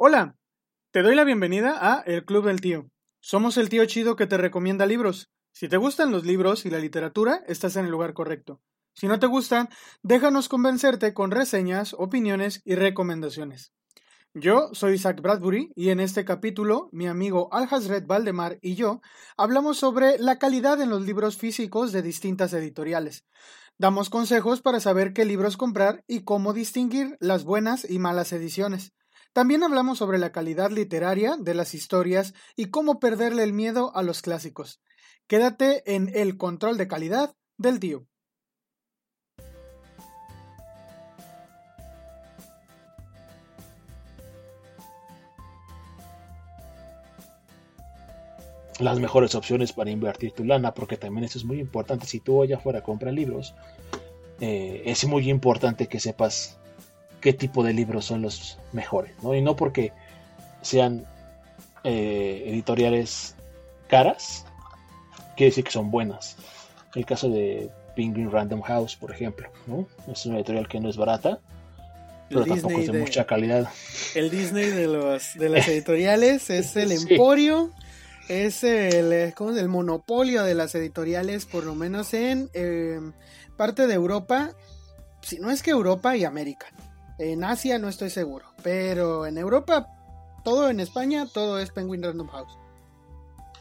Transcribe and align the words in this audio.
Hola, 0.00 0.36
te 0.92 1.02
doy 1.02 1.16
la 1.16 1.24
bienvenida 1.24 1.76
a 1.80 2.02
El 2.02 2.24
Club 2.24 2.46
del 2.46 2.60
Tío. 2.60 2.88
Somos 3.18 3.56
el 3.56 3.68
tío 3.68 3.84
chido 3.86 4.14
que 4.14 4.28
te 4.28 4.36
recomienda 4.36 4.86
libros. 4.86 5.28
Si 5.52 5.68
te 5.68 5.76
gustan 5.76 6.12
los 6.12 6.24
libros 6.24 6.64
y 6.64 6.70
la 6.70 6.78
literatura, 6.78 7.42
estás 7.48 7.74
en 7.74 7.84
el 7.84 7.90
lugar 7.90 8.14
correcto. 8.14 8.60
Si 8.94 9.08
no 9.08 9.18
te 9.18 9.26
gustan, 9.26 9.68
déjanos 10.04 10.48
convencerte 10.48 11.14
con 11.14 11.32
reseñas, 11.32 11.96
opiniones 11.98 12.62
y 12.64 12.76
recomendaciones. 12.76 13.72
Yo 14.34 14.70
soy 14.72 14.94
Isaac 14.94 15.20
Bradbury 15.20 15.72
y 15.74 15.88
en 15.88 15.98
este 15.98 16.24
capítulo 16.24 16.88
mi 16.92 17.08
amigo 17.08 17.48
Alhazred 17.52 18.06
Valdemar 18.06 18.60
y 18.62 18.76
yo 18.76 19.00
hablamos 19.36 19.78
sobre 19.78 20.16
la 20.20 20.38
calidad 20.38 20.80
en 20.80 20.90
los 20.90 21.02
libros 21.02 21.36
físicos 21.36 21.90
de 21.90 22.02
distintas 22.02 22.52
editoriales. 22.52 23.24
Damos 23.78 24.10
consejos 24.10 24.62
para 24.62 24.78
saber 24.78 25.12
qué 25.12 25.24
libros 25.24 25.56
comprar 25.56 26.04
y 26.06 26.22
cómo 26.22 26.52
distinguir 26.52 27.16
las 27.18 27.42
buenas 27.42 27.84
y 27.90 27.98
malas 27.98 28.32
ediciones. 28.32 28.92
También 29.38 29.62
hablamos 29.62 29.98
sobre 29.98 30.18
la 30.18 30.32
calidad 30.32 30.72
literaria 30.72 31.36
de 31.38 31.54
las 31.54 31.72
historias 31.72 32.34
y 32.56 32.70
cómo 32.70 32.98
perderle 32.98 33.44
el 33.44 33.52
miedo 33.52 33.94
a 33.94 34.02
los 34.02 34.20
clásicos. 34.20 34.80
Quédate 35.28 35.94
en 35.94 36.10
el 36.12 36.36
control 36.36 36.76
de 36.76 36.88
calidad 36.88 37.36
del 37.56 37.78
tío. 37.78 38.08
las 48.80 48.98
mejores 48.98 49.36
opciones 49.36 49.72
para 49.72 49.90
invertir 49.90 50.32
tu 50.32 50.42
lana, 50.42 50.74
porque 50.74 50.96
también 50.96 51.22
eso 51.22 51.38
es 51.38 51.44
muy 51.44 51.60
importante. 51.60 52.06
Si 52.06 52.18
tú 52.18 52.42
allá 52.42 52.56
afuera 52.56 52.82
compras 52.82 53.14
libros, 53.14 53.54
eh, 54.40 54.82
es 54.86 55.04
muy 55.06 55.30
importante 55.30 55.86
que 55.86 56.00
sepas 56.00 56.57
qué 57.20 57.32
tipo 57.32 57.62
de 57.62 57.72
libros 57.72 58.04
son 58.04 58.22
los 58.22 58.58
mejores, 58.72 59.12
¿no? 59.22 59.34
Y 59.34 59.42
no 59.42 59.56
porque 59.56 59.92
sean 60.62 61.06
eh, 61.84 62.44
editoriales 62.46 63.34
caras, 63.88 64.44
quiere 65.36 65.50
decir 65.50 65.64
que 65.64 65.70
son 65.70 65.90
buenas. 65.90 66.36
El 66.94 67.06
caso 67.06 67.28
de 67.28 67.70
Penguin 67.96 68.30
Random 68.30 68.62
House, 68.62 68.96
por 68.96 69.10
ejemplo, 69.10 69.48
¿no? 69.66 69.86
Es 70.10 70.26
una 70.26 70.36
editorial 70.36 70.68
que 70.68 70.80
no 70.80 70.88
es 70.88 70.96
barata, 70.96 71.40
pero 72.28 72.44
tampoco 72.44 72.78
es 72.78 72.92
de, 72.92 72.98
mucha 72.98 73.26
calidad. 73.26 73.68
El 74.14 74.30
Disney 74.30 74.66
de, 74.66 74.86
los, 74.86 75.34
de 75.34 75.48
las 75.48 75.68
editoriales 75.68 76.50
es 76.50 76.76
el 76.76 76.92
emporio, 76.92 77.70
es 78.28 78.62
el, 78.64 79.12
el 79.12 79.68
monopolio 79.68 80.44
de 80.44 80.54
las 80.54 80.74
editoriales, 80.74 81.46
por 81.46 81.64
lo 81.64 81.74
menos 81.74 82.14
en 82.14 82.50
eh, 82.54 83.00
parte 83.56 83.86
de 83.86 83.94
Europa, 83.94 84.52
si 85.22 85.38
no 85.38 85.50
es 85.50 85.62
que 85.62 85.70
Europa 85.70 86.16
y 86.16 86.24
América. 86.24 86.66
En 87.18 87.42
Asia 87.42 87.78
no 87.78 87.88
estoy 87.88 88.10
seguro, 88.10 88.46
pero 88.62 89.26
en 89.26 89.38
Europa, 89.38 89.88
todo 90.44 90.70
en 90.70 90.78
España, 90.78 91.26
todo 91.26 91.58
es 91.58 91.70
Penguin 91.70 92.02
Random 92.02 92.28
House. 92.28 92.56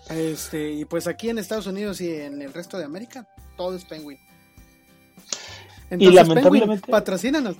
Este, 0.10 0.72
y 0.72 0.86
pues 0.86 1.08
aquí 1.08 1.30
en 1.30 1.40
Estados 1.40 1.68
Unidos 1.68 2.00
y 2.00 2.14
en 2.14 2.42
el 2.42 2.54
resto 2.54 2.78
de 2.78 2.86
América, 2.86 3.28
todo 3.58 3.76
es 3.76 3.84
Penguin. 3.84 4.20
y 5.90 6.12
lamentablemente. 6.12 6.68
Penguin, 6.68 6.82
patrocínanos. 6.82 7.56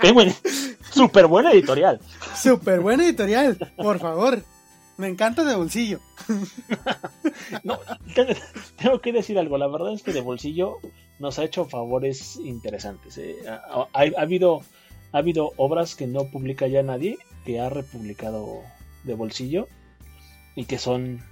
Penguin, 0.00 0.34
súper 0.92 1.26
buena 1.26 1.52
editorial. 1.52 2.00
Súper 2.36 2.80
buena 2.80 3.04
editorial, 3.04 3.56
por 3.76 3.98
favor. 3.98 4.44
Me 5.00 5.08
encanta 5.08 5.44
de 5.44 5.56
bolsillo. 5.56 5.98
no, 7.64 7.78
tengo 8.76 9.00
que 9.00 9.12
decir 9.14 9.38
algo. 9.38 9.56
La 9.56 9.66
verdad 9.66 9.94
es 9.94 10.02
que 10.02 10.12
de 10.12 10.20
bolsillo 10.20 10.76
nos 11.18 11.38
ha 11.38 11.44
hecho 11.44 11.64
favores 11.64 12.36
interesantes. 12.36 13.16
Eh. 13.16 13.36
Ha, 13.48 13.88
habido, 14.18 14.60
ha 15.12 15.18
habido 15.18 15.52
obras 15.56 15.94
que 15.94 16.06
no 16.06 16.26
publica 16.26 16.66
ya 16.66 16.82
nadie, 16.82 17.16
que 17.46 17.60
ha 17.60 17.70
republicado 17.70 18.60
de 19.04 19.14
bolsillo 19.14 19.68
y 20.54 20.66
que 20.66 20.76
son 20.76 21.24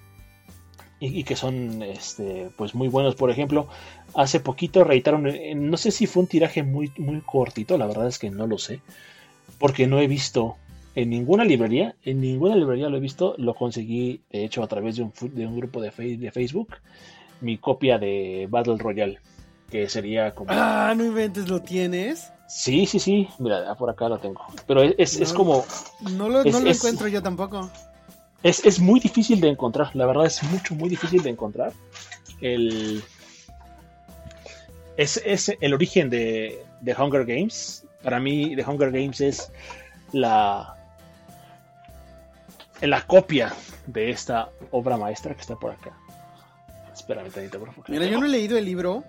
y, 0.98 1.24
que 1.24 1.36
son 1.36 1.82
este 1.82 2.50
pues 2.56 2.74
muy 2.74 2.88
buenos 2.88 3.14
por 3.14 3.30
ejemplo 3.30 3.68
hace 4.14 4.40
poquito 4.40 4.82
reitaron 4.82 5.28
no 5.54 5.76
sé 5.76 5.90
si 5.90 6.06
fue 6.06 6.22
un 6.22 6.28
tiraje 6.28 6.62
muy 6.62 6.90
muy 6.96 7.20
cortito 7.20 7.76
la 7.76 7.86
verdad 7.86 8.08
es 8.08 8.18
que 8.18 8.30
no 8.30 8.46
lo 8.46 8.58
sé 8.58 8.80
porque 9.58 9.86
no 9.86 10.00
he 10.00 10.08
visto 10.08 10.56
en 10.98 11.10
ninguna 11.10 11.44
librería, 11.44 11.94
en 12.02 12.20
ninguna 12.20 12.56
librería 12.56 12.88
lo 12.88 12.96
he 12.96 13.00
visto, 13.00 13.36
lo 13.38 13.54
conseguí 13.54 14.20
de 14.32 14.44
hecho 14.44 14.64
a 14.64 14.66
través 14.66 14.96
de 14.96 15.04
un, 15.04 15.12
de 15.32 15.46
un 15.46 15.56
grupo 15.56 15.80
de, 15.80 15.92
de, 16.16 16.32
Facebook, 16.32 16.70
mi 17.40 17.56
copia 17.56 17.98
de 17.98 18.48
Battle 18.50 18.78
Royale, 18.78 19.20
que 19.70 19.88
sería 19.88 20.34
como... 20.34 20.50
Ah, 20.52 20.92
no 20.96 21.04
inventes, 21.04 21.48
¿lo 21.48 21.62
tienes? 21.62 22.32
Sí, 22.48 22.84
sí, 22.84 22.98
sí, 22.98 23.28
mira, 23.38 23.72
por 23.76 23.90
acá 23.90 24.08
lo 24.08 24.18
tengo. 24.18 24.40
Pero 24.66 24.82
es, 24.82 25.20
es 25.20 25.32
como... 25.32 25.64
No 26.00 26.28
lo, 26.28 26.42
no 26.42 26.58
lo 26.58 26.68
encuentro 26.68 27.06
yo 27.06 27.22
tampoco. 27.22 27.70
Es, 28.42 28.66
es, 28.66 28.80
muy 28.80 28.98
difícil 28.98 29.40
de 29.40 29.50
encontrar, 29.50 29.94
la 29.94 30.04
verdad 30.04 30.26
es 30.26 30.42
mucho, 30.42 30.74
muy 30.74 30.88
difícil 30.88 31.22
de 31.22 31.30
encontrar. 31.30 31.72
El... 32.40 33.04
Es, 34.96 35.22
es 35.24 35.56
el 35.60 35.74
origen 35.74 36.10
de, 36.10 36.60
de 36.80 36.92
Hunger 36.92 37.24
Games. 37.24 37.86
Para 38.02 38.18
mí, 38.18 38.56
The 38.56 38.64
Hunger 38.64 38.90
Games 38.90 39.20
es 39.20 39.52
la, 40.12 40.77
la 42.80 43.06
copia 43.06 43.52
de 43.86 44.10
esta 44.10 44.50
obra 44.70 44.96
maestra 44.96 45.34
que 45.34 45.40
está 45.40 45.56
por 45.56 45.72
acá. 45.72 45.96
Espérame 46.92 47.30
tantito, 47.30 47.58
por 47.58 47.68
favor. 47.70 47.90
Mira, 47.90 48.06
yo 48.06 48.18
no 48.18 48.26
he 48.26 48.28
leído 48.28 48.56
el 48.56 48.64
libro. 48.64 49.04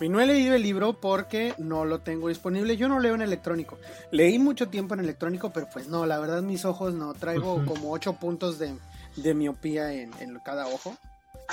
Y 0.00 0.08
no 0.08 0.20
he 0.20 0.26
leído 0.26 0.56
el 0.56 0.62
libro 0.62 1.00
porque 1.00 1.54
no 1.58 1.84
lo 1.84 2.00
tengo 2.00 2.28
disponible. 2.28 2.76
Yo 2.76 2.88
no 2.88 2.98
leo 2.98 3.14
en 3.14 3.22
electrónico. 3.22 3.78
Leí 4.10 4.40
mucho 4.40 4.68
tiempo 4.68 4.94
en 4.94 5.00
electrónico, 5.00 5.52
pero 5.52 5.68
pues 5.72 5.86
no, 5.86 6.04
la 6.04 6.18
verdad 6.18 6.42
mis 6.42 6.64
ojos 6.64 6.94
no. 6.94 7.14
Traigo 7.14 7.64
como 7.64 7.92
8 7.92 8.14
puntos 8.14 8.58
de, 8.58 9.34
miopía 9.34 9.92
en, 9.92 10.10
cada 10.44 10.66
ojo. 10.66 10.96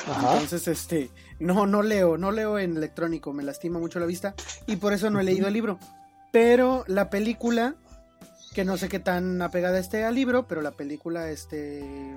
Entonces, 0.08 0.68
este, 0.68 1.12
no, 1.40 1.68
no 1.68 1.84
leo, 1.84 2.18
no 2.18 2.32
leo 2.32 2.58
en 2.58 2.78
electrónico, 2.78 3.32
me 3.34 3.44
lastima 3.44 3.78
mucho 3.78 4.00
la 4.00 4.06
vista 4.06 4.34
y 4.66 4.78
por 4.78 4.94
eso 4.94 5.10
no 5.10 5.20
he 5.20 5.24
leído 5.24 5.48
el 5.48 5.54
libro. 5.54 5.78
Pero 6.32 6.84
la 6.88 7.10
película 7.10 7.76
que 8.54 8.66
no 8.66 8.78
sé 8.78 8.90
qué 8.90 9.00
tan 9.00 9.42
apegada 9.42 9.80
esté 9.80 10.04
al 10.04 10.16
libro, 10.16 10.48
pero 10.48 10.62
la 10.62 10.72
película 10.72 11.30
este 11.30 12.16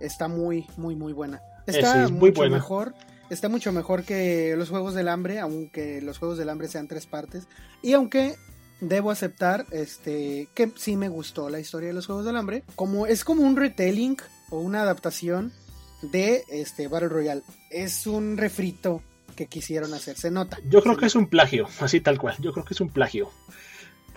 está 0.00 0.28
muy, 0.28 0.66
muy, 0.76 0.94
muy 0.94 1.12
buena. 1.12 1.40
Está 1.66 2.08
mucho 2.08 2.48
mejor. 2.48 2.94
Está 3.30 3.50
mucho 3.50 3.72
mejor 3.72 4.04
que 4.04 4.54
los 4.56 4.70
Juegos 4.70 4.94
del 4.94 5.08
Hambre, 5.08 5.38
aunque 5.38 6.00
los 6.00 6.18
Juegos 6.18 6.38
del 6.38 6.48
Hambre 6.48 6.68
sean 6.68 6.88
tres 6.88 7.04
partes. 7.04 7.46
Y 7.82 7.92
aunque 7.92 8.36
debo 8.80 9.10
aceptar 9.10 9.66
este 9.70 10.48
que 10.54 10.72
sí 10.76 10.96
me 10.96 11.08
gustó 11.08 11.50
la 11.50 11.60
historia 11.60 11.88
de 11.88 11.94
los 11.94 12.06
Juegos 12.06 12.24
del 12.24 12.36
Hambre, 12.36 12.62
como 12.74 13.06
es 13.06 13.24
como 13.24 13.42
un 13.42 13.56
retelling 13.56 14.16
o 14.50 14.60
una 14.60 14.80
adaptación 14.80 15.52
de 16.00 16.44
este 16.48 16.88
Battle 16.88 17.08
Royale. 17.08 17.42
Es 17.70 18.06
un 18.06 18.38
refrito 18.38 19.02
que 19.36 19.46
quisieron 19.46 19.92
hacer, 19.92 20.16
se 20.16 20.30
nota. 20.30 20.58
Yo 20.68 20.82
creo 20.82 20.96
que 20.96 21.06
es 21.06 21.14
un 21.14 21.28
plagio, 21.28 21.68
así 21.80 22.00
tal 22.00 22.18
cual. 22.18 22.36
Yo 22.38 22.52
creo 22.52 22.64
que 22.64 22.74
es 22.74 22.80
un 22.80 22.88
plagio 22.88 23.30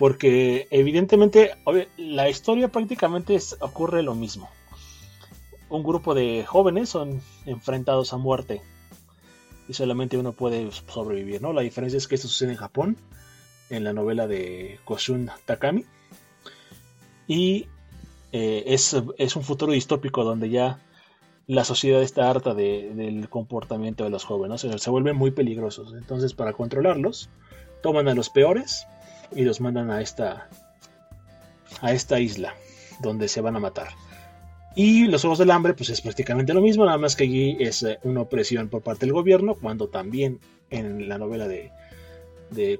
porque 0.01 0.67
evidentemente 0.71 1.51
la 1.95 2.27
historia 2.27 2.69
prácticamente 2.69 3.37
ocurre 3.59 4.01
lo 4.01 4.15
mismo. 4.15 4.49
Un 5.69 5.83
grupo 5.83 6.15
de 6.15 6.43
jóvenes 6.43 6.89
son 6.89 7.21
enfrentados 7.45 8.11
a 8.11 8.17
muerte 8.17 8.63
y 9.67 9.73
solamente 9.75 10.17
uno 10.17 10.31
puede 10.31 10.71
sobrevivir, 10.71 11.39
¿no? 11.43 11.53
La 11.53 11.61
diferencia 11.61 11.97
es 11.97 12.07
que 12.07 12.15
esto 12.15 12.27
sucede 12.27 12.53
en 12.53 12.57
Japón, 12.57 12.97
en 13.69 13.83
la 13.83 13.93
novela 13.93 14.25
de 14.25 14.79
Koshun 14.85 15.29
Takami, 15.45 15.85
y 17.27 17.67
eh, 18.31 18.63
es, 18.65 18.93
un 19.35 19.43
futuro 19.43 19.71
distópico 19.71 20.23
donde 20.23 20.49
ya 20.49 20.79
la 21.45 21.63
sociedad 21.63 22.01
está 22.01 22.27
harta 22.27 22.55
del 22.55 23.29
comportamiento 23.29 24.03
de 24.03 24.09
los 24.09 24.23
jóvenes, 24.23 24.61
se 24.61 24.89
vuelven 24.89 25.15
muy 25.15 25.29
peligrosos. 25.29 25.93
Entonces, 25.93 26.33
para 26.33 26.53
controlarlos, 26.53 27.29
toman 27.83 28.07
a 28.07 28.15
los 28.15 28.31
peores 28.31 28.87
y 29.35 29.43
los 29.43 29.61
mandan 29.61 29.91
a 29.91 30.01
esta 30.01 30.47
a 31.81 31.91
esta 31.93 32.19
isla 32.19 32.53
donde 32.99 33.27
se 33.27 33.41
van 33.41 33.55
a 33.55 33.59
matar. 33.59 33.89
Y 34.75 35.07
los 35.07 35.25
Ojos 35.25 35.39
del 35.39 35.51
Hambre, 35.51 35.73
pues 35.73 35.89
es 35.89 36.01
prácticamente 36.01 36.53
lo 36.53 36.61
mismo, 36.61 36.85
nada 36.85 36.97
más 36.97 37.15
que 37.15 37.25
allí 37.25 37.57
es 37.59 37.83
eh, 37.83 37.99
una 38.03 38.21
opresión 38.21 38.69
por 38.69 38.81
parte 38.81 39.05
del 39.05 39.13
gobierno, 39.13 39.55
cuando 39.55 39.89
también 39.89 40.39
en 40.69 41.09
la 41.09 41.17
novela 41.17 41.47
de, 41.47 41.71
de 42.51 42.79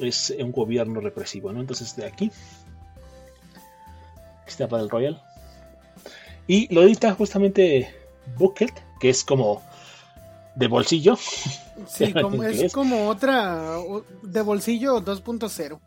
es 0.00 0.34
un 0.38 0.52
gobierno 0.52 1.00
represivo, 1.00 1.52
¿no? 1.52 1.60
Entonces 1.60 1.96
de 1.96 2.06
aquí 2.06 2.30
está 4.46 4.68
para 4.68 4.82
el 4.82 4.90
Royal. 4.90 5.22
Y 6.46 6.72
lo 6.72 6.82
edita 6.82 7.12
justamente 7.14 7.92
Bucket, 8.38 8.72
que 9.00 9.10
es 9.10 9.24
como 9.24 9.62
de 10.56 10.68
bolsillo. 10.68 11.16
Sí, 11.86 12.12
como, 12.20 12.42
es 12.42 12.72
como 12.72 13.08
otra 13.08 13.76
de 14.22 14.40
bolsillo 14.40 15.00
2.0. 15.04 15.78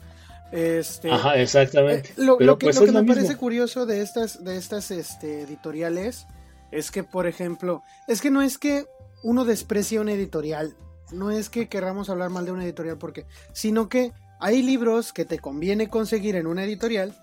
Este, 0.52 1.12
Ajá, 1.12 1.36
exactamente. 1.36 2.10
Eh, 2.10 2.14
lo, 2.24 2.38
que, 2.58 2.66
pues 2.66 2.92
me 2.92 3.04
parece 3.04 3.36
curioso 3.36 3.86
de 3.86 4.02
estas, 4.02 4.44
de 4.44 4.58
estas 4.58 4.90
este, 4.92 5.42
editoriales 5.42 6.26
es 6.72 6.92
que, 6.92 7.04
por 7.04 7.28
ejemplo, 7.28 7.84
es 8.08 8.22
que 8.22 8.32
no 8.32 8.42
es 8.42 8.58
que 8.58 8.86
uno 9.24 9.46
desprecie 9.46 10.00
una 10.00 10.14
editorial, 10.14 10.76
no 11.12 11.30
es 11.30 11.50
que 11.50 11.68
querramos 11.68 12.10
hablar 12.10 12.30
mal 12.30 12.46
de 12.46 12.52
una 12.52 12.64
editorial 12.64 12.98
porque, 12.98 13.26
sino 13.54 13.90
que 13.90 14.14
hay 14.40 14.62
libros 14.62 15.14
que 15.14 15.26
te 15.26 15.40
conviene 15.40 15.90
conseguir 15.90 16.36
en 16.36 16.48
una 16.48 16.64
editorial 16.64 17.14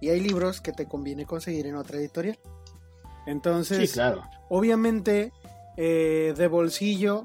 y 0.00 0.08
hay 0.08 0.20
libros 0.20 0.60
que 0.60 0.72
te 0.72 0.86
conviene 0.86 1.24
conseguir 1.24 1.66
en 1.66 1.76
otra 1.76 1.98
editorial. 1.98 2.38
Entonces, 3.26 3.92
claro. 3.92 4.22
obviamente, 4.50 5.32
eh, 5.76 6.34
de 6.36 6.46
bolsillo 6.46 7.24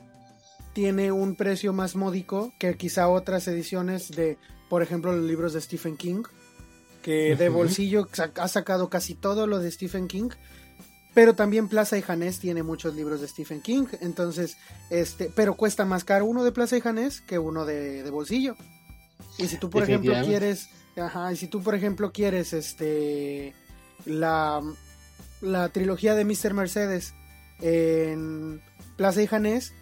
tiene 0.74 1.12
un 1.12 1.36
precio 1.36 1.74
más 1.74 1.96
módico 1.96 2.54
que 2.60 2.76
quizá 2.78 3.08
otras 3.08 3.48
ediciones 3.48 4.10
de, 4.10 4.38
por 4.70 4.82
ejemplo, 4.82 5.12
los 5.14 5.26
libros 5.26 5.54
de 5.54 5.62
Stephen 5.62 5.98
King, 5.98 6.24
que 7.02 7.36
de 7.36 7.50
bolsillo 7.50 8.08
ha 8.36 8.48
sacado 8.48 8.90
casi 8.90 9.16
todo 9.16 9.48
lo 9.48 9.60
de 9.60 9.72
Stephen 9.72 10.08
King. 10.08 10.30
Pero 11.16 11.34
también 11.34 11.68
Plaza 11.68 11.98
y 11.98 12.02
Janés 12.02 12.40
tiene 12.40 12.62
muchos 12.62 12.96
libros 12.96 13.20
de 13.20 13.28
Stephen 13.28 13.62
King. 13.62 13.88
Entonces, 14.00 14.58
este, 14.92 15.32
pero 15.36 15.56
cuesta 15.56 15.84
más 15.84 16.04
caro 16.04 16.26
uno 16.26 16.44
de 16.44 16.52
Plaza 16.52 16.78
y 16.78 16.82
Janés 16.82 17.22
que 17.22 17.40
uno 17.40 17.66
de, 17.66 18.04
de 18.04 18.10
bolsillo. 18.12 18.56
Y 19.38 19.48
si 19.48 19.58
tú, 19.58 19.70
por 19.70 19.84
ejemplo, 19.84 20.14
quieres. 20.24 20.70
Ajá, 20.96 21.34
y 21.34 21.36
si 21.36 21.48
tú, 21.48 21.62
por 21.64 21.74
ejemplo, 21.74 22.12
quieres 22.12 22.54
este. 22.54 23.54
La, 24.06 24.62
la 25.42 25.70
trilogía 25.70 26.16
de 26.16 26.26
Mr. 26.26 26.54
Mercedes 26.54 27.14
en 27.62 28.62
Plaza 28.96 29.22
y 29.22 29.28
Janés, 29.28 29.74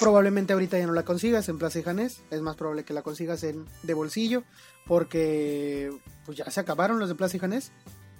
probablemente 0.00 0.52
ahorita 0.52 0.78
ya 0.78 0.86
no 0.86 0.92
la 0.92 1.04
consigas 1.04 1.48
en 1.48 1.58
Plaza 1.58 1.78
y 1.78 1.82
Janés. 1.82 2.22
Es 2.30 2.40
más 2.40 2.56
probable 2.56 2.84
que 2.84 2.94
la 2.94 3.02
consigas 3.02 3.42
en 3.44 3.64
de 3.82 3.94
bolsillo. 3.94 4.44
Porque 4.86 5.92
pues 6.24 6.38
ya 6.38 6.50
se 6.50 6.60
acabaron 6.60 6.98
los 6.98 7.08
de 7.08 7.14
Plaza 7.14 7.36
y 7.36 7.40
Janés. 7.40 7.72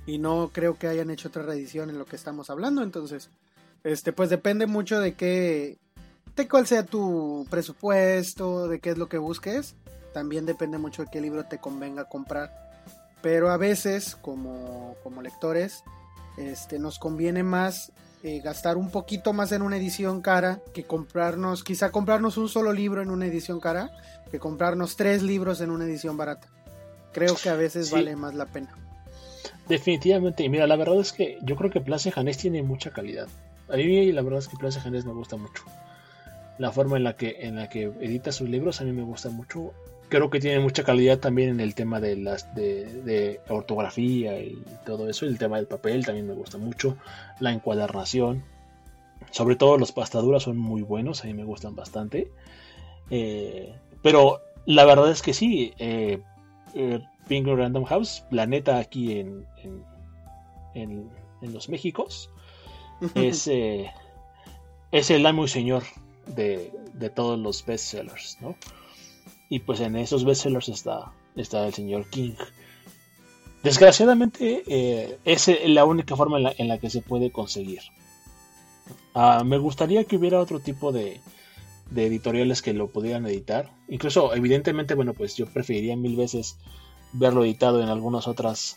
Y 0.06 0.18
no 0.18 0.50
creo 0.52 0.78
que 0.78 0.88
hayan 0.88 1.10
hecho 1.10 1.28
otra 1.28 1.42
reedición 1.42 1.90
en 1.90 1.98
lo 1.98 2.06
que 2.06 2.16
estamos 2.16 2.50
hablando. 2.50 2.82
Entonces, 2.82 3.30
este, 3.84 4.12
pues 4.12 4.30
depende 4.30 4.66
mucho 4.66 5.00
de 5.00 5.14
qué. 5.14 5.78
de 6.36 6.48
cuál 6.48 6.66
sea 6.66 6.84
tu 6.84 7.46
presupuesto, 7.50 8.68
de 8.68 8.80
qué 8.80 8.90
es 8.90 8.98
lo 8.98 9.08
que 9.08 9.18
busques 9.18 9.76
también 10.16 10.46
depende 10.46 10.78
mucho 10.78 11.02
de 11.02 11.10
qué 11.12 11.20
libro 11.20 11.44
te 11.44 11.58
convenga 11.58 12.08
comprar. 12.08 12.50
Pero 13.20 13.50
a 13.50 13.58
veces, 13.58 14.16
como, 14.16 14.96
como 15.02 15.20
lectores, 15.20 15.84
este, 16.38 16.78
nos 16.78 16.98
conviene 16.98 17.42
más 17.42 17.92
eh, 18.26 18.40
gastar 18.40 18.76
un 18.76 18.90
poquito 18.90 19.32
más 19.32 19.52
en 19.52 19.62
una 19.62 19.76
edición 19.76 20.20
cara 20.20 20.60
que 20.74 20.82
comprarnos, 20.82 21.62
quizá 21.62 21.92
comprarnos 21.92 22.36
un 22.36 22.48
solo 22.48 22.72
libro 22.72 23.00
en 23.00 23.10
una 23.10 23.26
edición 23.26 23.60
cara, 23.60 23.92
que 24.32 24.40
comprarnos 24.40 24.96
tres 24.96 25.22
libros 25.22 25.60
en 25.60 25.70
una 25.70 25.84
edición 25.84 26.16
barata. 26.16 26.48
Creo 27.12 27.36
que 27.36 27.50
a 27.50 27.54
veces 27.54 27.92
vale 27.92 28.16
más 28.16 28.34
la 28.34 28.46
pena. 28.46 28.76
Definitivamente, 29.68 30.42
y 30.42 30.48
mira, 30.48 30.66
la 30.66 30.74
verdad 30.74 30.98
es 30.98 31.12
que 31.12 31.38
yo 31.42 31.54
creo 31.54 31.70
que 31.70 31.80
Place 31.80 32.10
Janés 32.10 32.36
tiene 32.38 32.64
mucha 32.64 32.90
calidad. 32.90 33.28
A 33.68 33.76
mí 33.76 34.10
la 34.10 34.22
verdad 34.22 34.40
es 34.40 34.48
que 34.48 34.56
Place 34.56 34.80
Janés 34.80 35.04
me 35.04 35.12
gusta 35.12 35.36
mucho. 35.36 35.62
La 36.58 36.72
forma 36.72 36.96
en 36.96 37.04
la 37.04 37.14
que 37.14 37.36
en 37.42 37.54
la 37.54 37.68
que 37.68 37.84
edita 37.84 38.32
sus 38.32 38.48
libros 38.48 38.80
a 38.80 38.84
mí 38.84 38.90
me 38.90 39.04
gusta 39.04 39.28
mucho 39.28 39.72
creo 40.08 40.30
que 40.30 40.40
tiene 40.40 40.60
mucha 40.60 40.84
calidad 40.84 41.18
también 41.18 41.50
en 41.50 41.60
el 41.60 41.74
tema 41.74 42.00
de 42.00 42.16
las 42.16 42.54
de, 42.54 43.40
ortografía 43.48 44.40
y 44.40 44.62
todo 44.84 45.08
eso 45.08 45.26
el 45.26 45.38
tema 45.38 45.56
del 45.56 45.66
papel 45.66 46.04
también 46.04 46.26
me 46.26 46.34
gusta 46.34 46.58
mucho 46.58 46.96
la 47.40 47.52
encuadernación 47.52 48.44
sobre 49.30 49.56
todo 49.56 49.78
los 49.78 49.92
pastaduras 49.92 50.44
son 50.44 50.58
muy 50.58 50.82
buenos 50.82 51.22
a 51.22 51.26
mí 51.26 51.34
me 51.34 51.44
gustan 51.44 51.74
bastante 51.74 52.30
eh, 53.10 53.74
pero 54.02 54.40
la 54.66 54.84
verdad 54.84 55.10
es 55.10 55.22
que 55.22 55.32
sí 55.34 55.72
eh, 55.78 56.20
eh 56.74 57.00
Random 57.28 57.84
House 57.84 58.24
planeta 58.30 58.78
aquí 58.78 59.18
en 59.18 59.46
en, 60.74 61.10
en, 61.42 61.52
los 61.52 61.68
Méxicos 61.68 62.30
es 63.14 63.48
eh, 63.48 63.90
es 64.92 65.10
el 65.10 65.26
amo 65.26 65.44
y 65.44 65.48
señor 65.48 65.82
de, 66.26 66.72
de 66.94 67.10
todos 67.10 67.38
los 67.38 67.64
bestsellers 67.66 68.38
no 68.40 68.56
y 69.48 69.60
pues 69.60 69.80
en 69.80 69.96
esos 69.96 70.24
bestsellers 70.24 70.68
está, 70.68 71.12
está 71.36 71.66
el 71.66 71.74
señor 71.74 72.06
King. 72.10 72.34
Desgraciadamente, 73.62 74.62
eh, 74.66 75.18
es 75.24 75.50
la 75.66 75.84
única 75.84 76.16
forma 76.16 76.38
en 76.56 76.68
la, 76.68 76.78
que 76.78 76.90
se 76.90 77.02
puede 77.02 77.32
conseguir. 77.32 77.80
Ah, 79.14 79.42
me 79.44 79.58
gustaría 79.58 80.04
que 80.04 80.16
hubiera 80.16 80.40
otro 80.40 80.60
tipo 80.60 80.92
de, 80.92 81.20
de, 81.90 82.06
editoriales 82.06 82.62
que 82.62 82.74
lo 82.74 82.88
pudieran 82.88 83.26
editar. 83.26 83.70
Incluso, 83.88 84.34
evidentemente, 84.34 84.94
bueno, 84.94 85.14
pues 85.14 85.36
yo 85.36 85.46
preferiría 85.46 85.96
mil 85.96 86.16
veces 86.16 86.58
verlo 87.12 87.44
editado 87.44 87.82
en 87.82 87.88
algunas 87.88 88.28
otras 88.28 88.76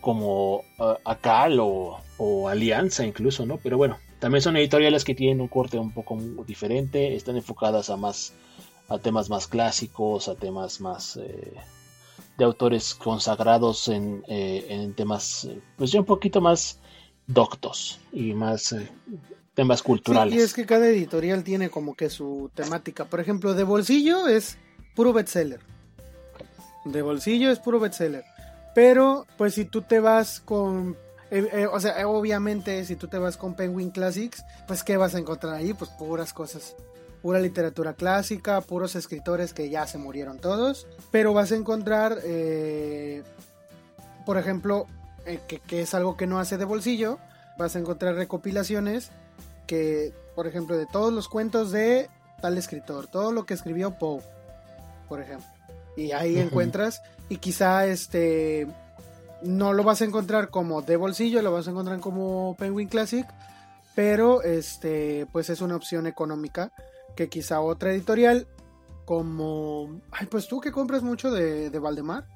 como 0.00 0.64
uh, 0.78 0.94
Acal 1.04 1.60
o, 1.60 1.98
o, 2.18 2.48
Alianza 2.48 3.04
incluso, 3.04 3.46
¿no? 3.46 3.58
Pero 3.58 3.76
bueno, 3.76 3.98
también 4.20 4.42
son 4.42 4.56
editoriales 4.56 5.04
que 5.04 5.14
tienen 5.14 5.40
un 5.40 5.48
corte 5.48 5.78
un 5.78 5.92
poco 5.92 6.18
diferente, 6.46 7.14
están 7.14 7.36
enfocadas 7.36 7.90
a 7.90 7.96
más 7.96 8.32
a 8.88 8.98
temas 8.98 9.28
más 9.28 9.46
clásicos, 9.46 10.28
a 10.28 10.34
temas 10.34 10.80
más 10.80 11.16
eh, 11.16 11.52
de 12.38 12.44
autores 12.44 12.94
consagrados 12.94 13.88
en, 13.88 14.24
eh, 14.28 14.66
en, 14.70 14.94
temas, 14.94 15.44
eh, 15.44 15.60
pues 15.76 15.92
ya 15.92 16.00
un 16.00 16.06
poquito 16.06 16.40
más 16.40 16.78
doctos 17.26 18.00
y 18.12 18.32
más 18.32 18.74
temas 19.54 19.82
culturales. 19.82 20.34
y 20.34 20.38
es 20.38 20.54
que 20.54 20.64
cada 20.64 20.86
editorial 20.88 21.44
tiene 21.44 21.68
como 21.68 21.94
que 21.94 22.08
su 22.08 22.50
temática. 22.54 23.04
Por 23.04 23.20
ejemplo, 23.20 23.52
de 23.52 23.64
bolsillo 23.64 24.26
es 24.26 24.56
puro 24.94 25.12
bestseller. 25.12 25.60
De 26.86 27.02
bolsillo 27.02 27.50
es 27.50 27.58
puro 27.58 27.78
bestseller. 27.78 28.24
Pero, 28.74 29.26
pues 29.36 29.54
si 29.54 29.66
tú 29.66 29.82
te 29.82 30.00
vas 30.00 30.40
con 30.40 30.96
o 31.72 31.80
sea, 31.80 32.08
obviamente 32.08 32.82
si 32.86 32.96
tú 32.96 33.06
te 33.06 33.18
vas 33.18 33.36
con 33.36 33.54
Penguin 33.54 33.90
Classics, 33.90 34.42
pues 34.66 34.82
¿qué 34.82 34.96
vas 34.96 35.14
a 35.14 35.18
encontrar 35.18 35.52
ahí? 35.52 35.74
Pues 35.74 35.90
puras 35.90 36.32
cosas 36.32 36.74
pura 37.22 37.40
literatura 37.40 37.94
clásica, 37.94 38.60
puros 38.60 38.94
escritores 38.96 39.52
que 39.52 39.70
ya 39.70 39.86
se 39.86 39.98
murieron 39.98 40.38
todos, 40.38 40.86
pero 41.10 41.32
vas 41.34 41.52
a 41.52 41.56
encontrar, 41.56 42.18
eh, 42.24 43.22
por 44.24 44.38
ejemplo, 44.38 44.86
eh, 45.26 45.40
que, 45.46 45.80
es 45.80 45.94
algo 45.94 46.16
que 46.16 46.26
no 46.26 46.38
hace 46.38 46.56
de 46.58 46.64
bolsillo, 46.64 47.18
vas 47.58 47.76
a 47.76 47.78
encontrar 47.78 48.14
recopilaciones 48.14 49.10
que, 49.66 50.12
por 50.34 50.46
ejemplo, 50.46 50.76
de 50.76 50.86
todos 50.86 51.12
los 51.12 51.28
cuentos 51.28 51.70
de 51.72 52.08
tal 52.40 52.56
escritor, 52.56 53.08
todo 53.08 53.32
lo 53.32 53.44
que 53.44 53.54
escribió 53.54 53.98
Poe, 53.98 54.22
por 55.08 55.20
ejemplo, 55.20 55.48
y 55.96 56.12
ahí 56.12 56.38
encuentras, 56.38 57.02
y 57.28 57.38
quizá 57.38 57.86
este 57.86 58.66
no 59.42 59.72
lo 59.72 59.84
vas 59.84 60.02
a 60.02 60.04
encontrar 60.04 60.50
como 60.50 60.82
de 60.82 60.96
bolsillo, 60.96 61.42
lo 61.42 61.52
vas 61.52 61.68
a 61.68 61.70
encontrar 61.70 62.00
como 62.00 62.56
Penguin 62.58 62.88
Classic, 62.88 63.26
pero 63.94 64.42
este 64.42 65.26
pues 65.32 65.50
es 65.50 65.60
una 65.60 65.76
opción 65.76 66.06
económica 66.06 66.72
que 67.18 67.28
quizá 67.28 67.60
otra 67.60 67.90
editorial 67.90 68.46
como, 69.04 70.00
ay, 70.12 70.28
pues 70.30 70.46
tú 70.46 70.60
que 70.60 70.70
compras 70.70 71.02
mucho 71.02 71.32
de, 71.32 71.68
de 71.68 71.78
Valdemar, 71.80 72.28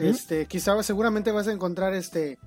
este, 0.00 0.44
quizá 0.44 0.80
seguramente 0.82 1.32
vas 1.32 1.48
a 1.48 1.52
encontrar 1.52 1.94
este 1.94 2.38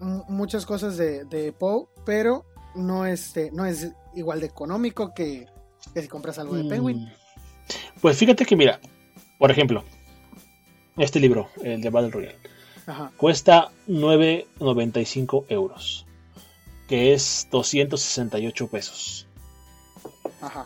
muchas 0.00 0.64
cosas 0.64 0.96
de, 0.96 1.26
de 1.26 1.52
Poe, 1.52 1.86
pero 2.06 2.46
no 2.74 3.04
este, 3.04 3.50
no 3.50 3.66
es 3.66 3.92
igual 4.14 4.40
de 4.40 4.46
económico 4.46 5.12
que, 5.12 5.46
si 5.94 6.08
compras 6.08 6.38
algo 6.38 6.54
de 6.54 6.64
mm. 6.64 6.68
Penguin. 6.68 7.12
Pues 8.00 8.16
fíjate 8.16 8.46
que 8.46 8.56
mira, 8.56 8.80
por 9.38 9.50
ejemplo, 9.50 9.84
este 10.96 11.20
libro, 11.20 11.50
el 11.62 11.82
de 11.82 11.90
Battle 11.90 12.10
Royale, 12.10 12.38
cuesta 13.18 13.68
9.95 13.86 15.44
euros, 15.50 16.06
que 16.88 17.12
es 17.12 17.48
268 17.50 18.68
pesos. 18.68 19.25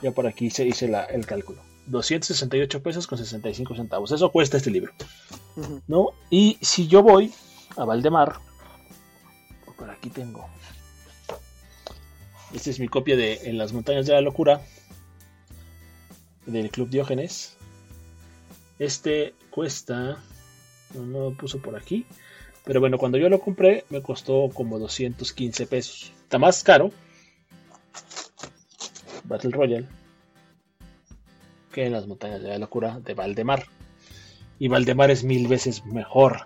Ya 0.03 0.13
por 0.13 0.27
aquí 0.27 0.51
se 0.51 0.67
hice 0.67 0.91
el 1.11 1.27
cálculo. 1.27 1.63
268 1.87 2.83
pesos 2.83 3.07
con 3.07 3.19
65 3.19 3.75
centavos. 3.75 4.13
Eso 4.13 4.31
cuesta 4.31 4.57
este 4.57 4.71
libro. 4.71 4.93
¿No? 5.87 6.11
Y 6.31 6.59
si 6.61 6.87
yo 6.87 7.03
voy 7.03 7.33
a 7.77 7.85
Valdemar, 7.85 8.37
por 9.77 9.91
aquí 9.91 10.11
tengo. 10.11 10.49
Esta 12.55 12.71
es 12.71 12.81
mi 12.81 12.89
copia 12.89 13.17
de 13.17 13.41
En 13.45 13.59
las 13.59 13.73
montañas 13.73 14.07
de 14.07 14.13
la 14.13 14.21
locura 14.21 14.61
del 16.47 16.71
Club 16.71 16.91
Diógenes. 16.91 17.57
Este 18.79 19.35
cuesta, 19.51 20.19
no, 20.95 21.05
lo 21.05 21.37
puso 21.37 21.61
por 21.61 21.77
aquí, 21.77 22.07
pero 22.65 22.81
bueno, 22.81 22.99
cuando 22.99 23.19
yo 23.19 23.29
lo 23.29 23.41
compré 23.41 23.85
me 23.91 24.01
costó 24.03 24.49
como 24.55 24.79
215 24.79 25.67
pesos. 25.67 26.13
Está 26.23 26.39
más 26.39 26.65
caro 26.65 26.91
Battle 29.31 29.51
Royale 29.51 29.87
que 31.73 31.87
en 31.87 31.93
las 31.93 32.07
montañas 32.07 32.43
de 32.43 32.49
la 32.49 32.59
locura 32.59 33.01
de 33.01 33.15
Valdemar. 33.15 33.65
Y 34.59 34.69
Valdemar 34.69 35.11
es 35.11 35.25
mil 35.25 35.49
veces 35.49 35.85
mejor 35.87 36.41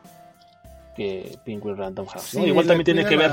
que 0.97 1.39
Penguin 1.45 1.77
Random 1.77 2.07
House. 2.07 2.35
Igual 2.35 2.67
también 2.67 2.85
tiene 2.85 3.07
que 3.07 3.17
ver. 3.17 3.31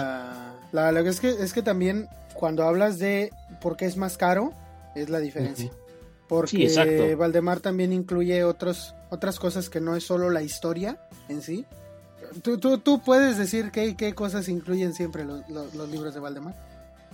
La, 0.71 0.89
es, 1.01 1.19
que, 1.19 1.29
es 1.29 1.53
que 1.53 1.61
también 1.61 2.07
cuando 2.33 2.63
hablas 2.63 2.97
de 2.97 3.29
por 3.61 3.77
qué 3.77 3.85
es 3.85 3.97
más 3.97 4.17
caro, 4.17 4.53
es 4.95 5.09
la 5.09 5.19
diferencia. 5.19 5.69
Porque 6.27 7.15
Valdemar 7.17 7.59
también 7.59 7.91
incluye 7.91 8.43
otros, 8.45 8.95
otras 9.09 9.37
cosas 9.37 9.69
que 9.69 9.81
no 9.81 9.95
es 9.95 10.05
solo 10.05 10.29
la 10.29 10.41
historia 10.41 10.97
en 11.27 11.41
sí. 11.41 11.65
Tú, 12.41 12.57
tú, 12.57 12.77
tú 12.77 13.01
puedes 13.03 13.37
decir 13.37 13.71
qué, 13.71 13.97
qué 13.97 14.15
cosas 14.15 14.47
incluyen 14.47 14.93
siempre 14.93 15.25
los 15.25 15.89
libros 15.89 16.13
de 16.13 16.21
Valdemar. 16.21 16.70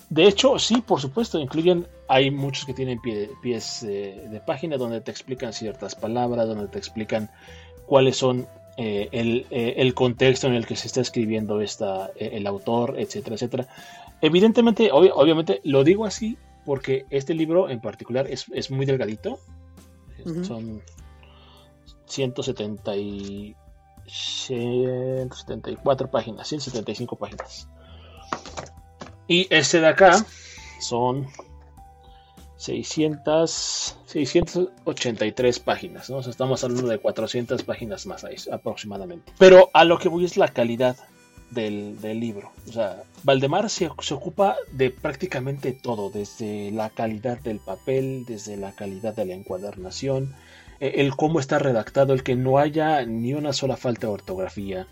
De 0.10 0.26
hecho, 0.26 0.58
sí, 0.58 0.82
por 0.82 1.02
supuesto, 1.02 1.38
incluyen, 1.38 1.86
hay 2.08 2.32
muchos 2.32 2.66
que 2.66 2.74
tienen 2.74 3.02
pies 3.02 3.82
de 3.82 4.42
página 4.46 4.78
donde 4.78 5.02
te 5.02 5.12
explican 5.12 5.52
ciertas 5.52 5.96
palabras, 5.96 6.48
donde 6.48 6.68
te 6.68 6.78
explican 6.78 7.30
cuáles 7.86 8.18
son 8.18 8.48
eh, 8.80 9.10
eh, 9.12 9.74
el, 9.78 9.96
contexto 9.96 10.46
en 10.46 10.54
el 10.54 10.68
que 10.68 10.76
se 10.76 10.86
está 10.86 11.02
escribiendo 11.02 11.62
esta, 11.62 12.12
eh, 12.16 12.30
el 12.34 12.46
autor, 12.46 13.00
etcétera, 13.00 13.34
etcétera. 13.36 13.68
Evidentemente, 14.22 14.92
obviamente, 14.92 15.62
lo 15.64 15.84
digo 15.84 16.06
así 16.06 16.38
porque 16.64 17.08
este 17.10 17.34
libro 17.34 17.72
en 17.72 17.82
particular 17.82 18.28
es, 18.30 18.70
muy 18.70 18.86
delgadito. 18.86 19.40
Son 20.44 20.84
170 22.06 22.96
y 22.98 23.56
174 24.06 26.12
páginas, 26.12 26.48
175 26.48 27.16
páginas. 27.16 27.68
Y 29.28 29.48
este 29.50 29.82
de 29.82 29.88
acá 29.88 30.26
son 30.80 31.28
600, 32.58 33.98
683 34.06 35.60
páginas, 35.60 36.10
¿no? 36.10 36.20
estamos 36.20 36.64
hablando 36.64 36.88
de 36.88 37.00
400 37.00 37.64
páginas 37.64 38.06
más 38.06 38.26
aproximadamente. 38.52 39.32
Pero 39.38 39.70
a 39.74 39.84
lo 39.84 40.00
que 40.00 40.10
voy 40.10 40.26
es 40.26 40.38
la 40.38 40.48
calidad 40.48 40.98
del, 41.52 42.00
libro. 42.20 42.52
O 42.68 42.72
sea, 42.72 43.04
Valdemar 43.24 43.70
se, 43.70 43.90
se, 44.02 44.14
ocupa 44.14 44.58
de 44.72 44.90
prácticamente 44.90 45.72
todo, 45.72 46.10
desde 46.10 46.72
la 46.72 46.90
calidad 46.90 47.40
del 47.40 47.60
papel, 47.60 48.26
desde 48.26 48.58
la 48.58 48.74
calidad 48.74 49.16
de 49.16 49.26
la 49.26 49.34
encuadernación, 49.34 50.36
eh, 50.80 50.94
el 50.98 51.16
cómo 51.16 51.40
está 51.40 51.60
redactado, 51.60 52.14
el 52.14 52.24
que 52.24 52.36
no 52.36 52.58
haya 52.58 53.06
ni 53.06 53.34
una 53.34 53.54
sola 53.54 53.78
falta 53.78 54.08
de 54.08 54.14
ortografía, 54.14 54.88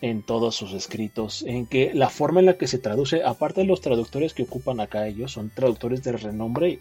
en 0.00 0.22
todos 0.22 0.54
sus 0.54 0.72
escritos, 0.72 1.42
en 1.42 1.66
que 1.66 1.92
la 1.92 2.08
forma 2.08 2.40
en 2.40 2.46
la 2.46 2.56
que 2.56 2.68
se 2.68 2.78
traduce, 2.78 3.24
aparte 3.24 3.62
de 3.62 3.66
los 3.66 3.80
traductores 3.80 4.32
que 4.32 4.44
ocupan 4.44 4.80
acá 4.80 5.06
ellos, 5.08 5.32
son 5.32 5.50
traductores 5.50 6.02
de 6.04 6.12
renombre 6.12 6.80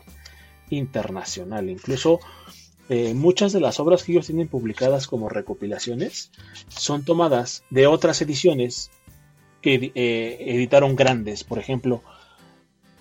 internacional. 0.70 1.70
Incluso 1.70 2.20
eh, 2.90 3.14
muchas 3.14 3.54
de 3.54 3.60
las 3.60 3.80
obras 3.80 4.04
que 4.04 4.12
ellos 4.12 4.28
tienen 4.28 4.48
publicadas 4.48 5.08
como 5.08 5.30
recopilaciones 5.30 6.32
son 6.70 7.04
tomadas 7.04 7.64
de 7.70 7.88
otras 7.88 8.22
ediciones 8.22 8.92
que 9.62 9.92
eh, 9.96 10.38
editaron 10.40 10.96
grandes. 10.96 11.44
Por 11.44 11.58
ejemplo, 11.58 12.04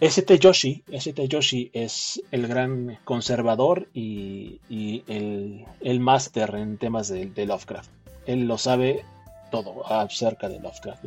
St. 0.00 0.38
Yoshi, 0.38 0.82
St. 0.90 1.28
Yoshi 1.28 1.70
es 1.72 2.22
el 2.30 2.46
gran 2.46 2.98
conservador 3.04 3.88
y, 3.94 4.60
el, 5.08 5.66
el 5.80 6.00
máster 6.00 6.54
en 6.54 6.78
temas 6.78 7.08
de, 7.08 7.26
de 7.26 7.46
Lovecraft. 7.46 7.90
Él 8.26 8.46
lo 8.48 8.58
sabe 8.58 9.04
todo 9.50 9.86
acerca 9.86 10.48
de 10.48 10.60
Lovecraft. 10.60 11.06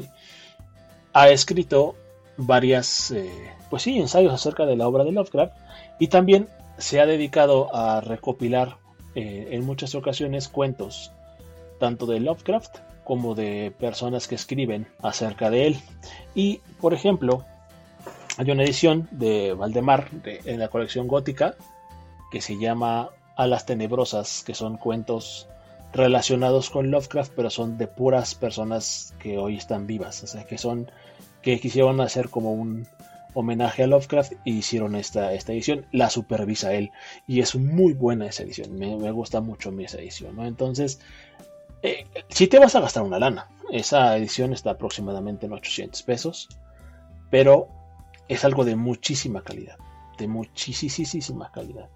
Ha 1.13 1.29
escrito 1.29 1.95
varias, 2.37 3.11
eh, 3.11 3.29
pues 3.69 3.83
sí, 3.83 3.99
ensayos 3.99 4.33
acerca 4.33 4.65
de 4.65 4.75
la 4.75 4.87
obra 4.87 5.03
de 5.03 5.11
Lovecraft 5.11 5.53
y 5.99 6.07
también 6.07 6.47
se 6.77 7.01
ha 7.01 7.05
dedicado 7.05 7.75
a 7.75 8.01
recopilar 8.01 8.77
eh, 9.15 9.49
en 9.51 9.65
muchas 9.65 9.95
ocasiones 9.95 10.47
cuentos, 10.47 11.11
tanto 11.79 12.05
de 12.05 12.19
Lovecraft 12.19 12.77
como 13.03 13.35
de 13.35 13.73
personas 13.77 14.27
que 14.27 14.35
escriben 14.35 14.87
acerca 15.01 15.49
de 15.49 15.67
él. 15.67 15.79
Y, 16.35 16.61
por 16.79 16.93
ejemplo, 16.93 17.43
hay 18.37 18.51
una 18.51 18.63
edición 18.63 19.09
de 19.11 19.53
Valdemar 19.53 20.07
en 20.23 20.59
la 20.59 20.69
colección 20.69 21.07
gótica 21.07 21.55
que 22.31 22.39
se 22.39 22.57
llama 22.57 23.09
Alas 23.35 23.65
Tenebrosas, 23.65 24.43
que 24.45 24.53
son 24.53 24.77
cuentos 24.77 25.47
relacionados 25.93 26.69
con 26.69 26.91
Lovecraft, 26.91 27.33
pero 27.35 27.49
son 27.49 27.77
de 27.77 27.87
puras 27.87 28.35
personas 28.35 29.15
que 29.19 29.37
hoy 29.37 29.57
están 29.57 29.87
vivas, 29.87 30.23
o 30.23 30.27
sea, 30.27 30.45
que 30.45 30.57
son 30.57 30.91
que 31.41 31.59
quisieron 31.59 32.01
hacer 32.01 32.29
como 32.29 32.51
un 32.53 32.87
homenaje 33.33 33.83
a 33.83 33.87
Lovecraft 33.87 34.33
y 34.43 34.57
hicieron 34.57 34.95
esta, 34.95 35.33
esta 35.33 35.53
edición, 35.53 35.85
la 35.91 36.09
supervisa 36.09 36.73
él 36.73 36.91
y 37.27 37.39
es 37.39 37.55
muy 37.55 37.93
buena 37.93 38.27
esa 38.27 38.43
edición, 38.43 38.77
me, 38.77 39.11
gusta 39.11 39.41
mucho 39.41 39.71
mi 39.71 39.85
esa 39.85 39.99
edición. 39.99 40.39
Entonces, 40.41 40.99
eh, 41.81 42.05
si 42.27 42.47
te 42.47 42.59
vas 42.59 42.75
a 42.75 42.81
gastar 42.81 43.03
una 43.03 43.19
lana, 43.19 43.47
esa 43.71 44.17
edición 44.17 44.53
está 44.53 44.71
aproximadamente 44.71 45.45
en 45.45 45.53
800 45.53 46.03
pesos, 46.03 46.49
pero 47.29 47.67
es 48.27 48.43
algo 48.43 48.65
de 48.65 48.75
muchísima 48.75 49.41
calidad, 49.43 49.77
de 50.17 50.27
muchísima 50.27 51.51
calidad. 51.51 51.89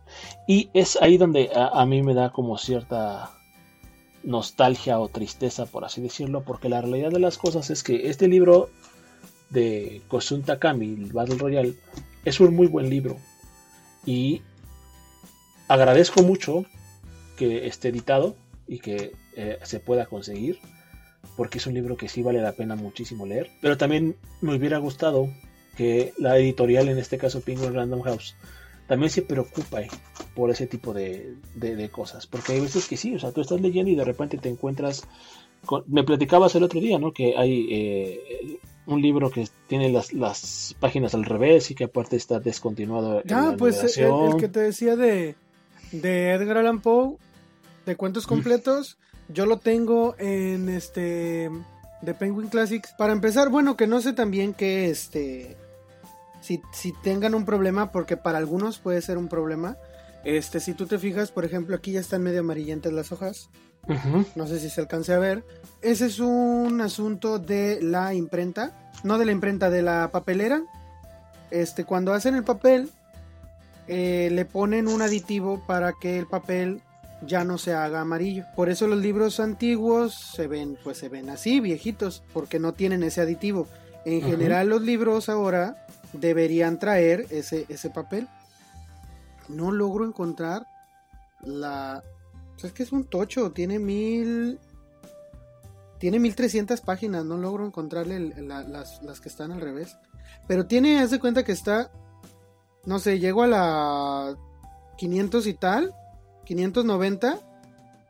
Y 0.47 0.69
es 0.73 0.97
ahí 1.01 1.17
donde 1.17 1.51
a 1.53 1.85
mí 1.85 2.01
me 2.01 2.13
da 2.13 2.31
como 2.31 2.57
cierta 2.57 3.31
nostalgia 4.23 4.99
o 4.99 5.09
tristeza, 5.09 5.65
por 5.65 5.85
así 5.85 6.01
decirlo, 6.01 6.43
porque 6.43 6.69
la 6.69 6.81
realidad 6.81 7.11
de 7.11 7.19
las 7.19 7.37
cosas 7.37 7.69
es 7.69 7.83
que 7.83 8.09
este 8.09 8.27
libro 8.27 8.69
de 9.49 10.01
Kosun 10.07 10.43
Takami, 10.43 10.95
Battle 11.11 11.37
Royale, 11.37 11.75
es 12.25 12.39
un 12.39 12.55
muy 12.55 12.67
buen 12.67 12.89
libro. 12.89 13.17
Y 14.05 14.41
agradezco 15.67 16.23
mucho 16.23 16.65
que 17.37 17.67
esté 17.67 17.89
editado 17.89 18.35
y 18.67 18.79
que 18.79 19.13
eh, 19.35 19.59
se 19.63 19.79
pueda 19.79 20.05
conseguir, 20.05 20.59
porque 21.35 21.57
es 21.57 21.67
un 21.67 21.73
libro 21.73 21.97
que 21.97 22.09
sí 22.09 22.23
vale 22.23 22.41
la 22.41 22.53
pena 22.53 22.75
muchísimo 22.75 23.25
leer. 23.25 23.49
Pero 23.61 23.77
también 23.77 24.15
me 24.41 24.55
hubiera 24.55 24.77
gustado 24.77 25.29
que 25.77 26.13
la 26.17 26.37
editorial, 26.37 26.89
en 26.89 26.97
este 26.97 27.17
caso 27.17 27.41
Penguin 27.41 27.73
Random 27.73 28.01
House, 28.01 28.35
también 28.87 29.09
se 29.09 29.21
preocupa 29.21 29.81
eh, 29.81 29.89
por 30.35 30.49
ese 30.49 30.67
tipo 30.67 30.93
de, 30.93 31.35
cosas. 31.91 32.27
Porque 32.27 32.53
hay 32.53 32.59
veces 32.59 32.87
que 32.87 32.97
sí, 32.97 33.15
o 33.15 33.19
sea, 33.19 33.31
tú 33.31 33.41
estás 33.41 33.61
leyendo 33.61 33.91
y 33.91 33.95
de 33.95 34.03
repente 34.03 34.37
te 34.37 34.49
encuentras. 34.49 35.03
me 35.87 36.03
platicabas 36.03 36.55
el 36.55 36.63
otro 36.63 36.79
día, 36.79 36.99
¿no? 36.99 37.13
Que 37.13 37.35
hay 37.37 37.67
eh, 37.71 38.59
un 38.85 39.01
libro 39.01 39.31
que 39.31 39.47
tiene 39.67 39.89
las, 39.89 40.75
páginas 40.79 41.13
al 41.13 41.25
revés 41.25 41.71
y 41.71 41.75
que 41.75 41.85
aparte 41.85 42.15
está 42.15 42.39
descontinuado. 42.39 43.21
Ah, 43.31 43.55
pues 43.57 43.97
el, 43.97 44.37
que 44.37 44.47
te 44.47 44.59
decía 44.59 44.95
de, 44.95 45.35
de 45.91 46.31
Edgar 46.31 46.57
Allan 46.57 46.81
Poe, 46.81 47.17
de 47.85 47.95
cuentos 47.95 48.27
completos, 48.27 48.97
yo 49.29 49.45
lo 49.45 49.57
tengo 49.57 50.15
en 50.17 50.69
este. 50.69 51.49
de 52.01 52.13
Penguin 52.13 52.49
Classics. 52.49 52.93
Para 52.97 53.13
empezar, 53.13 53.49
bueno, 53.49 53.77
que 53.77 53.87
no 53.87 54.01
sé 54.01 54.13
también 54.13 54.53
que 54.53 54.89
este 54.89 55.55
si, 56.43 56.91
tengan 57.03 57.35
un 57.35 57.45
problema, 57.45 57.91
porque 57.91 58.17
para 58.17 58.37
algunos 58.37 58.77
puede 58.77 59.01
ser 59.01 59.17
un 59.17 59.29
problema. 59.29 59.77
Este, 60.25 60.59
si 60.59 60.73
tú 60.73 60.85
te 60.85 60.99
fijas, 60.99 61.31
por 61.31 61.45
ejemplo, 61.45 61.75
aquí 61.75 61.93
ya 61.93 61.99
están 61.99 62.21
medio 62.21 62.41
amarillentas 62.41 62.93
las 62.93 63.11
hojas. 63.11 63.49
No 64.35 64.47
sé 64.47 64.59
si 64.59 64.69
se 64.69 64.81
alcance 64.81 65.13
a 65.13 65.19
ver. 65.19 65.43
Ese 65.81 66.05
es 66.05 66.19
un 66.19 66.79
asunto 66.81 67.39
de 67.39 67.79
la 67.81 68.13
imprenta. 68.13 68.91
No 69.03 69.17
de 69.17 69.25
la 69.25 69.31
imprenta, 69.31 69.69
de 69.69 69.81
la 69.81 70.09
papelera. 70.11 70.63
Este, 71.51 71.83
cuando 71.83 72.13
hacen 72.13 72.35
el 72.35 72.43
papel, 72.43 72.89
eh, 73.87 74.29
le 74.31 74.45
ponen 74.45 74.87
un 74.87 75.01
aditivo 75.01 75.61
para 75.67 75.93
que 75.93 76.17
el 76.17 76.27
papel 76.27 76.81
ya 77.25 77.43
no 77.43 77.57
se 77.57 77.73
haga 77.73 78.01
amarillo. 78.01 78.45
Por 78.55 78.69
eso 78.69 78.87
los 78.87 78.99
libros 78.99 79.39
antiguos 79.39 80.13
se 80.13 80.47
ven, 80.47 80.77
pues 80.83 80.97
se 80.97 81.09
ven 81.09 81.29
así, 81.29 81.59
viejitos, 81.59 82.23
porque 82.33 82.59
no 82.59 82.73
tienen 82.73 83.03
ese 83.03 83.21
aditivo. 83.21 83.67
En 84.05 84.21
general 84.21 84.67
los 84.67 84.81
libros 84.81 85.29
ahora 85.29 85.85
deberían 86.13 86.79
traer 86.79 87.27
ese, 87.29 87.65
ese 87.69 87.89
papel. 87.89 88.27
No 89.49 89.71
logro 89.71 90.05
encontrar 90.05 90.65
la... 91.41 92.03
Pues 92.53 92.65
es 92.65 92.73
que 92.73 92.83
es 92.83 92.91
un 92.91 93.05
tocho, 93.05 93.51
tiene 93.51 93.79
mil... 93.79 94.59
Tiene 95.99 96.19
1300 96.19 96.81
páginas, 96.81 97.23
no 97.23 97.37
logro 97.37 97.65
encontrarle 97.65 98.19
las, 98.19 99.01
las, 99.01 99.21
que 99.21 99.29
están 99.29 99.53
al 99.53 99.61
revés. 99.61 99.95
Pero 100.47 100.65
tiene, 100.65 100.99
haz 100.99 101.11
de 101.11 101.19
cuenta 101.19 101.43
que 101.43 101.53
está... 101.53 101.91
No 102.85 102.99
sé, 102.99 103.19
llego 103.19 103.43
a 103.43 103.47
la 103.47 104.35
500 104.97 105.47
y 105.47 105.53
tal, 105.53 105.95
590. 106.45 107.39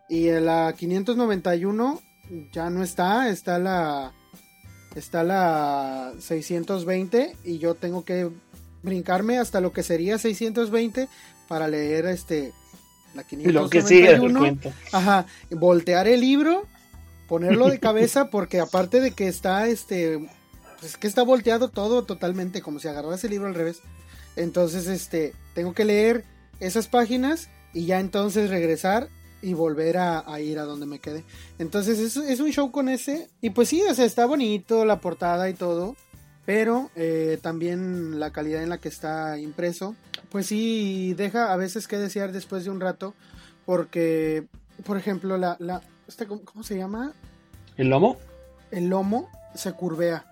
Y 0.09 0.29
a 0.29 0.39
la 0.41 0.73
591 0.73 1.99
ya 2.51 2.69
no 2.71 2.83
está, 2.83 3.29
está 3.29 3.59
la 3.59 4.11
está 4.99 5.23
la 5.23 6.13
620 6.19 7.35
y 7.43 7.57
yo 7.57 7.75
tengo 7.75 8.03
que 8.03 8.29
brincarme 8.81 9.37
hasta 9.37 9.61
lo 9.61 9.71
que 9.71 9.83
sería 9.83 10.17
620 10.17 11.07
para 11.47 11.67
leer 11.67 12.05
este 12.05 12.53
la 13.15 13.23
591. 13.23 13.61
Lo 13.61 13.69
que 13.69 13.81
sigue 13.81 14.73
Ajá, 14.91 15.25
voltear 15.51 16.07
el 16.07 16.21
libro, 16.21 16.65
ponerlo 17.27 17.69
de 17.69 17.79
cabeza 17.79 18.29
porque 18.31 18.59
aparte 18.59 18.99
de 18.99 19.11
que 19.11 19.27
está 19.27 19.67
este 19.67 20.29
pues 20.79 20.97
que 20.97 21.07
está 21.07 21.23
volteado 21.23 21.69
todo 21.69 22.03
totalmente 22.03 22.61
como 22.61 22.79
si 22.79 22.89
agarrase 22.89 23.27
el 23.27 23.31
libro 23.31 23.47
al 23.47 23.55
revés. 23.55 23.81
Entonces, 24.35 24.87
este, 24.87 25.33
tengo 25.53 25.73
que 25.73 25.85
leer 25.85 26.25
esas 26.59 26.87
páginas 26.87 27.49
y 27.73 27.85
ya 27.85 27.99
entonces 27.99 28.49
regresar 28.49 29.07
y 29.43 29.53
volver 29.53 29.97
a, 29.97 30.39
ir 30.39 30.57
a 30.57 30.63
donde 30.63 30.85
me 30.85 30.99
quedé. 30.99 31.23
Entonces 31.59 31.99
es, 31.99 32.15
es, 32.17 32.39
un 32.39 32.49
show 32.49 32.71
con 32.71 32.87
ese. 32.87 33.29
Y 33.41 33.49
pues 33.49 33.69
sí, 33.69 33.81
o 33.87 33.93
sea, 33.93 34.05
está 34.05 34.25
bonito 34.25 34.85
la 34.85 34.99
portada 34.99 35.49
y 35.49 35.53
todo. 35.53 35.95
Pero 36.45 36.89
eh, 36.95 37.39
también 37.41 38.19
la 38.19 38.31
calidad 38.31 38.63
en 38.63 38.69
la 38.69 38.77
que 38.77 38.89
está 38.89 39.37
impreso. 39.37 39.95
Pues 40.29 40.47
sí, 40.47 41.13
deja 41.15 41.53
a 41.53 41.57
veces 41.57 41.87
que 41.87 41.97
desear 41.97 42.31
después 42.31 42.63
de 42.63 42.71
un 42.71 42.79
rato. 42.79 43.13
Porque, 43.65 44.47
por 44.85 44.97
ejemplo, 44.97 45.37
la... 45.37 45.57
la 45.59 45.81
este, 46.07 46.25
¿cómo, 46.25 46.63
se 46.63 46.77
llama? 46.77 47.13
¿El 47.77 47.89
lomo? 47.89 48.17
El 48.71 48.87
lomo 48.87 49.29
se 49.55 49.73
curvea. 49.73 50.25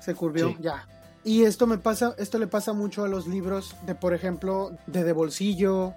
Se 0.00 0.14
curveó, 0.14 0.56
ya. 0.60 0.86
Y 1.24 1.44
esto 1.44 1.68
me 1.68 1.78
pasa, 1.78 2.14
esto 2.18 2.38
le 2.38 2.48
pasa 2.48 2.72
mucho 2.72 3.04
a 3.04 3.08
los 3.08 3.28
libros 3.28 3.76
de, 3.86 3.94
por 3.94 4.14
ejemplo, 4.14 4.72
de 4.86 5.04
de 5.04 5.12
bolsillo, 5.12 5.94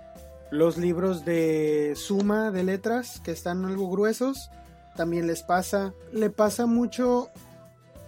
los 0.52 0.78
libros 0.78 1.25
de 1.25 1.94
suma 1.96 2.52
de 2.52 2.64
letras 2.64 3.20
que 3.24 3.32
están 3.32 3.66
algo 3.66 3.90
gruesos, 3.90 4.50
también 4.96 5.28
les 5.28 5.44
pasa. 5.44 5.94
Le 6.12 6.30
pasa 6.30 6.66
mucho, 6.66 7.30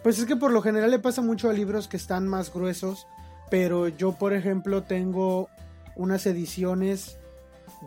pues 0.03 0.19
es 0.19 0.25
que 0.25 0.35
por 0.35 0.51
lo 0.51 0.61
general 0.61 0.91
le 0.91 0.99
pasa 0.99 1.21
mucho 1.21 1.49
a 1.49 1.53
libros 1.53 1.87
que 1.87 1.97
están 1.97 2.27
más 2.27 2.53
gruesos, 2.53 3.07
pero 3.49 3.87
yo 3.87 4.13
por 4.13 4.33
ejemplo 4.33 4.83
tengo 4.83 5.49
unas 5.95 6.25
ediciones 6.25 7.17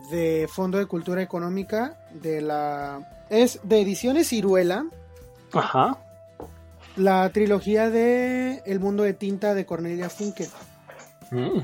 de 0.09 0.47
Fondo 0.51 0.77
de 0.77 0.85
Cultura 0.85 1.21
Económica 1.21 1.97
de 2.13 2.41
la 2.41 3.25
es 3.29 3.59
de 3.63 3.81
ediciones 3.81 4.29
Ciruela. 4.29 4.85
Ajá. 5.53 5.97
La 6.97 7.29
trilogía 7.29 7.89
de 7.89 8.61
El 8.65 8.79
mundo 8.79 9.03
de 9.03 9.13
tinta 9.13 9.53
de 9.53 9.65
Cornelia 9.65 10.09
Funke. 10.09 10.49
Mm. 11.31 11.61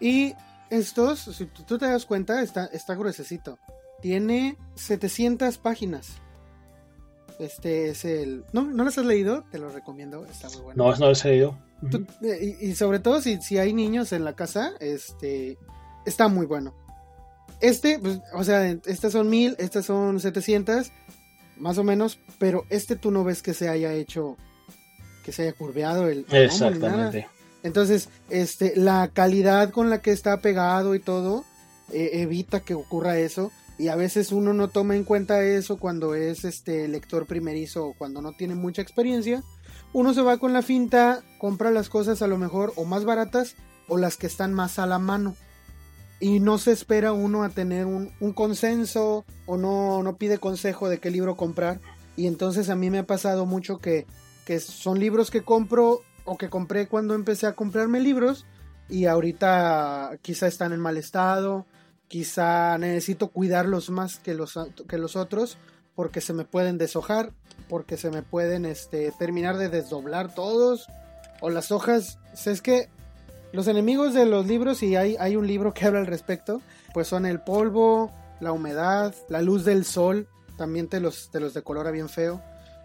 Y 0.00 0.34
estos, 0.70 1.20
si 1.20 1.46
tú 1.46 1.78
te 1.78 1.86
das 1.86 2.06
cuenta, 2.06 2.42
está, 2.42 2.66
está 2.66 2.94
gruesecito. 2.94 3.58
Tiene 4.00 4.56
700 4.74 5.58
páginas. 5.58 6.20
Este 7.38 7.90
es 7.90 8.04
el... 8.04 8.44
¿No, 8.52 8.62
¿No 8.62 8.84
las 8.84 8.98
has 8.98 9.06
leído? 9.06 9.44
Te 9.50 9.58
lo 9.58 9.70
recomiendo, 9.70 10.24
está 10.26 10.48
muy 10.50 10.60
bueno. 10.60 10.84
No, 10.84 10.96
no 10.96 11.08
las 11.08 11.24
he 11.24 11.30
leído. 11.30 11.58
Eh, 12.22 12.56
y, 12.60 12.74
sobre 12.74 12.98
todo 12.98 13.20
si, 13.20 13.40
si 13.40 13.58
hay 13.58 13.72
niños 13.72 14.12
en 14.12 14.24
la 14.24 14.34
casa, 14.34 14.72
este 14.80 15.56
está 16.04 16.26
muy 16.26 16.46
bueno. 16.46 16.74
Este, 17.60 17.98
pues, 17.98 18.20
o 18.34 18.42
sea, 18.42 18.68
estas 18.68 19.12
son 19.12 19.30
mil, 19.30 19.54
estas 19.58 19.86
son 19.86 20.18
700, 20.18 20.90
más 21.56 21.78
o 21.78 21.84
menos, 21.84 22.18
pero 22.38 22.64
este 22.70 22.96
tú 22.96 23.10
no 23.10 23.22
ves 23.24 23.42
que 23.42 23.54
se 23.54 23.68
haya 23.68 23.92
hecho, 23.92 24.36
que 25.24 25.32
se 25.32 25.42
haya 25.42 25.52
curveado 25.52 26.08
el... 26.08 26.26
Exactamente. 26.30 27.28
Entonces, 27.62 28.08
este, 28.30 28.74
la 28.76 29.08
calidad 29.08 29.70
con 29.70 29.90
la 29.90 30.00
que 30.00 30.12
está 30.12 30.40
pegado 30.40 30.94
y 30.94 31.00
todo 31.00 31.44
eh, 31.92 32.10
evita 32.14 32.60
que 32.60 32.74
ocurra 32.74 33.18
eso. 33.18 33.50
Y 33.78 33.88
a 33.88 33.96
veces 33.96 34.32
uno 34.32 34.54
no 34.54 34.68
toma 34.68 34.96
en 34.96 35.04
cuenta 35.04 35.42
eso 35.42 35.76
cuando 35.76 36.14
es 36.14 36.44
este 36.44 36.88
lector 36.88 37.26
primerizo 37.26 37.86
o 37.86 37.94
cuando 37.94 38.20
no 38.20 38.32
tiene 38.32 38.54
mucha 38.54 38.82
experiencia. 38.82 39.42
Uno 39.92 40.14
se 40.14 40.22
va 40.22 40.38
con 40.38 40.52
la 40.52 40.62
finta, 40.62 41.22
compra 41.38 41.70
las 41.70 41.88
cosas 41.88 42.20
a 42.20 42.26
lo 42.26 42.38
mejor 42.38 42.72
o 42.76 42.84
más 42.84 43.04
baratas 43.04 43.54
o 43.86 43.96
las 43.96 44.16
que 44.16 44.26
están 44.26 44.52
más 44.52 44.78
a 44.78 44.86
la 44.86 44.98
mano. 44.98 45.36
Y 46.20 46.40
no 46.40 46.58
se 46.58 46.72
espera 46.72 47.12
uno 47.12 47.44
a 47.44 47.48
tener 47.50 47.86
un, 47.86 48.12
un 48.18 48.32
consenso 48.32 49.24
o 49.46 49.56
no, 49.56 50.02
no 50.02 50.16
pide 50.16 50.38
consejo 50.38 50.88
de 50.88 50.98
qué 50.98 51.10
libro 51.10 51.36
comprar. 51.36 51.80
Y 52.16 52.26
entonces 52.26 52.68
a 52.70 52.74
mí 52.74 52.90
me 52.90 52.98
ha 52.98 53.06
pasado 53.06 53.46
mucho 53.46 53.78
que, 53.78 54.04
que 54.44 54.58
son 54.58 54.98
libros 54.98 55.30
que 55.30 55.42
compro 55.42 56.02
o 56.28 56.36
que 56.36 56.50
compré 56.50 56.88
cuando 56.88 57.14
empecé 57.14 57.46
a 57.46 57.54
comprarme 57.54 58.00
libros 58.00 58.44
y 58.88 59.06
ahorita 59.06 60.18
quizá 60.22 60.46
están 60.46 60.72
en 60.72 60.80
mal 60.80 60.98
estado, 60.98 61.66
quizá 62.06 62.76
necesito 62.78 63.28
cuidarlos 63.28 63.90
más 63.90 64.18
que 64.18 64.34
los, 64.34 64.58
que 64.88 64.98
los 64.98 65.16
otros 65.16 65.58
porque 65.94 66.20
se 66.20 66.32
me 66.32 66.44
pueden 66.44 66.78
deshojar, 66.78 67.32
porque 67.68 67.96
se 67.96 68.10
me 68.10 68.22
pueden 68.22 68.66
este, 68.66 69.10
terminar 69.18 69.56
de 69.56 69.68
desdoblar 69.68 70.34
todos 70.34 70.86
o 71.40 71.50
las 71.50 71.72
hojas. 71.72 72.18
Es 72.46 72.62
que 72.62 72.88
los 73.52 73.66
enemigos 73.66 74.14
de 74.14 74.26
los 74.26 74.46
libros, 74.46 74.82
y 74.82 74.96
hay, 74.96 75.16
hay 75.18 75.34
un 75.34 75.46
libro 75.46 75.74
que 75.74 75.84
habla 75.86 76.00
al 76.00 76.06
respecto, 76.06 76.60
pues 76.94 77.08
son 77.08 77.26
el 77.26 77.40
polvo, 77.40 78.12
la 78.40 78.52
humedad, 78.52 79.14
la 79.28 79.42
luz 79.42 79.64
del 79.64 79.84
sol, 79.84 80.28
también 80.56 80.88
te 80.88 81.00
los, 81.00 81.30
te 81.30 81.40
los 81.40 81.54
decolora 81.54 81.90
bien 81.90 82.08
feo. 82.08 82.42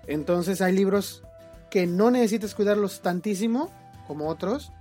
Entonces 0.07 0.61
hay 0.61 0.73
libros 0.73 1.23
que 1.73 1.87
no 1.87 2.11
necesites 2.11 2.53
cuidarlos 2.53 3.01
tantísimo 3.01 3.71
como 4.07 4.29
otros. 4.29 4.71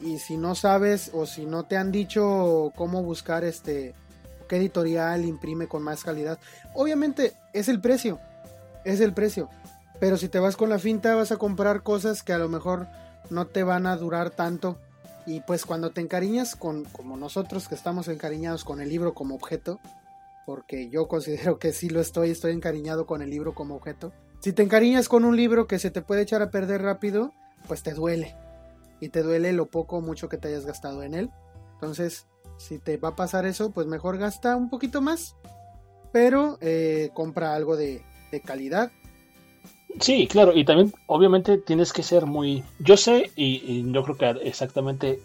Y 0.00 0.18
si 0.18 0.36
no 0.36 0.56
sabes 0.56 1.12
o 1.14 1.26
si 1.26 1.46
no 1.46 1.62
te 1.62 1.76
han 1.76 1.92
dicho 1.92 2.72
cómo 2.74 3.04
buscar 3.04 3.44
este 3.44 3.94
qué 4.48 4.56
editorial 4.56 5.24
imprime 5.24 5.68
con 5.68 5.84
más 5.84 6.02
calidad, 6.02 6.40
obviamente 6.74 7.34
es 7.52 7.68
el 7.68 7.80
precio. 7.80 8.18
Es 8.84 8.98
el 8.98 9.14
precio. 9.14 9.48
Pero 10.00 10.16
si 10.16 10.28
te 10.28 10.40
vas 10.40 10.56
con 10.56 10.70
la 10.70 10.80
finta 10.80 11.14
vas 11.14 11.30
a 11.30 11.36
comprar 11.36 11.84
cosas 11.84 12.24
que 12.24 12.32
a 12.32 12.38
lo 12.38 12.48
mejor 12.48 12.88
no 13.30 13.46
te 13.46 13.62
van 13.62 13.86
a 13.86 13.96
durar 13.96 14.30
tanto. 14.30 14.76
Y 15.26 15.38
pues 15.42 15.64
cuando 15.64 15.92
te 15.92 16.00
encariñas 16.00 16.56
con 16.56 16.82
como 16.86 17.16
nosotros 17.16 17.68
que 17.68 17.76
estamos 17.76 18.08
encariñados 18.08 18.64
con 18.64 18.80
el 18.80 18.88
libro 18.88 19.14
como 19.14 19.36
objeto, 19.36 19.78
porque 20.46 20.88
yo 20.90 21.06
considero 21.06 21.60
que 21.60 21.72
sí 21.72 21.90
lo 21.90 22.00
estoy, 22.00 22.30
estoy 22.30 22.54
encariñado 22.54 23.06
con 23.06 23.22
el 23.22 23.30
libro 23.30 23.54
como 23.54 23.76
objeto 23.76 24.12
si 24.44 24.52
te 24.52 24.62
encariñas 24.62 25.08
con 25.08 25.24
un 25.24 25.38
libro 25.38 25.66
que 25.66 25.78
se 25.78 25.90
te 25.90 26.02
puede 26.02 26.20
echar 26.20 26.42
a 26.42 26.50
perder 26.50 26.82
rápido, 26.82 27.32
pues 27.66 27.82
te 27.82 27.94
duele. 27.94 28.36
Y 29.00 29.08
te 29.08 29.22
duele 29.22 29.54
lo 29.54 29.70
poco 29.70 29.96
o 29.96 30.00
mucho 30.02 30.28
que 30.28 30.36
te 30.36 30.48
hayas 30.48 30.66
gastado 30.66 31.02
en 31.02 31.14
él. 31.14 31.30
Entonces, 31.72 32.26
si 32.58 32.78
te 32.78 32.98
va 32.98 33.08
a 33.08 33.16
pasar 33.16 33.46
eso, 33.46 33.70
pues 33.70 33.86
mejor 33.86 34.18
gasta 34.18 34.54
un 34.54 34.68
poquito 34.68 35.00
más. 35.00 35.34
Pero 36.12 36.58
eh, 36.60 37.08
compra 37.14 37.54
algo 37.54 37.74
de, 37.78 38.02
calidad. 38.44 38.92
Sí, 39.98 40.26
claro, 40.26 40.52
y 40.54 40.66
también 40.66 40.92
obviamente 41.06 41.56
tienes 41.56 41.94
que 41.94 42.02
ser 42.02 42.26
muy... 42.26 42.64
Yo 42.80 42.98
sé, 42.98 43.30
y, 43.36 43.90
yo 43.90 44.04
creo 44.04 44.18
que 44.18 44.46
exactamente 44.46 45.22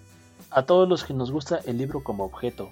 a 0.50 0.66
todos 0.66 0.88
los 0.88 1.04
que 1.04 1.14
nos 1.14 1.30
gusta 1.30 1.60
el 1.66 1.78
libro 1.78 2.06
como 2.06 2.24
objeto, 2.24 2.72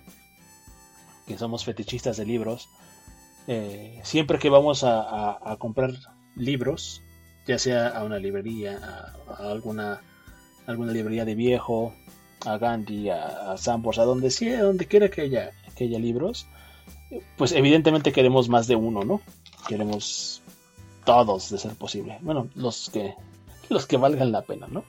que 1.27 1.37
somos 1.37 1.65
fetichistas 1.65 2.15
de 2.15 2.25
libros, 2.25 2.69
eh, 3.47 3.99
siempre 4.03 4.39
que 4.39 4.49
vamos 4.49 4.85
a 4.85 5.57
comprar 5.59 5.91
libros, 6.37 7.01
ya 7.47 7.57
sea 7.57 7.89
a 7.89 8.03
una 8.03 8.19
librería, 8.19 8.79
a, 9.27 9.51
alguna, 9.51 10.01
alguna 10.65 10.91
librería 10.91 11.25
de 11.25 11.35
viejo, 11.35 11.93
a 12.45 12.57
Gandhi, 12.57 13.09
a, 13.09 13.51
a 13.51 13.55
a 13.55 14.05
donde 14.05 14.31
sea, 14.31 14.63
donde 14.63 14.85
quiera 14.85 15.09
que 15.09 15.21
haya, 15.21 15.51
que 15.75 15.85
haya 15.85 15.99
libros, 15.99 16.47
pues 17.37 17.51
evidentemente 17.51 18.11
queremos 18.11 18.49
más 18.49 18.67
de 18.67 18.75
uno, 18.75 19.03
¿no? 19.03 19.21
Queremos 19.67 20.41
todos 21.05 21.49
de 21.49 21.57
ser 21.57 21.73
posible. 21.75 22.17
Bueno, 22.21 22.49
los 22.55 22.89
que 22.89 23.15
los 23.69 23.85
que 23.85 23.97
valgan 23.97 24.31
la 24.31 24.43
pena, 24.43 24.67
¿no? 24.67 24.83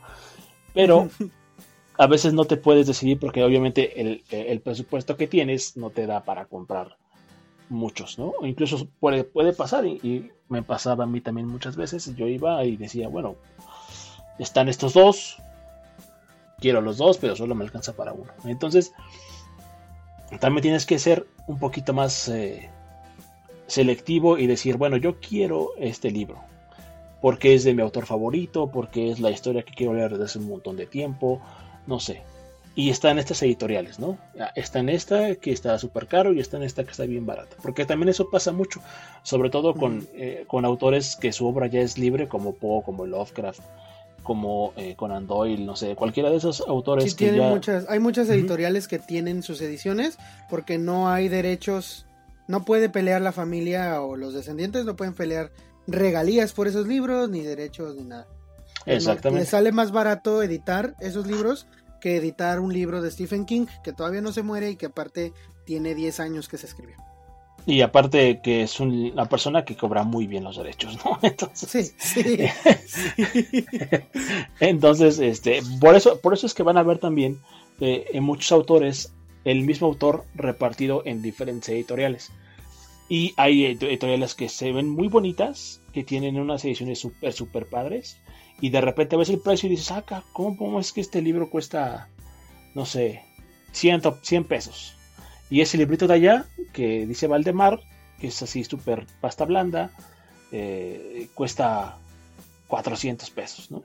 Pero 0.74 1.08
a 1.98 2.06
veces 2.06 2.32
no 2.32 2.44
te 2.44 2.56
puedes 2.56 2.87
decidir 2.87 3.18
porque 3.18 3.42
obviamente 3.42 4.00
el, 4.00 4.22
el 4.30 4.61
presupuesto 4.61 5.16
que 5.16 5.26
tienes 5.26 5.76
no 5.76 5.90
te 5.90 6.06
da 6.06 6.24
para 6.24 6.46
comprar 6.46 6.96
muchos, 7.68 8.18
¿no? 8.18 8.32
incluso 8.42 8.88
puede, 9.00 9.24
puede 9.24 9.52
pasar, 9.52 9.87
y, 9.87 10.30
me 10.48 10.62
pasaba 10.62 11.04
a 11.04 11.06
mí 11.06 11.20
también 11.20 11.48
muchas 11.48 11.76
veces, 11.76 12.14
yo 12.16 12.26
iba 12.26 12.64
y 12.64 12.76
decía, 12.76 13.08
bueno, 13.08 13.37
están 14.38 14.68
estos 14.68 14.94
dos, 14.94 15.37
quiero 16.58 16.80
los 16.80 16.98
dos, 16.98 17.18
pero 17.18 17.37
solo 17.37 17.54
me 17.54 17.64
alcanza 17.64 17.94
para 17.94 18.12
uno. 18.12 18.32
Entonces, 18.44 18.92
también 20.40 20.62
tienes 20.62 20.87
que 20.87 20.98
ser 20.98 21.26
un 21.46 21.58
poquito 21.58 21.92
más 21.92 22.28
eh, 22.28 22.70
selectivo 23.66 24.38
y 24.38 24.46
decir, 24.46 24.76
bueno, 24.76 24.96
yo 24.96 25.20
quiero 25.20 25.70
este 25.78 26.11
libro, 26.11 26.40
porque 27.20 27.54
es 27.54 27.64
de 27.64 27.74
mi 27.74 27.82
autor 27.82 28.06
favorito, 28.06 28.70
porque 28.70 29.11
es 29.11 29.20
la 29.20 29.30
historia 29.30 29.62
que 29.62 29.74
quiero 29.74 29.94
leer 29.94 30.12
desde 30.12 30.24
hace 30.24 30.38
un 30.38 30.48
montón 30.48 30.76
de 30.76 30.87
tiempo, 30.87 31.40
no 31.87 32.00
sé. 32.00 32.22
Y 32.78 32.90
está 32.90 33.10
en 33.10 33.18
estas 33.18 33.42
editoriales, 33.42 33.98
¿no? 33.98 34.18
Está 34.54 34.78
en 34.78 34.88
esta 34.88 35.34
que 35.34 35.50
está 35.50 35.76
súper 35.80 36.06
caro 36.06 36.32
y 36.32 36.38
está 36.38 36.58
en 36.58 36.62
esta 36.62 36.84
que 36.84 36.92
está 36.92 37.06
bien 37.06 37.26
barata. 37.26 37.56
Porque 37.60 37.84
también 37.84 38.08
eso 38.08 38.30
pasa 38.30 38.52
mucho, 38.52 38.80
sobre 39.24 39.50
todo 39.50 39.74
con, 39.74 40.06
eh, 40.14 40.44
con 40.46 40.64
autores 40.64 41.16
que 41.16 41.32
su 41.32 41.44
obra 41.48 41.66
ya 41.66 41.80
es 41.80 41.98
libre, 41.98 42.28
como 42.28 42.54
Poe, 42.54 42.84
como 42.84 43.04
Lovecraft, 43.04 43.58
como 44.22 44.74
eh, 44.76 44.94
Conan 44.94 45.26
Doyle, 45.26 45.66
no 45.66 45.74
sé, 45.74 45.96
cualquiera 45.96 46.30
de 46.30 46.36
esos 46.36 46.60
autores 46.60 47.16
que 47.16 47.36
ya... 47.36 47.48
muchas, 47.48 47.84
hay 47.88 47.98
muchas 47.98 48.28
editoriales 48.28 48.86
que 48.86 49.00
tienen 49.00 49.42
sus 49.42 49.60
ediciones 49.60 50.16
porque 50.48 50.78
no 50.78 51.08
hay 51.08 51.26
derechos, 51.26 52.06
no 52.46 52.64
puede 52.64 52.88
pelear 52.88 53.20
la 53.20 53.32
familia 53.32 54.00
o 54.02 54.14
los 54.14 54.34
descendientes, 54.34 54.84
no 54.84 54.94
pueden 54.94 55.14
pelear 55.14 55.50
regalías 55.88 56.52
por 56.52 56.68
esos 56.68 56.86
libros, 56.86 57.28
ni 57.28 57.40
derechos, 57.40 57.96
ni 57.96 58.04
nada. 58.04 58.28
Exactamente. 58.86 59.40
les 59.40 59.48
sale 59.48 59.72
más 59.72 59.90
barato 59.90 60.44
editar 60.44 60.94
esos 61.00 61.26
libros 61.26 61.66
que 62.00 62.16
editar 62.16 62.61
un 62.61 62.72
libro 62.72 63.02
de 63.02 63.11
Stephen 63.11 63.44
King 63.44 63.66
que 63.82 63.92
todavía 63.92 64.20
no 64.20 64.32
se 64.32 64.42
muere 64.42 64.70
y 64.70 64.76
que 64.76 64.87
aparte 64.87 65.32
tiene 65.64 65.94
10 65.94 66.20
años 66.20 66.48
que 66.48 66.58
se 66.58 66.66
escribió. 66.66 66.96
Y 67.66 67.82
aparte 67.82 68.40
que 68.42 68.62
es 68.62 68.80
una 68.80 69.28
persona 69.28 69.64
que 69.64 69.76
cobra 69.76 70.02
muy 70.02 70.26
bien 70.26 70.44
los 70.44 70.56
derechos, 70.56 70.98
¿no? 71.04 71.18
Entonces, 71.22 71.94
sí, 71.98 72.16
sí. 72.24 72.48
Entonces, 74.61 75.18
este, 75.18 75.61
por 75.78 75.94
eso, 75.94 76.18
por 76.20 76.32
eso 76.32 76.46
es 76.46 76.54
que 76.54 76.62
van 76.62 76.78
a 76.78 76.82
ver 76.82 76.98
también 76.98 77.38
eh, 77.80 78.06
en 78.12 78.24
muchos 78.24 78.52
autores 78.52 79.12
el 79.44 79.64
mismo 79.64 79.87
autor 79.87 80.24
repartido 80.34 81.02
en 81.04 81.20
diferentes 81.20 81.68
editoriales. 81.68 82.30
Y 83.11 83.34
hay 83.37 83.64
editoriales 83.64 84.34
que 84.34 84.48
se 84.48 84.72
ven 84.72 84.88
muy 84.88 85.08
bonitas, 85.08 85.80
que 85.92 86.04
tienen 86.04 86.38
unas 86.38 86.64
ediciones 86.64 86.98
súper, 86.98 87.32
súper 87.32 87.66
padres 87.66 88.18
y 88.60 88.70
de 88.70 88.80
repente 88.80 89.16
ves 89.16 89.28
el 89.28 89.40
precio 89.40 89.66
y 89.66 89.70
dices, 89.70 89.90
acá, 89.90 90.24
¿cómo, 90.32 90.80
es 90.80 90.92
que 90.92 91.00
este 91.00 91.22
libro 91.22 91.50
cuesta, 91.50 92.08
no 92.74 92.86
sé, 92.86 93.22
100, 93.72 94.02
100 94.22 94.44
pesos? 94.44 94.94
Y 95.50 95.60
ese 95.60 95.78
librito 95.78 96.06
de 96.06 96.14
allá, 96.14 96.46
que 96.72 97.06
dice 97.06 97.26
Valdemar, 97.26 97.80
que 98.20 98.28
es 98.28 98.42
así 98.42 98.64
súper 98.64 99.06
pasta 99.20 99.44
blanda, 99.44 99.90
eh, 100.50 101.28
cuesta 101.34 101.98
400 102.66 103.30
pesos, 103.30 103.70
¿no? 103.70 103.82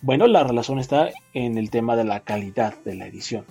Bueno, 0.00 0.26
la 0.26 0.44
relación 0.44 0.78
está 0.78 1.10
en 1.34 1.58
el 1.58 1.70
tema 1.70 1.96
de 1.96 2.04
la 2.04 2.20
calidad 2.20 2.74
de 2.84 2.94
la 2.94 3.06
edición. 3.06 3.44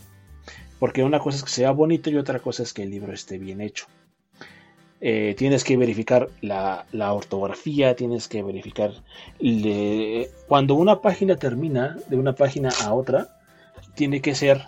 Porque 0.80 1.04
una 1.04 1.20
cosa 1.20 1.38
es 1.38 1.44
que 1.44 1.50
sea 1.50 1.72
bonito 1.72 2.10
y 2.10 2.18
otra 2.18 2.40
cosa 2.40 2.64
es 2.64 2.74
que 2.74 2.84
el 2.84 2.92
libro 2.92 3.14
esté 3.14 3.38
bien 3.38 3.62
hecho. 3.62 3.88
Eh, 5.00 5.36
tienes 5.38 5.64
que 5.64 5.78
verificar 5.78 6.30
la, 6.42 6.86
ortografía, 7.14 7.96
tienes 7.96 8.28
que 8.28 8.42
verificar 8.42 8.94
cuando 10.48 10.74
una 10.74 11.02
página 11.02 11.36
termina 11.36 11.98
de 12.08 12.18
una 12.18 12.34
página 12.34 12.70
a 12.84 12.94
otra, 12.94 13.38
tiene 13.94 14.22
que 14.22 14.34
ser 14.34 14.66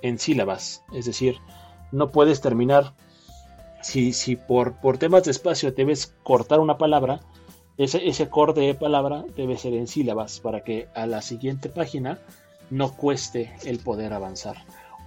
en 0.00 0.18
sílabas, 0.18 0.82
es 0.94 1.04
decir, 1.04 1.36
no 1.92 2.10
puedes 2.10 2.40
terminar. 2.40 2.94
Si, 3.82 4.12
si 4.12 4.36
por, 4.36 4.74
por 4.80 4.98
temas 4.98 5.24
de 5.24 5.30
espacio 5.30 5.70
debes 5.70 6.14
cortar 6.22 6.60
una 6.60 6.78
palabra, 6.78 7.20
ese, 7.76 8.08
ese 8.08 8.28
corte 8.28 8.60
de 8.60 8.74
palabra 8.74 9.24
debe 9.36 9.56
ser 9.56 9.74
en 9.74 9.86
sílabas 9.86 10.40
para 10.40 10.64
que 10.64 10.88
a 10.94 11.06
la 11.06 11.22
siguiente 11.22 11.68
página 11.68 12.18
no 12.70 12.96
cueste 12.96 13.52
el 13.64 13.78
poder 13.78 14.12
avanzar 14.12 14.56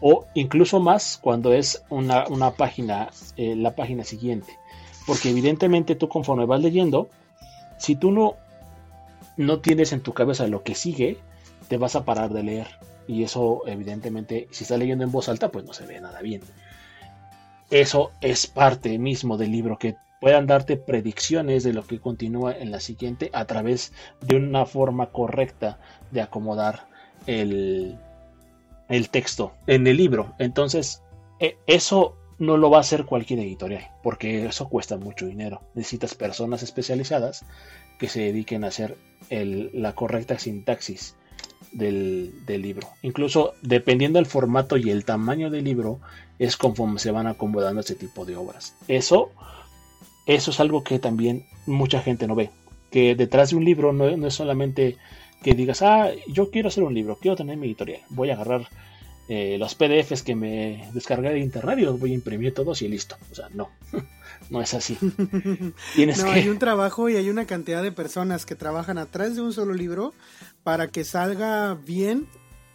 o 0.02 0.26
incluso 0.34 0.80
más 0.80 1.18
cuando 1.22 1.54
es 1.54 1.84
una, 1.90 2.26
página, 2.58 3.10
eh, 3.38 3.56
la 3.56 3.76
página 3.76 4.04
siguiente. 4.04 4.58
Porque 5.06 5.30
evidentemente 5.30 5.96
tú 5.96 6.10
conforme 6.10 6.46
vas 6.46 6.62
leyendo, 6.62 7.08
si 7.78 7.96
tú 7.96 8.12
no, 8.12 8.36
no 9.38 9.60
tienes 9.60 9.94
en 9.94 10.02
tu 10.02 10.14
cabeza 10.14 10.48
lo 10.48 10.64
que 10.64 10.76
sigue, 10.76 11.18
te 11.68 11.78
vas 11.78 11.96
a 11.96 12.04
parar 12.04 12.32
de 12.32 12.44
leer. 12.44 12.68
Y 13.08 13.24
eso 13.24 13.62
evidentemente, 13.68 14.48
si 14.52 14.64
estás 14.64 14.80
leyendo 14.80 15.04
en 15.04 15.12
voz 15.12 15.30
alta, 15.30 15.50
pues 15.50 15.66
no 15.66 15.74
se 15.74 15.86
ve 15.86 16.02
nada 16.02 16.22
bien. 16.22 16.42
Eso 17.70 18.12
es 18.22 18.48
parte 18.48 18.98
mismo 18.98 19.38
del 19.38 19.52
libro, 19.52 19.78
que 19.78 19.96
puedan 20.20 20.46
darte 20.46 20.78
predicciones 20.78 21.64
de 21.64 21.74
lo 21.74 21.84
que 21.84 22.00
continúa 22.00 22.54
en 22.54 22.72
la 22.72 22.80
siguiente 22.80 23.30
a 23.34 23.46
través 23.46 23.94
de 24.22 24.36
una 24.36 24.66
forma 24.66 25.08
correcta 25.08 25.80
de 26.12 26.22
acomodar 26.22 26.88
el, 27.28 27.98
el 28.92 29.10
texto 29.10 29.54
en 29.68 29.88
el 29.88 29.98
libro. 29.98 30.36
Entonces, 30.38 31.02
e, 31.40 31.58
eso 31.66 32.18
no 32.38 32.58
lo 32.58 32.70
va 32.70 32.78
a 32.78 32.82
hacer 32.82 33.06
cualquier 33.06 33.40
editorial, 33.40 33.90
porque 34.04 34.46
eso 34.46 34.68
cuesta 34.68 34.98
mucho 34.98 35.26
dinero. 35.26 35.62
Necesitas 35.76 36.16
personas 36.16 36.64
especializadas 36.64 37.46
que 38.00 38.10
se 38.10 38.22
dediquen 38.22 38.64
a 38.64 38.68
hacer 38.68 38.98
la 39.30 39.94
correcta 39.94 40.40
sintaxis 40.40 41.16
del, 41.72 42.34
libro. 42.48 42.88
Incluso 43.02 43.54
dependiendo 43.62 44.18
del 44.18 44.26
formato 44.26 44.76
y 44.76 44.90
el 44.90 45.06
tamaño 45.06 45.50
del 45.50 45.64
libro, 45.64 46.00
es 46.40 46.58
conforme 46.58 47.00
se 47.00 47.12
van 47.12 47.28
acomodando 47.28 47.82
ese 47.82 47.96
tipo 47.96 48.26
de 48.26 48.36
obras. 48.36 48.76
Eso, 48.88 49.32
eso 50.26 50.52
es 50.52 50.60
algo 50.60 50.84
que 50.84 51.00
también 51.00 51.46
mucha 51.66 52.02
gente 52.02 52.28
no 52.28 52.36
ve. 52.36 52.50
Que 52.90 53.16
detrás 53.16 53.52
de 53.52 53.56
un 53.56 53.66
libro 53.66 53.94
no, 53.94 54.18
no 54.18 54.28
es 54.28 54.34
solamente 54.34 54.98
que 55.42 55.54
digas, 55.54 55.82
ah, 55.82 56.12
yo 56.28 56.52
quiero 56.52 56.68
hacer 56.68 56.84
un 56.84 56.94
libro, 56.94 57.18
quiero 57.20 57.36
tener 57.36 57.58
mi 57.58 57.68
editorial, 57.68 58.02
voy 58.10 58.30
a 58.30 58.34
agarrar 58.34 58.68
eh, 59.34 59.58
los 59.58 59.76
PDFs 59.76 60.24
que 60.24 60.36
me 60.36 60.90
descargué 60.94 61.30
de 61.30 61.40
internet 61.40 61.80
y 61.80 61.84
los 61.84 62.00
voy 62.00 62.12
a 62.12 62.16
imprimir 62.16 62.54
todos 62.54 62.82
y 62.82 62.88
listo. 62.88 63.16
O 63.32 63.36
sea, 63.36 63.48
no, 63.54 63.70
no 64.50 64.62
es 64.62 64.74
así. 64.74 64.98
Tienes 65.96 66.24
no, 66.24 66.32
hay 66.32 66.50
un 66.50 66.60
trabajo 66.60 67.08
y 67.08 67.16
hay 67.16 67.30
una 67.30 67.46
cantidad 67.46 67.82
de 67.82 67.92
personas 67.92 68.46
que 68.46 68.56
trabajan 68.56 68.98
atrás 68.98 69.36
de 69.36 69.42
un 69.42 69.54
solo 69.54 69.74
libro 69.74 70.14
para 70.64 70.90
que 70.90 71.04
salga 71.04 71.76
bien. 71.76 72.28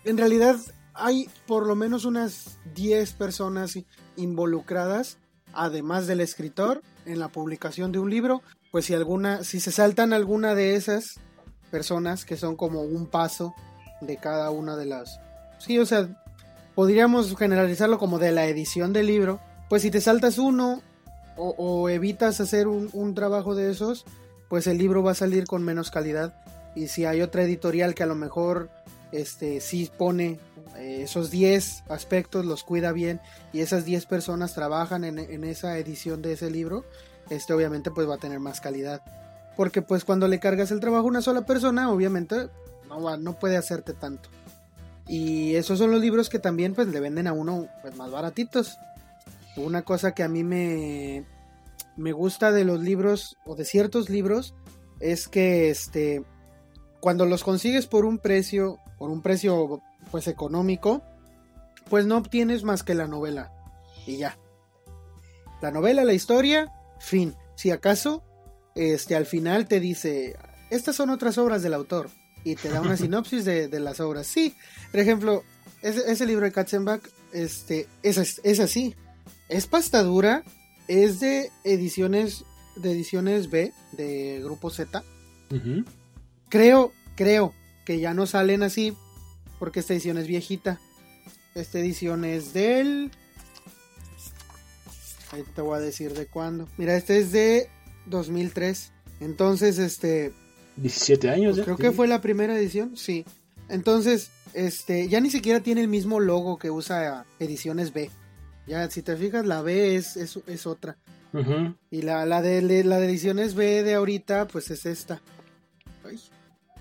En 0.05 0.17
realidad 0.17 0.57
hay 0.95 1.29
por 1.47 1.67
lo 1.67 1.77
menos 1.77 2.05
unas 2.05 2.59
10 2.75 3.13
personas 3.13 3.79
involucradas, 4.17 5.19
además 5.53 6.07
del 6.07 6.21
escritor, 6.21 6.83
en 7.05 7.19
la 7.19 7.29
publicación 7.29 7.93
de 7.93 7.99
un 7.99 8.09
libro. 8.09 8.41
Pues 8.71 8.87
si 8.87 8.95
alguna, 8.95 9.45
si 9.45 9.61
se 9.61 9.73
saltan 9.73 10.13
alguna 10.15 10.55
de 10.55 10.75
esas 10.75 11.21
personas 11.71 12.25
que 12.25 12.37
son 12.37 12.57
como 12.57 12.83
un 12.83 13.07
paso 13.07 13.55
de 14.01 14.17
cada 14.17 14.51
una 14.51 14.77
de 14.77 14.87
las... 14.87 15.21
Sí, 15.59 15.79
o 15.79 15.87
sea, 15.87 16.09
podríamos 16.75 17.37
generalizarlo 17.37 17.99
como 17.99 18.19
de 18.19 18.33
la 18.33 18.47
edición 18.47 18.93
del 18.93 19.07
libro. 19.07 19.41
Pues 19.69 19.83
si 19.83 19.91
te 19.91 20.01
saltas 20.01 20.39
uno 20.39 20.83
o, 21.37 21.89
evitas 21.91 22.41
hacer 22.41 22.67
un, 22.69 23.15
trabajo 23.15 23.55
de 23.55 23.71
esos, 23.71 24.05
pues 24.49 24.67
el 24.67 24.79
libro 24.79 25.03
va 25.03 25.13
a 25.13 25.15
salir 25.15 25.47
con 25.47 25.63
menos 25.63 25.91
calidad. 25.91 26.35
Y 26.75 26.89
si 26.89 27.05
hay 27.05 27.23
otra 27.23 27.43
editorial 27.43 27.95
que 27.95 28.03
a 28.03 28.07
lo 28.07 28.15
mejor 28.15 28.71
este 29.13 29.61
sí 29.61 29.91
pone 29.97 30.39
eh, 30.77 31.03
esos 31.03 31.31
10 31.31 31.85
aspectos, 31.89 32.45
los 32.45 32.65
cuida 32.65 32.93
bien 32.93 33.21
y 33.53 33.61
esas 33.61 33.85
10 33.85 34.07
personas 34.07 34.55
trabajan 34.55 35.05
en, 35.05 35.19
en, 35.19 35.45
esa 35.45 35.79
edición 35.79 36.23
de 36.23 36.33
ese 36.33 36.51
libro, 36.51 36.85
este 37.31 37.55
obviamente 37.55 37.91
pues 37.91 38.09
va 38.09 38.17
a 38.17 38.19
tener 38.19 38.41
más 38.41 38.61
calidad 38.61 39.03
porque 39.57 39.83
pues 39.83 40.05
cuando 40.05 40.29
le 40.29 40.39
cargas 40.39 40.71
el 40.71 40.81
trabajo 40.81 41.05
a 41.05 41.11
una 41.11 41.23
sola 41.23 41.47
persona, 41.47 41.91
obviamente 41.91 42.49
no, 42.89 43.17
no 43.17 43.39
puede 43.39 43.57
hacerte 43.57 43.95
tanto. 43.95 44.29
Y 45.09 45.55
esos 45.55 45.79
son 45.79 45.91
los 45.91 46.01
libros 46.01 46.29
que 46.29 46.39
también 46.39 46.75
pues 46.75 46.89
le 46.89 47.01
venden 47.01 47.27
a 47.27 47.33
uno 47.33 47.69
pues, 47.83 47.97
más 47.97 48.11
baratitos. 48.11 48.79
Una 49.57 49.83
cosa 49.83 50.13
que 50.13 50.23
a 50.23 50.29
mí 50.29 50.45
me, 50.45 51.25
me 51.97 52.13
gusta 52.13 52.53
de 52.53 52.65
los 52.65 52.81
libros 52.81 53.37
o 53.47 53.55
de 53.55 53.65
ciertos 53.65 54.11
libros 54.11 54.55
es 55.01 55.29
que 55.29 55.71
este 55.71 56.25
cuando 57.01 57.25
los 57.27 57.45
consigues 57.45 57.87
por 57.87 58.05
un 58.05 58.19
precio, 58.19 58.79
por 58.99 59.11
un 59.11 59.23
precio 59.23 59.81
pues 60.11 60.27
económico, 60.27 61.03
pues 61.89 62.07
no 62.07 62.17
obtienes 62.17 62.65
más 62.65 62.83
que 62.83 62.95
la 62.95 63.07
novela 63.07 63.53
y 64.07 64.17
ya. 64.17 64.39
La 65.63 65.71
novela, 65.71 66.05
la 66.05 66.13
historia, 66.13 66.73
fin. 66.99 67.35
Si 67.55 67.71
acaso 67.71 68.23
este, 68.77 69.17
al 69.17 69.25
final 69.27 69.67
te 69.67 69.81
dice, 69.81 70.37
estas 70.71 70.95
son 70.95 71.11
otras 71.11 71.39
obras 71.39 71.63
del 71.63 71.75
autor 71.75 72.11
y 72.45 72.55
te 72.57 72.69
da 72.69 72.83
una 72.83 72.97
sinopsis 72.97 73.45
de, 73.45 73.81
las 73.81 73.99
obras. 74.01 74.27
Sí, 74.27 74.55
por 74.93 75.01
ejemplo, 75.01 75.43
ese, 75.83 76.27
libro 76.27 76.45
de 76.45 76.53
Katzenbach 76.53 77.03
este, 77.33 77.89
es, 78.03 78.39
es, 78.45 78.61
así. 78.61 78.95
Es 79.49 79.67
pasta 79.67 80.03
dura, 80.03 80.45
es 80.89 81.21
de 81.21 81.51
ediciones, 81.65 82.45
de 82.77 82.93
ediciones 82.93 83.51
B, 83.51 83.73
de 83.93 84.41
Grupo 84.45 84.71
Z. 84.71 85.03
Creo, 86.49 86.93
creo 87.17 87.55
que 87.87 87.99
ya 87.99 88.13
no 88.13 88.27
salen 88.27 88.63
así, 88.63 88.95
porque 89.59 89.81
esta 89.81 89.95
edición 89.95 90.19
es 90.19 90.27
viejita. 90.27 90.81
Esta 91.55 91.79
edición 91.79 92.27
es 92.27 92.53
del... 92.53 93.11
Ahí 95.33 95.45
te 95.55 95.63
voy 95.63 95.77
a 95.77 95.81
decir 95.81 96.13
de 96.13 96.27
cuándo. 96.27 96.69
Mira, 96.77 96.95
este 96.95 97.19
es 97.19 97.33
de 97.33 97.69
2003. 98.07 98.93
Entonces, 99.21 99.79
este... 99.79 100.33
17 100.77 101.31
años. 101.31 101.57
Pues 101.57 101.65
creo 101.65 101.77
que 101.77 101.93
fue 101.93 102.07
la 102.07 102.21
primera 102.21 102.57
edición, 102.59 102.97
sí. 102.97 103.25
Entonces, 103.69 104.31
este, 104.53 105.09
ya 105.09 105.21
ni 105.21 105.31
siquiera 105.31 105.61
tiene 105.61 105.81
el 105.81 105.89
mismo 105.89 106.21
logo 106.21 106.59
que 106.59 106.71
usa 106.71 107.25
Ediciones 107.39 107.93
B. 107.93 108.11
Ya, 108.67 108.89
si 108.91 109.03
te 109.03 109.17
fijas, 109.17 109.47
la 109.47 109.63
B 109.63 109.97
es, 109.97 110.17
es, 110.17 110.67
otra. 110.67 110.97
Y 111.91 112.03
la, 112.03 112.27
la, 112.27 112.43
de, 112.43 112.63
la 112.85 112.99
de 112.99 113.07
Ediciones 113.07 113.55
B 113.55 113.83
de 113.83 113.95
ahorita, 113.95 114.49
pues 114.49 114.71
es 114.71 114.87
esta. 114.87 115.21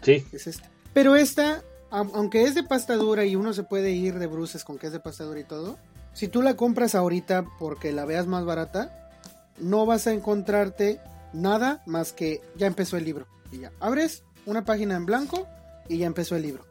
sí. 0.02 0.26
Es 0.32 0.48
esta. 0.48 0.70
Pero 0.94 1.18
esta, 1.18 1.62
aunque 1.90 2.44
es 2.44 2.56
de 2.56 2.64
pasta 2.64 2.96
dura 2.96 3.26
y 3.26 3.36
uno 3.36 3.54
se 3.54 3.64
puede 3.64 3.92
ir 3.92 4.18
de 4.18 4.28
bruces 4.28 4.64
con 4.64 4.78
que 4.78 4.88
es 4.88 4.94
de 4.94 5.02
pasta 5.02 5.26
dura 5.26 5.42
y 5.42 5.44
todo, 5.44 5.78
si 6.14 6.30
tú 6.30 6.42
la 6.42 6.56
compras 6.56 6.96
ahorita 6.96 7.46
porque 7.60 7.92
la 7.92 8.06
veas 8.06 8.26
más 8.26 8.46
barata, 8.46 9.12
no 9.60 9.86
vas 9.86 10.08
a 10.08 10.14
encontrarte 10.14 11.02
nada 11.36 11.84
más 11.86 12.14
que 12.14 12.42
ya 12.56 12.68
empezó 12.68 12.98
el 12.98 13.06
libro. 13.06 13.28
Y 13.52 13.60
ya 13.60 13.72
abres 13.80 14.24
una 14.46 14.66
página 14.66 14.96
en 14.96 15.06
blanco 15.06 15.48
y 15.88 15.98
ya 15.98 16.08
empezó 16.08 16.36
el 16.36 16.44
libro. 16.44 16.66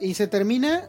Y 0.00 0.14
se 0.14 0.26
termina 0.26 0.88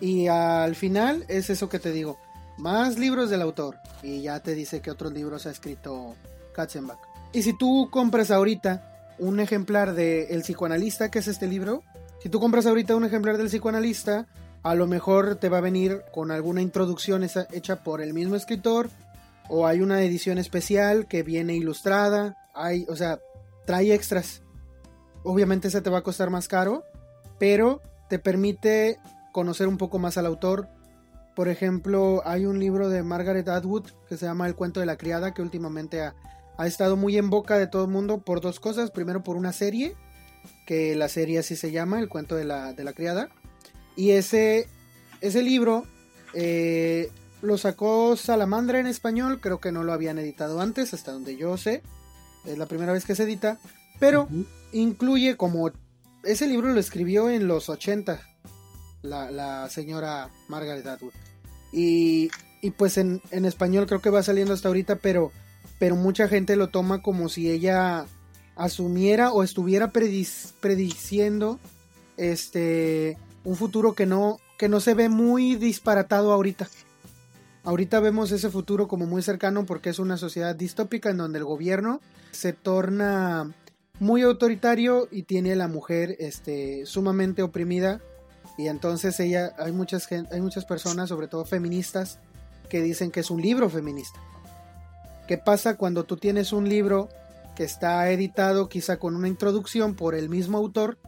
y 0.00 0.28
al 0.28 0.74
final 0.74 1.24
es 1.28 1.50
eso 1.50 1.68
que 1.68 1.78
te 1.78 1.92
digo. 1.92 2.18
Más 2.58 2.98
libros 2.98 3.30
del 3.30 3.42
autor. 3.42 3.76
Y 4.02 4.22
ya 4.22 4.40
te 4.40 4.54
dice 4.54 4.80
que 4.80 4.90
otros 4.90 5.12
libros 5.12 5.46
ha 5.46 5.50
escrito 5.50 6.14
Katzenbach. 6.54 6.98
Y 7.32 7.42
si 7.42 7.56
tú 7.56 7.88
compras 7.90 8.30
ahorita 8.30 9.14
un 9.18 9.40
ejemplar 9.40 9.94
de 9.94 10.26
El 10.34 10.42
psicoanalista, 10.42 11.10
que 11.10 11.20
es 11.20 11.28
este 11.28 11.46
libro, 11.46 11.82
si 12.22 12.28
tú 12.28 12.40
compras 12.40 12.66
ahorita 12.66 12.94
un 12.96 13.04
ejemplar 13.04 13.36
del 13.38 13.48
psicoanalista, 13.48 14.26
a 14.62 14.74
lo 14.74 14.86
mejor 14.86 15.36
te 15.36 15.48
va 15.48 15.58
a 15.58 15.62
venir 15.62 16.02
con 16.12 16.30
alguna 16.30 16.62
introducción 16.62 17.22
hecha 17.22 17.82
por 17.82 18.00
el 18.00 18.14
mismo 18.14 18.34
escritor 18.34 18.88
o 19.48 19.66
hay 19.66 19.80
una 19.80 20.02
edición 20.02 20.38
especial 20.38 21.06
que 21.06 21.22
viene 21.22 21.54
ilustrada, 21.54 22.36
hay, 22.54 22.86
o 22.88 22.96
sea, 22.96 23.20
trae 23.66 23.92
extras. 23.92 24.42
Obviamente 25.22 25.68
esa 25.68 25.82
te 25.82 25.90
va 25.90 25.98
a 25.98 26.02
costar 26.02 26.30
más 26.30 26.48
caro, 26.48 26.84
pero 27.38 27.82
te 28.08 28.18
permite 28.18 28.98
conocer 29.32 29.68
un 29.68 29.78
poco 29.78 29.98
más 29.98 30.16
al 30.16 30.26
autor. 30.26 30.68
Por 31.34 31.48
ejemplo, 31.48 32.22
hay 32.24 32.46
un 32.46 32.60
libro 32.60 32.88
de 32.88 33.02
Margaret 33.02 33.48
Atwood 33.48 33.90
que 34.08 34.16
se 34.16 34.26
llama 34.26 34.46
El 34.46 34.54
cuento 34.54 34.80
de 34.80 34.86
la 34.86 34.96
criada, 34.96 35.34
que 35.34 35.42
últimamente 35.42 36.00
ha, 36.02 36.14
estado 36.64 36.96
muy 36.96 37.18
en 37.18 37.30
boca 37.30 37.58
de 37.58 37.66
todo 37.66 37.84
el 37.84 37.90
mundo 37.90 38.18
por 38.18 38.40
dos 38.40 38.60
cosas. 38.60 38.90
Primero 38.92 39.24
por 39.24 39.36
una 39.36 39.52
serie, 39.52 39.96
que 40.66 40.94
la 40.94 41.08
serie 41.08 41.40
así 41.40 41.56
se 41.56 41.72
llama, 41.72 41.98
El 41.98 42.08
cuento 42.08 42.36
de 42.36 42.44
la, 42.44 42.72
de 42.72 42.84
la 42.84 42.92
criada. 42.92 43.30
Y 43.96 44.12
ese, 44.12 44.68
ese 45.20 45.42
libro 45.42 45.84
eh, 46.34 47.10
lo 47.44 47.58
sacó 47.58 48.16
Salamandra 48.16 48.80
en 48.80 48.86
español, 48.86 49.40
creo 49.40 49.60
que 49.60 49.72
no 49.72 49.84
lo 49.84 49.92
habían 49.92 50.18
editado 50.18 50.60
antes, 50.60 50.94
hasta 50.94 51.12
donde 51.12 51.36
yo 51.36 51.56
sé. 51.56 51.82
Es 52.44 52.58
la 52.58 52.66
primera 52.66 52.92
vez 52.92 53.04
que 53.04 53.14
se 53.14 53.22
edita, 53.22 53.58
pero 53.98 54.28
incluye 54.72 55.36
como 55.36 55.70
ese 56.24 56.46
libro 56.46 56.72
lo 56.72 56.80
escribió 56.80 57.30
en 57.30 57.46
los 57.46 57.68
80, 57.68 58.20
la, 59.02 59.30
la 59.30 59.68
señora 59.70 60.30
Margaret 60.48 60.86
Atwood. 60.86 61.12
Y, 61.72 62.30
y 62.60 62.70
pues 62.70 62.98
en, 62.98 63.20
en, 63.30 63.44
español 63.44 63.86
creo 63.86 64.00
que 64.00 64.10
va 64.10 64.22
saliendo 64.22 64.54
hasta 64.54 64.68
ahorita, 64.68 64.96
pero, 64.96 65.32
pero 65.78 65.96
mucha 65.96 66.28
gente 66.28 66.56
lo 66.56 66.68
toma 66.68 67.02
como 67.02 67.28
si 67.28 67.50
ella 67.50 68.06
asumiera 68.56 69.32
o 69.32 69.42
estuviera 69.42 69.90
prediciendo 69.90 71.58
este 72.16 73.18
un 73.42 73.56
futuro 73.56 73.94
que 73.94 74.06
no 74.06 74.38
que 74.58 74.68
no 74.68 74.78
se 74.80 74.94
ve 74.94 75.08
muy 75.08 75.56
disparatado 75.56 76.32
ahorita. 76.32 76.68
Ahorita 77.64 77.98
vemos 77.98 78.30
ese 78.30 78.50
futuro 78.50 78.88
como 78.88 79.06
muy 79.06 79.22
cercano 79.22 79.64
porque 79.64 79.88
es 79.88 79.98
una 79.98 80.18
sociedad 80.18 80.54
distópica 80.54 81.08
en 81.08 81.16
donde 81.16 81.38
el 81.38 81.46
gobierno 81.46 82.00
se 82.30 82.52
torna 82.52 83.54
muy 83.98 84.20
autoritario 84.20 85.08
y 85.10 85.22
tiene 85.22 85.54
a 85.54 85.56
la 85.56 85.66
mujer 85.66 86.14
este, 86.18 86.84
sumamente 86.84 87.42
oprimida. 87.42 88.02
Y 88.58 88.68
entonces 88.68 89.18
ella 89.18 89.54
hay 89.58 89.72
muchas 89.72 90.06
hay 90.12 90.40
muchas 90.42 90.66
personas 90.66 91.08
sobre 91.08 91.26
todo 91.26 91.46
feministas 91.46 92.18
que 92.68 92.82
dicen 92.82 93.10
que 93.10 93.20
es 93.20 93.30
un 93.30 93.40
libro 93.40 93.70
feminista. 93.70 94.20
Qué 95.26 95.38
pasa 95.38 95.78
cuando 95.78 96.04
tú 96.04 96.18
tienes 96.18 96.52
un 96.52 96.68
libro 96.68 97.08
que 97.56 97.64
está 97.64 98.10
editado 98.10 98.68
quizá 98.68 98.98
con 98.98 99.16
una 99.16 99.28
introducción 99.28 99.94
por 99.94 100.14
el 100.14 100.28
mismo 100.28 100.58
autor 100.58 100.98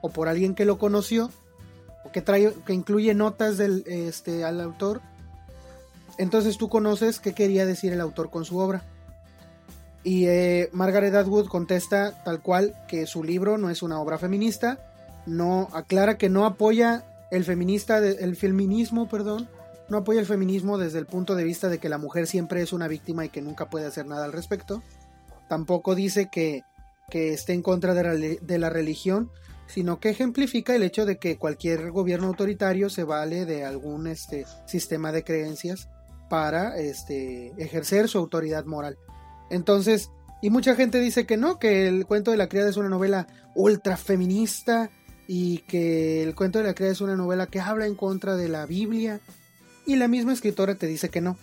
o 0.00 0.08
por 0.08 0.28
alguien 0.28 0.54
que 0.54 0.64
lo 0.64 0.78
conoció 0.78 1.30
o 2.04 2.12
que 2.12 2.22
trae 2.22 2.54
que 2.64 2.72
incluye 2.72 3.12
notas 3.12 3.58
del 3.58 3.84
este 3.86 4.44
al 4.44 4.62
autor 4.62 5.02
entonces 6.18 6.58
tú 6.58 6.68
conoces 6.68 7.20
qué 7.20 7.32
quería 7.32 7.64
decir 7.64 7.92
el 7.92 8.00
autor 8.00 8.30
con 8.30 8.44
su 8.44 8.58
obra 8.58 8.84
y 10.04 10.26
eh, 10.26 10.70
Margaret 10.72 11.14
Atwood 11.14 11.48
contesta 11.48 12.22
tal 12.24 12.40
cual 12.40 12.74
que 12.88 13.06
su 13.06 13.24
libro 13.24 13.58
no 13.58 13.68
es 13.70 13.82
una 13.82 14.00
obra 14.00 14.18
feminista, 14.18 14.78
no 15.26 15.68
aclara 15.72 16.18
que 16.18 16.28
no 16.28 16.46
apoya 16.46 17.04
el 17.30 17.44
feminista, 17.44 17.98
el 17.98 18.36
feminismo, 18.36 19.08
perdón, 19.08 19.48
no 19.88 19.98
apoya 19.98 20.20
el 20.20 20.26
feminismo 20.26 20.78
desde 20.78 20.98
el 20.98 21.06
punto 21.06 21.34
de 21.34 21.44
vista 21.44 21.68
de 21.68 21.78
que 21.78 21.88
la 21.88 21.98
mujer 21.98 22.26
siempre 22.26 22.62
es 22.62 22.72
una 22.72 22.88
víctima 22.88 23.24
y 23.24 23.28
que 23.28 23.42
nunca 23.42 23.68
puede 23.68 23.86
hacer 23.86 24.06
nada 24.06 24.24
al 24.24 24.32
respecto. 24.32 24.82
Tampoco 25.48 25.94
dice 25.94 26.28
que, 26.30 26.62
que 27.10 27.34
esté 27.34 27.52
en 27.52 27.62
contra 27.62 27.94
de 27.94 28.02
la, 28.02 28.14
de 28.14 28.58
la 28.58 28.70
religión, 28.70 29.30
sino 29.66 29.98
que 29.98 30.10
ejemplifica 30.10 30.74
el 30.74 30.84
hecho 30.84 31.04
de 31.04 31.18
que 31.18 31.36
cualquier 31.36 31.90
gobierno 31.90 32.28
autoritario 32.28 32.88
se 32.88 33.04
vale 33.04 33.44
de 33.44 33.64
algún 33.64 34.06
este, 34.06 34.46
sistema 34.66 35.12
de 35.12 35.24
creencias 35.24 35.88
para 36.28 36.78
este, 36.78 37.52
ejercer 37.56 38.08
su 38.08 38.18
autoridad 38.18 38.64
moral. 38.64 38.98
Entonces, 39.50 40.10
y 40.40 40.50
mucha 40.50 40.74
gente 40.74 41.00
dice 41.00 41.26
que 41.26 41.36
no, 41.36 41.58
que 41.58 41.88
el 41.88 42.06
cuento 42.06 42.30
de 42.30 42.36
la 42.36 42.48
criada 42.48 42.70
es 42.70 42.76
una 42.76 42.88
novela 42.88 43.26
ultra 43.54 43.96
feminista 43.96 44.90
y 45.26 45.58
que 45.58 46.22
el 46.22 46.34
cuento 46.34 46.58
de 46.58 46.64
la 46.64 46.74
criada 46.74 46.92
es 46.92 47.00
una 47.00 47.16
novela 47.16 47.46
que 47.46 47.60
habla 47.60 47.86
en 47.86 47.94
contra 47.94 48.36
de 48.36 48.48
la 48.48 48.64
Biblia 48.66 49.20
y 49.84 49.96
la 49.96 50.08
misma 50.08 50.32
escritora 50.32 50.76
te 50.76 50.86
dice 50.86 51.08
que 51.08 51.20
no. 51.20 51.36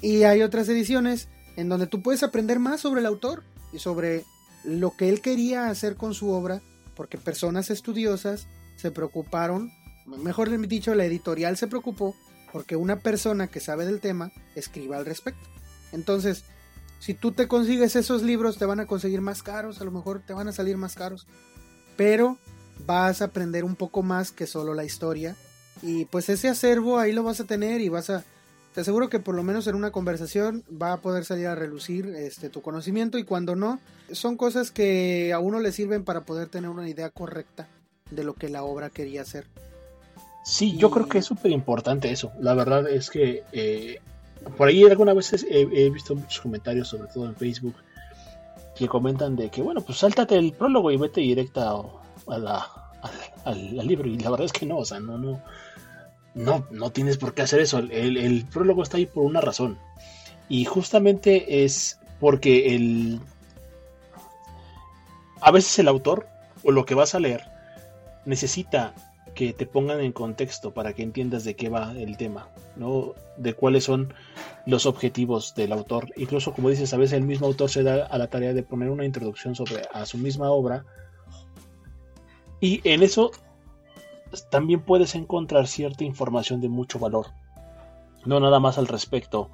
Y 0.00 0.22
hay 0.24 0.42
otras 0.42 0.68
ediciones 0.68 1.28
en 1.56 1.68
donde 1.68 1.86
tú 1.86 2.02
puedes 2.02 2.22
aprender 2.22 2.58
más 2.58 2.80
sobre 2.80 3.00
el 3.00 3.06
autor 3.06 3.42
y 3.72 3.78
sobre 3.78 4.24
lo 4.62 4.96
que 4.96 5.08
él 5.08 5.20
quería 5.20 5.68
hacer 5.68 5.96
con 5.96 6.14
su 6.14 6.30
obra, 6.30 6.60
porque 6.94 7.18
personas 7.18 7.70
estudiosas 7.70 8.46
se 8.76 8.90
preocuparon, 8.90 9.72
mejor 10.06 10.50
dicho, 10.68 10.94
la 10.94 11.06
editorial 11.06 11.56
se 11.56 11.66
preocupó 11.66 12.14
porque 12.56 12.74
una 12.74 12.96
persona 13.00 13.48
que 13.48 13.60
sabe 13.60 13.84
del 13.84 14.00
tema 14.00 14.32
escriba 14.54 14.96
al 14.96 15.04
respecto. 15.04 15.46
Entonces, 15.92 16.44
si 17.00 17.12
tú 17.12 17.32
te 17.32 17.48
consigues 17.48 17.96
esos 17.96 18.22
libros, 18.22 18.56
te 18.56 18.64
van 18.64 18.80
a 18.80 18.86
conseguir 18.86 19.20
más 19.20 19.42
caros, 19.42 19.82
a 19.82 19.84
lo 19.84 19.90
mejor 19.90 20.22
te 20.26 20.32
van 20.32 20.48
a 20.48 20.52
salir 20.52 20.78
más 20.78 20.94
caros. 20.94 21.26
Pero 21.98 22.38
vas 22.86 23.20
a 23.20 23.26
aprender 23.26 23.62
un 23.62 23.76
poco 23.76 24.02
más 24.02 24.32
que 24.32 24.46
solo 24.46 24.72
la 24.72 24.86
historia. 24.86 25.36
Y 25.82 26.06
pues 26.06 26.30
ese 26.30 26.48
acervo 26.48 26.98
ahí 26.98 27.12
lo 27.12 27.24
vas 27.24 27.40
a 27.40 27.44
tener 27.44 27.82
y 27.82 27.90
vas 27.90 28.08
a... 28.08 28.24
Te 28.72 28.80
aseguro 28.80 29.10
que 29.10 29.20
por 29.20 29.34
lo 29.34 29.42
menos 29.42 29.66
en 29.66 29.74
una 29.74 29.90
conversación 29.90 30.64
va 30.70 30.94
a 30.94 31.02
poder 31.02 31.26
salir 31.26 31.48
a 31.48 31.54
relucir 31.54 32.06
este, 32.06 32.48
tu 32.48 32.62
conocimiento 32.62 33.18
y 33.18 33.24
cuando 33.24 33.54
no, 33.54 33.80
son 34.12 34.38
cosas 34.38 34.70
que 34.70 35.30
a 35.34 35.40
uno 35.40 35.60
le 35.60 35.72
sirven 35.72 36.04
para 36.04 36.22
poder 36.24 36.48
tener 36.48 36.70
una 36.70 36.88
idea 36.88 37.10
correcta 37.10 37.68
de 38.10 38.24
lo 38.24 38.32
que 38.32 38.48
la 38.48 38.62
obra 38.62 38.88
quería 38.88 39.20
hacer. 39.20 39.46
Sí, 40.46 40.76
yo 40.76 40.92
creo 40.92 41.08
que 41.08 41.18
es 41.18 41.26
súper 41.26 41.50
importante 41.50 42.08
eso. 42.08 42.30
La 42.38 42.54
verdad 42.54 42.88
es 42.88 43.10
que 43.10 43.42
eh, 43.50 43.98
por 44.56 44.68
ahí 44.68 44.84
algunas 44.84 45.16
veces 45.16 45.44
he, 45.50 45.90
visto 45.90 46.14
muchos 46.14 46.40
comentarios, 46.40 46.86
sobre 46.86 47.08
todo 47.08 47.26
en 47.26 47.34
Facebook, 47.34 47.74
que 48.76 48.86
comentan 48.86 49.34
de 49.34 49.50
que, 49.50 49.60
bueno, 49.60 49.80
pues 49.80 49.98
sáltate 49.98 50.36
el 50.36 50.52
prólogo 50.52 50.92
y 50.92 50.98
vete 50.98 51.20
directa 51.20 51.74
al, 53.44 53.76
libro. 53.88 54.08
Y 54.08 54.18
la 54.18 54.30
verdad 54.30 54.46
es 54.46 54.52
que 54.52 54.66
no, 54.66 54.78
o 54.78 54.84
sea, 54.84 55.00
no, 55.00 55.18
no, 55.18 55.42
no, 56.34 56.64
no 56.70 56.90
tienes 56.90 57.18
por 57.18 57.34
qué 57.34 57.42
hacer 57.42 57.58
eso. 57.58 57.78
El 57.80 58.46
prólogo 58.46 58.84
está 58.84 58.98
ahí 58.98 59.06
por 59.06 59.24
una 59.24 59.40
razón. 59.40 59.76
Y 60.48 60.64
justamente 60.64 61.64
es 61.64 61.98
porque 62.20 62.76
el... 62.76 63.20
A 65.40 65.50
veces 65.50 65.76
el 65.80 65.88
autor, 65.88 66.28
o 66.62 66.70
lo 66.70 66.86
que 66.86 66.94
vas 66.94 67.16
a 67.16 67.20
leer, 67.20 67.42
necesita 68.24 68.94
que 69.36 69.52
te 69.52 69.66
pongan 69.66 70.00
en 70.00 70.12
contexto 70.12 70.72
para 70.72 70.94
que 70.94 71.02
entiendas 71.02 71.44
de 71.44 71.54
qué 71.54 71.68
va 71.68 71.92
el 71.92 72.16
tema, 72.16 72.48
¿no? 72.74 73.12
De 73.36 73.52
cuáles 73.52 73.84
son 73.84 74.14
los 74.64 74.86
objetivos 74.86 75.54
del 75.54 75.72
autor. 75.72 76.10
Incluso, 76.16 76.54
como 76.54 76.70
dices, 76.70 76.94
a 76.94 76.96
veces 76.96 77.18
el 77.18 77.26
mismo 77.26 77.46
autor 77.46 77.68
se 77.68 77.82
da 77.82 78.06
a 78.06 78.16
la 78.16 78.28
tarea 78.28 78.54
de 78.54 78.62
poner 78.62 78.88
una 78.88 79.04
introducción 79.04 79.54
sobre 79.54 79.82
a 79.92 80.06
su 80.06 80.16
misma 80.16 80.50
obra. 80.50 80.86
Y 82.60 82.80
en 82.88 83.02
eso 83.02 83.30
también 84.50 84.80
puedes 84.80 85.14
encontrar 85.14 85.66
cierta 85.66 86.02
información 86.02 86.62
de 86.62 86.70
mucho 86.70 86.98
valor. 86.98 87.26
No 88.24 88.40
nada 88.40 88.58
más 88.58 88.78
al 88.78 88.86
respecto 88.86 89.50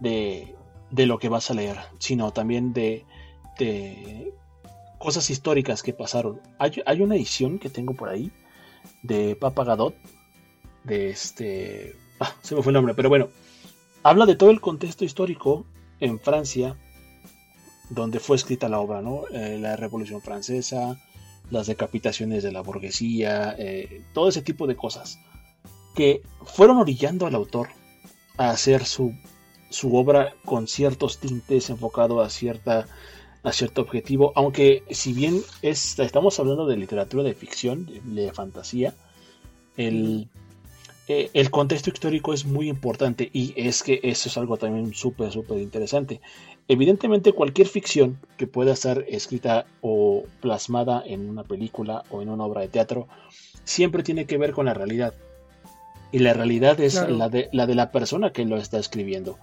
de, 0.00 0.54
de 0.90 1.06
lo 1.06 1.18
que 1.18 1.30
vas 1.30 1.50
a 1.50 1.54
leer, 1.54 1.78
sino 1.98 2.30
también 2.30 2.74
de, 2.74 3.06
de 3.58 4.34
cosas 4.98 5.30
históricas 5.30 5.82
que 5.82 5.94
pasaron. 5.94 6.42
Hay, 6.58 6.82
hay 6.84 7.00
una 7.00 7.16
edición 7.16 7.58
que 7.58 7.70
tengo 7.70 7.94
por 7.94 8.10
ahí 8.10 8.30
de 9.02 9.36
Papa 9.36 9.64
Gadot, 9.64 9.94
de 10.84 11.10
este... 11.10 11.96
Ah, 12.20 12.34
se 12.42 12.54
me 12.54 12.62
fue 12.62 12.70
el 12.70 12.74
nombre, 12.74 12.94
pero 12.94 13.08
bueno, 13.08 13.28
habla 14.02 14.26
de 14.26 14.36
todo 14.36 14.50
el 14.50 14.60
contexto 14.60 15.04
histórico 15.04 15.64
en 16.00 16.20
Francia, 16.20 16.76
donde 17.90 18.20
fue 18.20 18.36
escrita 18.36 18.68
la 18.68 18.80
obra, 18.80 19.02
¿no? 19.02 19.22
Eh, 19.32 19.58
la 19.58 19.76
Revolución 19.76 20.20
Francesa, 20.20 21.00
las 21.50 21.66
decapitaciones 21.66 22.42
de 22.42 22.52
la 22.52 22.60
burguesía, 22.60 23.54
eh, 23.58 24.02
todo 24.12 24.28
ese 24.28 24.42
tipo 24.42 24.66
de 24.66 24.76
cosas, 24.76 25.18
que 25.94 26.22
fueron 26.44 26.78
orillando 26.78 27.26
al 27.26 27.34
autor 27.34 27.68
a 28.36 28.50
hacer 28.50 28.84
su, 28.84 29.14
su 29.70 29.96
obra 29.96 30.34
con 30.44 30.66
ciertos 30.66 31.18
tintes 31.18 31.70
enfocado 31.70 32.20
a 32.20 32.30
cierta 32.30 32.86
a 33.44 33.52
cierto 33.52 33.82
objetivo, 33.82 34.32
aunque 34.34 34.82
si 34.90 35.12
bien 35.12 35.40
es, 35.60 35.98
estamos 35.98 36.40
hablando 36.40 36.66
de 36.66 36.78
literatura 36.78 37.22
de 37.22 37.34
ficción, 37.34 37.88
de, 38.02 38.32
fantasía, 38.32 38.94
el, 39.76 40.28
eh, 41.08 41.28
el, 41.34 41.50
contexto 41.50 41.90
histórico 41.90 42.32
es 42.32 42.46
muy 42.46 42.70
importante 42.70 43.28
y 43.32 43.52
es 43.56 43.82
que 43.82 44.00
eso 44.02 44.30
es 44.30 44.38
algo 44.38 44.56
también 44.56 44.94
súper, 44.94 45.30
súper 45.30 45.58
interesante. 45.58 46.22
Evidentemente 46.68 47.32
cualquier 47.32 47.68
ficción 47.68 48.18
que 48.38 48.46
pueda 48.46 48.72
estar 48.72 49.04
escrita 49.08 49.66
o 49.82 50.24
plasmada 50.40 51.02
en 51.04 51.28
una 51.28 51.44
película 51.44 52.02
o 52.08 52.22
en 52.22 52.30
una 52.30 52.44
obra 52.44 52.62
de 52.62 52.68
teatro, 52.68 53.08
siempre 53.64 54.02
tiene 54.02 54.24
que 54.24 54.38
ver 54.38 54.52
con 54.52 54.64
la 54.64 54.72
realidad. 54.72 55.12
Y 56.12 56.20
la 56.20 56.32
realidad 56.32 56.80
es 56.80 56.94
la, 56.94 57.28
de, 57.28 57.50
la 57.52 57.66
de 57.66 57.74
la 57.74 57.90
persona 57.90 58.32
que 58.32 58.46
lo 58.46 58.56
está 58.56 58.78
escribiendo. 58.78 59.38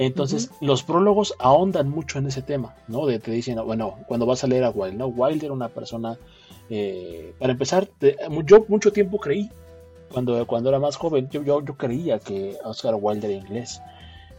Entonces, 0.00 0.50
los 0.62 0.82
prólogos 0.82 1.34
ahondan 1.38 1.90
mucho 1.90 2.18
en 2.18 2.26
ese 2.26 2.40
tema, 2.40 2.74
¿no? 2.88 3.04
De 3.04 3.18
te 3.18 3.30
dicen, 3.32 3.62
bueno, 3.66 3.98
cuando 4.08 4.24
vas 4.24 4.42
a 4.42 4.46
leer 4.46 4.64
a 4.64 4.70
Wilde, 4.70 4.96
¿no? 4.96 5.08
Wilde 5.08 5.44
era 5.44 5.52
una 5.52 5.68
persona, 5.68 6.16
eh, 6.70 7.34
para 7.38 7.52
empezar, 7.52 7.86
yo 8.46 8.64
mucho 8.68 8.94
tiempo 8.94 9.20
creí, 9.20 9.50
cuando, 10.10 10.46
cuando 10.46 10.70
era 10.70 10.78
más 10.78 10.96
joven, 10.96 11.28
yo, 11.28 11.42
yo, 11.42 11.62
creía 11.76 12.18
que 12.18 12.56
Oscar 12.64 12.94
Wilde 12.98 13.26
era 13.26 13.36
inglés. 13.36 13.82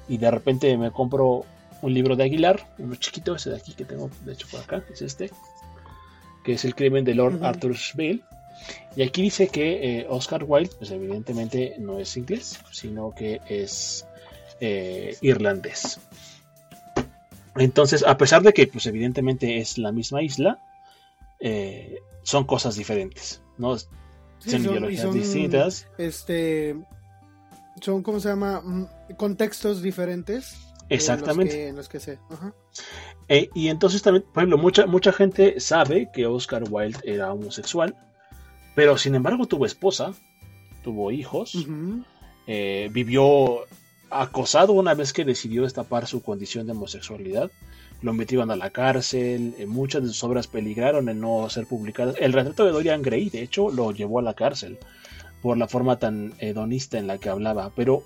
Y 0.09 0.17
de 0.17 0.31
repente 0.31 0.75
me 0.79 0.89
compro 0.89 1.45
un 1.83 1.93
libro 1.93 2.15
de 2.15 2.23
Aguilar, 2.23 2.73
uno 2.79 2.95
chiquito, 2.95 3.35
ese 3.35 3.51
de 3.51 3.57
aquí 3.57 3.73
que 3.73 3.85
tengo, 3.85 4.09
de 4.25 4.33
hecho, 4.33 4.47
por 4.49 4.61
acá, 4.61 4.83
es 4.91 5.03
este, 5.03 5.29
que 6.43 6.53
es 6.53 6.65
El 6.65 6.73
crimen 6.73 7.05
de 7.05 7.13
Lord 7.13 7.45
Arthur 7.45 7.75
Arthur 7.75 8.19
Y 8.95 9.03
aquí 9.03 9.21
dice 9.21 9.47
que 9.49 9.99
eh, 9.99 10.07
Oscar 10.09 10.43
Wilde, 10.43 10.71
pues 10.79 10.89
evidentemente 10.89 11.75
no 11.77 11.99
es 11.99 12.17
inglés, 12.17 12.59
sino 12.71 13.11
que 13.11 13.41
es 13.47 14.07
eh, 14.61 15.17
irlandés. 15.21 15.99
Entonces, 17.55 18.03
a 18.07 18.17
pesar 18.17 18.43
de 18.43 18.53
que, 18.53 18.67
pues 18.67 18.85
evidentemente 18.85 19.57
es 19.57 19.77
la 19.77 19.91
misma 19.91 20.21
isla, 20.21 20.59
eh, 21.39 21.99
son 22.23 22.45
cosas 22.45 22.75
diferentes, 22.75 23.41
¿no? 23.57 23.77
son, 23.77 23.89
ideologías 24.45 25.13
distintas. 25.13 25.87
Este, 25.97 26.77
son, 27.81 28.03
¿cómo 28.03 28.19
se 28.19 28.29
llama? 28.29 28.61
Mm, 28.61 28.87
contextos 29.17 29.81
diferentes. 29.81 30.55
Exactamente. 30.89 31.67
En 31.67 31.75
los 31.75 31.89
que, 31.89 31.99
sé. 31.99 32.19
Eh, 33.27 33.49
y 33.55 33.69
entonces 33.69 34.01
también, 34.01 34.25
por 34.33 34.43
ejemplo, 34.43 34.57
mucha, 34.57 34.85
mucha 34.85 35.11
gente 35.11 35.59
sabe 35.59 36.09
que 36.13 36.25
Oscar 36.25 36.63
Wilde 36.69 36.99
era 37.03 37.33
homosexual, 37.33 37.95
pero 38.75 38.97
sin 38.97 39.15
embargo 39.15 39.45
tuvo 39.47 39.65
esposa, 39.65 40.13
tuvo 40.83 41.11
hijos, 41.11 41.65
eh, 42.45 42.89
vivió 42.91 43.65
acosado 44.11 44.73
una 44.73 44.93
vez 44.93 45.13
que 45.13 45.25
decidió 45.25 45.63
destapar 45.63 46.07
su 46.07 46.21
condición 46.21 46.65
de 46.65 46.73
homosexualidad. 46.73 47.51
Lo 48.01 48.13
metieron 48.13 48.49
a 48.51 48.55
la 48.55 48.71
cárcel, 48.71 49.53
eh, 49.57 49.65
muchas 49.65 50.01
de 50.01 50.07
sus 50.09 50.23
obras 50.23 50.47
peligraron 50.47 51.07
en 51.09 51.19
no 51.21 51.49
ser 51.49 51.67
publicadas. 51.67 52.15
El 52.19 52.33
retrato 52.33 52.65
de 52.65 52.71
Dorian 52.71 53.01
Gray, 53.01 53.29
de 53.29 53.43
hecho, 53.43 53.69
lo 53.69 53.91
llevó 53.91 54.19
a 54.19 54.23
la 54.23 54.33
cárcel 54.33 54.79
por 55.41 55.57
la 55.57 55.67
forma 55.67 55.97
tan 55.97 56.33
hedonista 56.39 56.97
en 56.97 57.07
la 57.07 57.17
que 57.17 57.29
hablaba. 57.29 57.71
Pero 57.75 58.03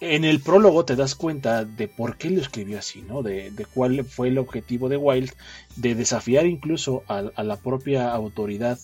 en 0.00 0.24
el 0.24 0.40
prólogo 0.40 0.84
te 0.84 0.96
das 0.96 1.14
cuenta 1.14 1.64
de 1.64 1.86
por 1.86 2.16
qué 2.16 2.30
lo 2.30 2.40
escribió 2.40 2.78
así, 2.78 3.02
¿no? 3.02 3.22
De, 3.22 3.52
cuál 3.74 4.04
fue 4.04 4.28
el 4.28 4.38
objetivo 4.38 4.88
de 4.88 4.96
Wilde, 4.96 5.32
de 5.76 5.94
desafiar 5.94 6.46
incluso 6.46 7.02
a, 7.06 7.42
la 7.42 7.56
propia 7.56 8.10
autoridad 8.12 8.78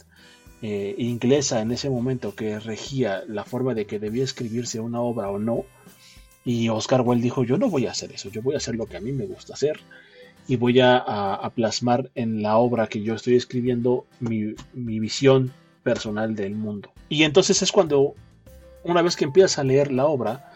eh, 0.63 0.95
inglesa 0.99 1.61
en 1.63 1.73
ese 1.73 1.89
momento 1.89 2.35
que 2.35 2.59
regía 2.59 3.23
la 3.27 3.45
forma 3.45 3.75
de 3.75 3.87
que 3.87 3.99
debía 3.99 4.25
escribirse 4.25 4.81
una 4.81 5.01
obra 5.01 5.31
o 5.31 5.39
no. 5.39 5.65
Y 6.47 6.71
Oscar 6.71 7.03
Wilde 7.03 7.25
dijo, 7.25 7.45
yo 7.45 7.59
no 7.59 7.69
voy 7.69 7.87
a 7.87 7.91
hacer 7.91 8.13
eso, 8.13 8.31
yo 8.31 8.41
voy 8.41 8.55
a 8.55 8.57
hacer 8.57 8.75
lo 8.77 8.87
que 8.87 8.97
a 8.97 9.01
mí 9.01 9.13
me 9.13 9.27
gusta 9.27 9.53
hacer 9.53 9.81
y 10.49 10.57
voy 10.57 10.81
a, 10.81 11.53
plasmar 11.55 12.11
en 12.15 12.41
la 12.41 12.57
obra 12.57 12.87
que 12.87 13.03
yo 13.03 13.15
estoy 13.15 13.37
escribiendo 13.37 14.07
mi, 14.21 14.55
mi 14.73 15.01
visión 15.01 15.53
personal 15.83 16.37
del 16.37 16.55
mundo. 16.55 16.91
Y 17.09 17.25
entonces 17.25 17.63
es 17.63 17.73
cuando, 17.73 18.15
una 18.85 19.03
vez 19.03 19.17
que 19.17 19.25
empiezas 19.25 19.59
a 19.59 19.65
leer 19.65 19.91
la 19.91 20.07
obra, 20.07 20.53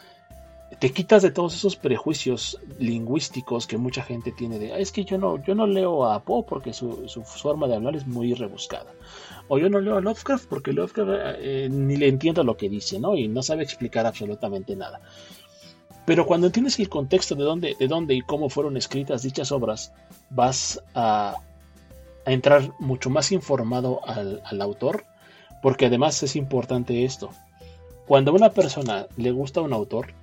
te 0.78 0.92
quitas 0.92 1.22
de 1.22 1.30
todos 1.30 1.54
esos 1.54 1.76
prejuicios 1.76 2.58
lingüísticos 2.78 3.66
que 3.66 3.76
mucha 3.76 4.02
gente 4.02 4.32
tiene 4.32 4.58
de, 4.58 4.80
es 4.80 4.92
que 4.92 5.04
yo 5.04 5.18
no, 5.18 5.42
yo 5.44 5.54
no 5.54 5.66
leo 5.66 6.06
a 6.06 6.22
Poe 6.22 6.44
porque 6.48 6.72
su, 6.72 7.08
forma 7.24 7.66
de 7.66 7.74
hablar 7.74 7.96
es 7.96 8.06
muy 8.06 8.34
rebuscada. 8.34 8.92
O 9.48 9.58
yo 9.58 9.68
no 9.68 9.80
leo 9.80 9.96
a 9.96 10.00
Lovecraft 10.00 10.46
porque 10.48 10.72
Lovecraft 10.72 11.38
eh, 11.38 11.68
ni 11.70 11.96
le 11.96 12.08
entiendo 12.08 12.44
lo 12.44 12.56
que 12.56 12.68
dice, 12.68 13.00
¿no? 13.00 13.16
Y 13.16 13.26
no 13.26 13.42
sabe 13.42 13.64
explicar 13.64 14.06
absolutamente 14.06 14.76
nada. 14.76 15.00
Pero 16.06 16.26
cuando 16.26 16.46
entiendes 16.46 16.78
el 16.78 16.88
contexto 16.88 17.34
de 17.34 17.44
dónde, 17.44 17.76
de 17.78 17.88
dónde 17.88 18.14
y 18.14 18.22
cómo 18.22 18.48
fueron 18.48 18.76
escritas 18.76 19.22
dichas 19.22 19.52
obras, 19.52 19.92
vas 20.30 20.82
a, 20.94 21.36
entrar 22.26 22.72
mucho 22.78 23.10
más 23.10 23.32
informado 23.32 24.06
al, 24.06 24.42
al 24.44 24.60
autor, 24.60 25.04
porque 25.62 25.86
además 25.86 26.22
es 26.22 26.36
importante 26.36 27.04
esto. 27.04 27.30
Cuando 28.06 28.32
a 28.32 28.34
una 28.34 28.50
persona 28.50 29.06
le 29.16 29.30
gusta 29.30 29.60
un 29.60 29.72
autor, 29.72 30.14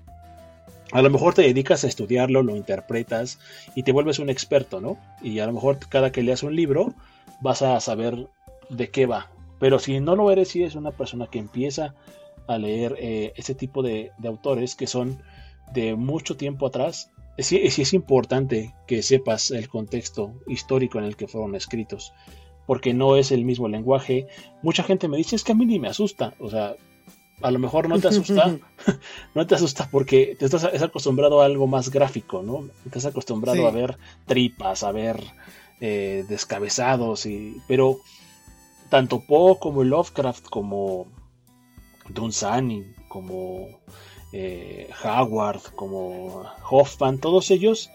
a 0.91 1.01
lo 1.01 1.09
mejor 1.09 1.33
te 1.33 1.41
dedicas 1.41 1.83
a 1.83 1.87
estudiarlo, 1.87 2.43
lo 2.43 2.55
interpretas 2.55 3.39
y 3.75 3.83
te 3.83 3.91
vuelves 3.91 4.19
un 4.19 4.29
experto, 4.29 4.79
¿no? 4.79 4.97
Y 5.21 5.39
a 5.39 5.45
lo 5.45 5.53
mejor 5.53 5.79
cada 5.89 6.11
que 6.11 6.23
leas 6.23 6.43
un 6.43 6.55
libro 6.55 6.93
vas 7.41 7.61
a 7.61 7.79
saber 7.81 8.27
de 8.69 8.89
qué 8.89 9.05
va. 9.05 9.29
Pero 9.59 9.79
si 9.79 9.99
no 9.99 10.15
lo 10.15 10.31
eres, 10.31 10.49
si 10.49 10.63
es 10.63 10.75
una 10.75 10.91
persona 10.91 11.27
que 11.27 11.39
empieza 11.39 11.93
a 12.47 12.57
leer 12.57 12.95
eh, 12.99 13.33
ese 13.35 13.55
tipo 13.55 13.83
de, 13.83 14.11
autores 14.25 14.75
que 14.75 14.87
son 14.87 15.21
de 15.73 15.95
mucho 15.95 16.37
tiempo 16.37 16.67
atrás, 16.67 17.11
sí, 17.37 17.59
es 17.63 17.93
importante 17.93 18.73
que 18.87 19.01
sepas 19.03 19.51
el 19.51 19.67
contexto 19.67 20.33
histórico 20.47 20.97
en 20.99 21.05
el 21.05 21.15
que 21.15 21.27
fueron 21.27 21.55
escritos, 21.55 22.13
porque 22.65 22.93
no 22.93 23.15
es 23.15 23.31
el 23.31 23.45
mismo 23.45 23.67
lenguaje. 23.67 24.27
Mucha 24.63 24.83
gente 24.83 25.07
me 25.07 25.17
dice, 25.17 25.35
es 25.35 25.43
que 25.43 25.51
a 25.51 25.55
mí 25.55 25.65
ni 25.65 25.79
me 25.79 25.89
asusta, 25.89 26.33
o 26.39 26.49
sea, 26.49 26.75
a 27.41 27.51
lo 27.51 27.59
mejor 27.59 27.87
no 27.87 27.99
te 27.99 28.07
asusta, 28.07 28.57
no 29.35 29.47
te 29.47 29.55
asusta 29.55 29.87
porque 29.91 30.35
te 30.37 30.45
estás 30.45 30.63
acostumbrado 30.81 31.41
a 31.41 31.45
algo 31.45 31.67
más 31.67 31.89
gráfico, 31.89 32.41
¿no? 32.41 32.67
Estás 32.85 33.05
acostumbrado 33.05 33.67
a 33.67 33.71
ver 33.71 33.97
tripas, 34.25 34.83
a 34.83 34.91
ver 34.91 35.23
eh, 35.79 36.25
descabezados, 36.27 37.25
y, 37.25 37.61
pero 37.67 37.99
tanto 38.89 39.19
Poe 39.19 39.59
como 39.59 39.83
Lovecraft, 39.83 40.47
como 40.49 41.07
Dunsany, 42.09 42.83
como 43.07 43.67
eh, 44.33 44.89
Howard, 45.03 45.61
como 45.75 46.43
Hoffman, 46.69 47.19
todos 47.19 47.51
ellos 47.51 47.89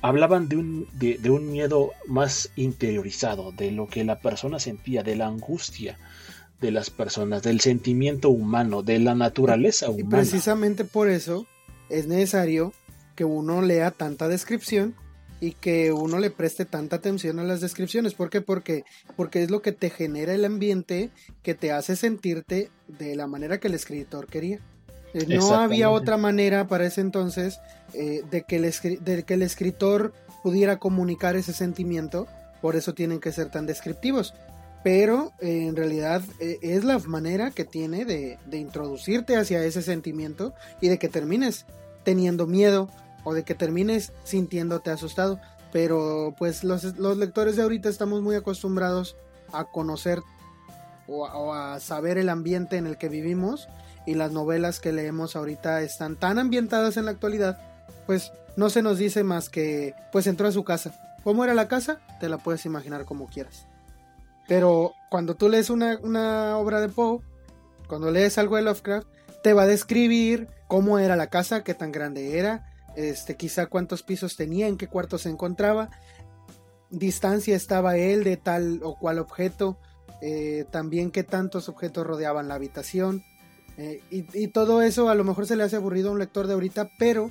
hablaban 0.00 0.48
de 0.48 0.56
un, 0.56 0.88
de 0.92 1.30
un 1.30 1.50
miedo 1.50 1.90
más 2.06 2.50
interiorizado, 2.54 3.52
de 3.52 3.72
lo 3.72 3.88
que 3.88 4.04
la 4.04 4.20
persona 4.20 4.60
sentía, 4.60 5.02
de 5.02 5.16
la 5.16 5.26
angustia 5.26 5.98
de 6.60 6.70
las 6.70 6.90
personas, 6.90 7.42
del 7.42 7.60
sentimiento 7.60 8.30
humano, 8.30 8.82
de 8.82 8.98
la 8.98 9.14
naturaleza 9.14 9.88
humana. 9.90 10.06
Y 10.06 10.10
precisamente 10.10 10.84
por 10.84 11.08
eso 11.08 11.46
es 11.88 12.06
necesario 12.06 12.72
que 13.14 13.24
uno 13.24 13.62
lea 13.62 13.90
tanta 13.90 14.28
descripción 14.28 14.94
y 15.40 15.52
que 15.52 15.92
uno 15.92 16.18
le 16.18 16.30
preste 16.30 16.64
tanta 16.64 16.96
atención 16.96 17.38
a 17.38 17.44
las 17.44 17.60
descripciones. 17.60 18.14
¿Por 18.14 18.28
qué? 18.28 18.40
Porque, 18.40 18.84
porque 19.16 19.42
es 19.42 19.50
lo 19.50 19.62
que 19.62 19.72
te 19.72 19.88
genera 19.88 20.34
el 20.34 20.44
ambiente 20.44 21.10
que 21.42 21.54
te 21.54 21.70
hace 21.70 21.94
sentirte 21.94 22.70
de 22.88 23.14
la 23.14 23.28
manera 23.28 23.58
que 23.58 23.68
el 23.68 23.74
escritor 23.74 24.26
quería. 24.26 24.60
Eh, 25.14 25.26
no 25.36 25.54
había 25.54 25.90
otra 25.90 26.16
manera 26.16 26.66
para 26.66 26.86
ese 26.86 27.00
entonces 27.00 27.60
eh, 27.94 28.22
de, 28.30 28.42
que 28.42 28.56
el 28.56 28.72
de 29.00 29.22
que 29.24 29.34
el 29.34 29.42
escritor 29.42 30.12
pudiera 30.42 30.78
comunicar 30.78 31.36
ese 31.36 31.52
sentimiento, 31.52 32.26
por 32.60 32.76
eso 32.76 32.94
tienen 32.94 33.20
que 33.20 33.32
ser 33.32 33.50
tan 33.50 33.66
descriptivos 33.66 34.34
pero 34.84 35.32
eh, 35.40 35.66
en 35.66 35.76
realidad 35.76 36.22
es 36.40 36.84
la 36.84 36.98
manera 37.00 37.50
que 37.50 37.64
tiene 37.64 38.04
de, 38.04 38.38
introducirte 38.52 39.36
hacia 39.36 39.62
ese 39.64 39.82
sentimiento 39.82 40.54
y 40.80 40.88
de 40.88 40.98
que 40.98 41.08
termines 41.08 41.66
teniendo 42.04 42.46
miedo 42.46 42.88
o 43.24 43.34
de 43.34 43.42
que 43.42 43.54
termines 43.54 44.12
sintiéndote 44.24 44.90
asustado. 44.90 45.40
Pero 45.72 46.34
pues 46.38 46.64
los, 46.64 46.84
lectores 47.18 47.56
de 47.56 47.62
ahorita 47.62 47.88
estamos 47.88 48.22
muy 48.22 48.36
acostumbrados 48.36 49.16
a 49.52 49.64
conocer 49.64 50.20
o 51.06 51.52
a, 51.52 51.80
saber 51.80 52.16
el 52.18 52.28
ambiente 52.28 52.76
en 52.76 52.86
el 52.86 52.98
que 52.98 53.08
vivimos 53.08 53.68
y 54.08 54.14
las 54.14 54.32
novelas 54.32 54.80
que 54.80 54.90
leemos 54.90 55.36
ahorita 55.36 55.82
están 55.82 56.16
tan 56.16 56.38
ambientadas 56.38 56.96
en 56.96 57.04
la 57.04 57.10
actualidad, 57.10 57.60
pues 58.06 58.32
no 58.56 58.70
se 58.70 58.80
nos 58.80 58.96
dice 58.96 59.22
más 59.22 59.50
que 59.50 59.94
pues 60.12 60.26
entró 60.26 60.48
a 60.48 60.52
su 60.52 60.64
casa. 60.64 60.94
¿Cómo 61.22 61.44
era 61.44 61.52
la 61.52 61.68
casa? 61.68 62.00
Te 62.18 62.30
la 62.30 62.38
puedes 62.38 62.64
imaginar 62.64 63.04
como 63.04 63.26
quieras. 63.26 63.66
Pero 64.48 64.94
cuando 65.10 65.36
tú 65.36 65.50
lees 65.50 65.68
una, 65.68 66.56
obra 66.56 66.80
de 66.80 66.88
Poe, 66.88 67.20
cuando 67.86 68.10
lees 68.10 68.38
algo 68.38 68.56
de 68.56 68.62
Lovecraft, 68.62 69.06
te 69.42 69.52
va 69.52 69.64
a 69.64 69.66
describir 69.66 70.48
cómo 70.68 70.98
era 70.98 71.14
la 71.14 71.26
casa, 71.26 71.62
qué 71.62 71.74
tan 71.74 71.92
grande 71.92 72.38
era, 72.38 72.72
este, 72.96 73.36
quizá 73.36 73.66
cuántos 73.66 74.02
pisos 74.02 74.36
tenía, 74.36 74.68
en 74.68 74.78
qué 74.78 74.86
cuarto 74.86 75.18
se 75.18 75.28
encontraba, 75.28 75.90
distancia 76.88 77.54
estaba 77.54 77.98
él 77.98 78.24
de 78.24 78.38
tal 78.38 78.80
o 78.82 78.98
cual 78.98 79.18
objeto, 79.18 79.78
eh, 80.22 80.64
también 80.70 81.10
qué 81.10 81.24
tantos 81.24 81.68
objetos 81.68 82.06
rodeaban 82.06 82.48
la 82.48 82.54
habitación. 82.54 83.22
Eh, 83.78 84.02
y, 84.10 84.48
todo 84.48 84.82
eso 84.82 85.08
a 85.08 85.14
lo 85.14 85.22
mejor 85.22 85.46
se 85.46 85.54
le 85.54 85.62
hace 85.62 85.76
aburrido 85.76 86.08
a 86.08 86.12
un 86.12 86.18
lector 86.18 86.48
de 86.48 86.54
ahorita, 86.54 86.90
pero 86.98 87.30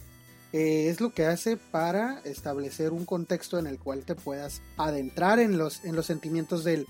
eh, 0.53 0.87
es 0.89 1.01
lo 1.01 1.11
que 1.11 1.25
hace 1.25 1.57
para 1.57 2.21
establecer 2.23 2.93
un 2.93 3.03
contexto 3.03 3.59
en 3.59 3.67
el 3.67 3.77
cual 3.77 4.05
te 4.05 4.15
puedas 4.15 4.61
adentrar 4.77 5.39
en 5.39 5.57
los, 5.57 5.83
en 5.83 5.97
los 5.97 6.05
sentimientos 6.05 6.63
del, 6.63 6.87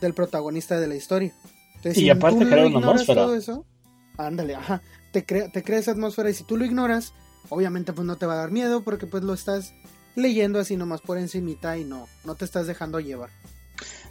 del 0.00 0.14
protagonista 0.14 0.78
de 0.78 0.86
la 0.86 0.94
historia. 0.94 1.32
y 1.82 2.08
aparte 2.08 2.46
crea 2.46 2.68
una 2.68 2.78
atmósfera. 2.78 3.22
Todo 3.22 3.34
eso, 3.34 3.64
ándale, 4.16 4.54
ajá, 4.54 4.80
te 5.10 5.26
crea, 5.26 5.50
te 5.50 5.64
crea 5.64 5.80
esa 5.80 5.90
atmósfera 5.90 6.30
y 6.30 6.34
si 6.34 6.44
tú 6.44 6.56
lo 6.56 6.64
ignoras, 6.64 7.14
obviamente 7.48 7.92
pues 7.92 8.06
no 8.06 8.14
te 8.14 8.26
va 8.26 8.34
a 8.34 8.36
dar 8.36 8.52
miedo 8.52 8.84
porque 8.84 9.08
pues 9.08 9.24
lo 9.24 9.34
estás 9.34 9.74
leyendo 10.14 10.60
así 10.60 10.76
nomás 10.76 11.00
por 11.00 11.18
encimita 11.18 11.76
y 11.76 11.84
no, 11.84 12.06
no 12.24 12.36
te 12.36 12.44
estás 12.44 12.68
dejando 12.68 13.00
llevar. 13.00 13.30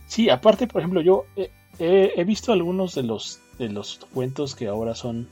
Sí, 0.08 0.30
aparte, 0.30 0.68
por 0.68 0.82
ejemplo, 0.82 1.00
yo 1.00 1.26
he 1.80 2.24
visto 2.26 2.52
algunos 2.52 2.96
de 2.96 3.04
los, 3.04 3.40
de 3.64 3.74
los 3.74 4.00
cuentos 4.14 4.56
que 4.56 4.68
ahora 4.68 4.96
son 4.96 5.28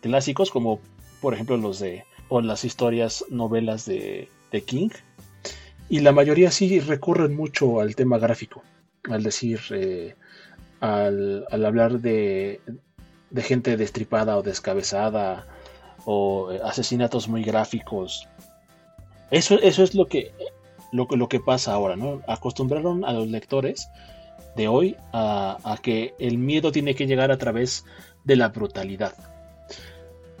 clásicos, 0.00 0.50
como 0.50 0.80
por 1.20 1.34
ejemplo 1.34 1.56
los 1.56 1.78
de, 1.78 2.04
o 2.28 2.40
las 2.40 2.64
historias, 2.64 3.24
novelas 3.30 3.86
de, 3.86 4.28
King, 4.66 4.90
y 5.88 6.00
la 6.00 6.12
mayoría 6.12 6.50
sí 6.50 6.80
recurren 6.80 7.34
mucho 7.36 7.80
al 7.80 7.96
tema 7.96 8.18
gráfico 8.18 8.62
al 9.10 9.22
decir, 9.22 9.60
eh, 9.70 10.14
al, 10.80 11.46
hablar 11.50 12.00
de, 12.00 12.60
de, 13.30 13.42
gente 13.42 13.76
destripada 13.76 14.36
o 14.36 14.42
descabezada 14.42 15.46
o 16.04 16.50
asesinatos 16.64 17.28
muy 17.28 17.42
gráficos. 17.42 18.28
Eso, 19.30 19.58
eso 19.60 19.82
es 19.82 19.94
lo 19.94 20.06
que, 20.06 20.32
lo, 20.92 21.06
lo, 21.10 21.28
que 21.28 21.40
pasa 21.40 21.72
ahora, 21.72 21.96
¿no? 21.96 22.20
Acostumbraron 22.26 23.04
a 23.04 23.12
los 23.12 23.28
lectores 23.28 23.88
de 24.58 24.68
hoy 24.68 24.96
a, 25.14 25.78
que 25.82 26.14
el 26.18 26.36
miedo 26.36 26.70
tiene 26.72 26.94
que 26.94 27.06
llegar 27.06 27.30
a 27.30 27.38
través 27.38 27.86
de 28.24 28.36
la 28.36 28.48
brutalidad. 28.48 29.14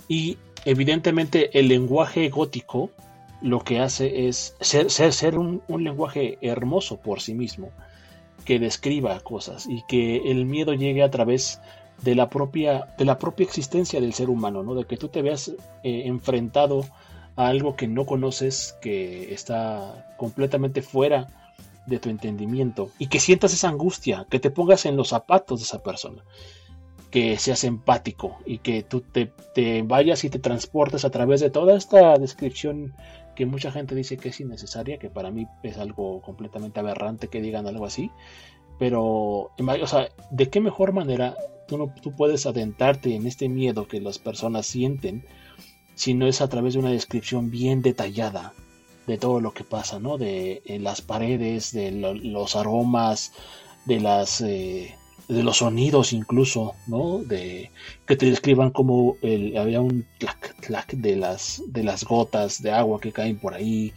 Y 0.08 0.36
evidentemente 0.66 1.58
el 1.58 1.68
lenguaje 1.68 2.28
gótico 2.28 2.90
lo 3.40 3.60
que 3.60 3.80
hace 3.80 4.28
es 4.28 4.56
ser, 4.60 4.90
ser, 4.90 5.38
un 5.38 5.62
lenguaje 5.84 6.36
hermoso 6.42 6.98
por 6.98 7.20
sí 7.20 7.32
mismo 7.32 7.70
que 8.44 8.58
describa 8.58 9.20
cosas 9.20 9.66
y 9.66 9.82
que 9.86 10.30
el 10.30 10.44
miedo 10.46 10.74
llegue 10.74 11.02
a 11.02 11.10
través 11.10 11.60
de 12.02 12.14
la 12.14 12.28
propia, 12.28 12.94
de 12.98 13.04
la 13.04 13.18
propia 13.18 13.44
existencia 13.44 14.00
del 14.00 14.14
ser 14.14 14.30
humano, 14.30 14.62
¿no? 14.62 14.74
de 14.74 14.84
que 14.84 14.96
tú 14.96 15.08
te 15.08 15.22
veas 15.22 15.48
eh, 15.48 16.02
enfrentado 16.06 16.84
a 17.36 17.48
algo 17.48 17.76
que 17.76 17.86
no 17.86 18.06
conoces, 18.06 18.76
que 18.80 19.32
está 19.32 20.14
completamente 20.16 20.82
fuera 20.82 21.47
de 21.88 21.98
tu 21.98 22.10
entendimiento 22.10 22.90
y 22.98 23.08
que 23.08 23.20
sientas 23.20 23.52
esa 23.52 23.68
angustia, 23.68 24.26
que 24.30 24.38
te 24.38 24.50
pongas 24.50 24.86
en 24.86 24.96
los 24.96 25.08
zapatos 25.08 25.60
de 25.60 25.64
esa 25.64 25.82
persona, 25.82 26.22
que 27.10 27.38
seas 27.38 27.64
empático 27.64 28.38
y 28.44 28.58
que 28.58 28.82
tú 28.82 29.00
te, 29.00 29.32
vayas 29.82 30.24
y 30.24 30.30
te 30.30 30.38
transportes 30.38 31.04
a 31.04 31.10
través 31.10 31.40
de 31.40 31.50
toda 31.50 31.76
esta 31.76 32.18
descripción 32.18 32.94
que 33.34 33.46
mucha 33.46 33.72
gente 33.72 33.94
dice 33.94 34.16
que 34.16 34.30
es 34.30 34.40
innecesaria, 34.40 34.98
que 34.98 35.10
para 35.10 35.30
mí 35.30 35.46
es 35.62 35.78
algo 35.78 36.20
completamente 36.20 36.80
aberrante 36.80 37.28
que 37.28 37.40
digan 37.40 37.66
algo 37.66 37.86
así, 37.86 38.10
pero, 38.78 39.50
o 39.56 39.86
sea, 39.86 40.08
¿de 40.30 40.50
qué 40.50 40.60
mejor 40.60 40.92
manera 40.92 41.36
tú, 41.66 41.78
no, 41.78 41.92
tú 42.02 42.14
puedes 42.14 42.46
adentrarte 42.46 43.14
en 43.14 43.26
este 43.26 43.48
miedo 43.48 43.88
que 43.88 44.00
las 44.00 44.18
personas 44.18 44.66
sienten 44.66 45.24
si 45.94 46.14
no 46.14 46.26
es 46.26 46.40
a 46.40 46.48
través 46.48 46.74
de 46.74 46.80
una 46.80 46.90
descripción 46.90 47.50
bien 47.50 47.82
detallada 47.82 48.52
de 49.08 49.16
todo 49.16 49.40
lo 49.40 49.52
que 49.52 49.64
pasa, 49.64 49.98
¿no? 49.98 50.18
De 50.18 50.62
las 50.80 51.00
paredes, 51.00 51.72
de 51.72 51.90
los 51.90 52.54
aromas, 52.54 53.32
de 53.86 54.00
las 54.00 54.42
eh, 54.42 54.94
de 55.28 55.42
los 55.42 55.58
sonidos 55.58 56.12
incluso, 56.12 56.74
¿no? 56.86 57.18
De 57.18 57.70
que 58.06 58.16
te 58.16 58.26
describan 58.26 58.70
como 58.70 59.16
había 59.58 59.80
un 59.80 60.06
clac 60.18 60.54
clac 60.60 60.92
de 60.92 61.16
las 61.16 61.62
de 61.66 61.82
las 61.84 62.04
gotas 62.04 62.62
de 62.62 62.70
agua 62.70 63.00
que 63.00 63.12
caen 63.12 63.38
por 63.38 63.54
ahí, 63.54 63.94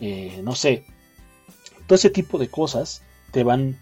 eh, 0.00 0.40
no 0.42 0.56
sé, 0.56 0.84
todo 1.86 1.94
ese 1.94 2.10
tipo 2.10 2.36
de 2.36 2.48
cosas 2.48 3.02
te 3.30 3.44
van 3.44 3.78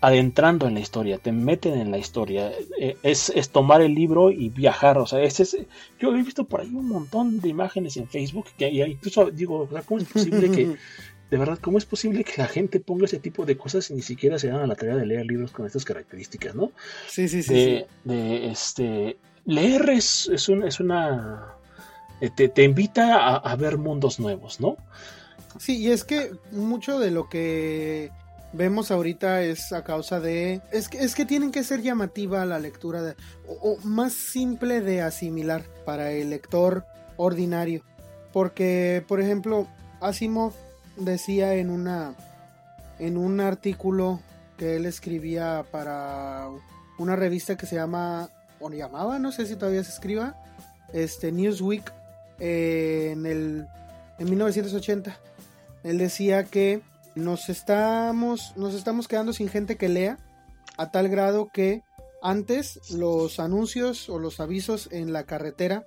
adentrando 0.00 0.66
en 0.68 0.74
la 0.74 0.80
historia, 0.80 1.18
te 1.18 1.32
meten 1.32 1.74
en 1.74 1.90
la 1.90 1.98
historia. 1.98 2.52
Eh, 2.78 2.96
es, 3.02 3.32
tomar 3.50 3.82
el 3.82 3.94
libro 3.94 4.30
y 4.30 4.48
viajar. 4.48 4.98
O 4.98 5.06
sea, 5.06 5.20
es, 5.22 5.56
yo 5.98 6.14
he 6.14 6.22
visto 6.22 6.44
por 6.44 6.60
ahí 6.60 6.68
un 6.68 6.88
montón 6.88 7.40
de 7.40 7.48
imágenes 7.48 7.96
en 7.96 8.08
Facebook 8.08 8.46
que 8.56 8.68
incluso 8.68 9.30
digo, 9.30 9.68
¿cómo 9.86 10.00
es 10.00 10.08
posible 10.08 10.50
que, 10.50 10.76
de 11.30 11.36
verdad, 11.36 11.58
cómo 11.60 11.78
es 11.78 11.84
posible 11.84 12.22
que 12.22 12.40
la 12.40 12.46
gente 12.46 12.80
ponga 12.80 13.06
ese 13.06 13.18
tipo 13.18 13.44
de 13.44 13.56
cosas 13.56 13.90
y 13.90 13.94
ni 13.94 14.02
siquiera 14.02 14.38
se 14.38 14.48
dan 14.48 14.60
a 14.60 14.66
la 14.66 14.76
tarea 14.76 14.96
de 14.96 15.06
leer 15.06 15.26
libros 15.26 15.50
con 15.50 15.66
estas 15.66 15.84
características, 15.84 16.54
¿no? 16.54 16.70
Sí, 17.08 17.28
sí, 17.28 17.42
sí. 17.42 17.54
De, 17.54 17.86
de 18.04 18.50
este, 18.50 19.16
leer 19.46 19.90
es, 19.90 20.28
es, 20.32 20.48
es 20.48 20.80
una... 20.80 21.54
Eh, 22.20 22.30
te, 22.34 22.48
te 22.48 22.64
invita 22.64 23.16
a, 23.16 23.36
a 23.36 23.56
ver 23.56 23.78
mundos 23.78 24.18
nuevos, 24.18 24.60
¿no? 24.60 24.76
Sí, 25.58 25.78
y 25.78 25.90
es 25.90 26.04
que 26.04 26.32
mucho 26.52 26.98
de 26.98 27.10
lo 27.10 27.28
que 27.28 28.10
vemos 28.52 28.90
ahorita 28.90 29.42
es 29.42 29.72
a 29.72 29.84
causa 29.84 30.20
de... 30.20 30.60
Es 30.72 30.88
que, 30.88 30.98
es 30.98 31.14
que 31.14 31.24
tienen 31.24 31.52
que 31.52 31.64
ser 31.64 31.82
llamativa 31.82 32.44
la 32.44 32.58
lectura 32.58 33.14
o, 33.46 33.78
más 33.84 34.12
simple 34.12 34.80
de 34.80 35.02
asimilar 35.02 35.64
para 35.84 36.12
el 36.12 36.30
lector 36.30 36.84
ordinario. 37.16 37.82
Porque, 38.32 39.04
por 39.08 39.20
ejemplo, 39.20 39.66
Asimov 40.00 40.52
decía 40.96 41.54
en 41.54 41.70
una 41.70 42.14
en 42.98 43.16
un 43.16 43.40
artículo 43.40 44.20
que 44.56 44.76
él 44.76 44.86
escribía 44.86 45.64
para 45.70 46.48
una 46.98 47.14
revista 47.14 47.56
que 47.56 47.66
se 47.66 47.76
llama 47.76 48.28
o 48.60 48.70
llamaba, 48.70 49.20
no 49.20 49.30
sé 49.30 49.46
si 49.46 49.54
todavía 49.54 49.84
se 49.84 49.92
escriba, 49.92 50.34
este 50.92 51.30
Newsweek 51.30 51.92
eh, 52.40 53.10
en 53.12 53.26
el 53.26 53.66
en 54.18 54.30
1980. 54.30 55.16
Él 55.84 55.98
decía 55.98 56.42
que 56.44 56.80
nos 57.18 57.48
estamos, 57.48 58.52
nos 58.56 58.74
estamos 58.74 59.08
quedando 59.08 59.32
sin 59.32 59.48
gente 59.48 59.76
que 59.76 59.88
lea, 59.88 60.18
a 60.76 60.90
tal 60.90 61.08
grado 61.08 61.48
que 61.52 61.82
antes 62.22 62.90
los 62.90 63.40
anuncios 63.40 64.08
o 64.08 64.18
los 64.18 64.40
avisos 64.40 64.88
en 64.92 65.12
la 65.12 65.24
carretera 65.24 65.84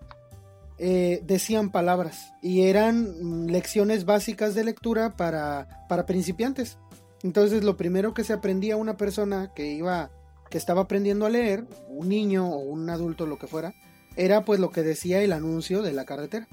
eh, 0.77 1.21
decían 1.25 1.71
palabras 1.71 2.33
y 2.41 2.63
eran 2.63 3.47
lecciones 3.47 4.05
básicas 4.05 4.55
de 4.55 4.63
lectura 4.63 5.15
para, 5.15 5.85
para 5.87 6.05
principiantes. 6.05 6.77
Entonces 7.23 7.63
lo 7.63 7.77
primero 7.77 8.13
que 8.13 8.23
se 8.23 8.33
aprendía 8.33 8.77
una 8.77 8.97
persona 8.97 9.51
que 9.53 9.71
iba, 9.71 10.09
que 10.49 10.57
estaba 10.57 10.81
aprendiendo 10.81 11.25
a 11.25 11.29
leer, 11.29 11.65
un 11.87 12.09
niño 12.09 12.49
o 12.49 12.59
un 12.59 12.89
adulto, 12.89 13.25
lo 13.25 13.37
que 13.37 13.47
fuera, 13.47 13.73
era 14.15 14.43
pues 14.43 14.59
lo 14.59 14.71
que 14.71 14.81
decía 14.81 15.21
el 15.21 15.33
anuncio 15.33 15.81
de 15.81 15.93
la 15.93 16.05
carretera. 16.05 16.47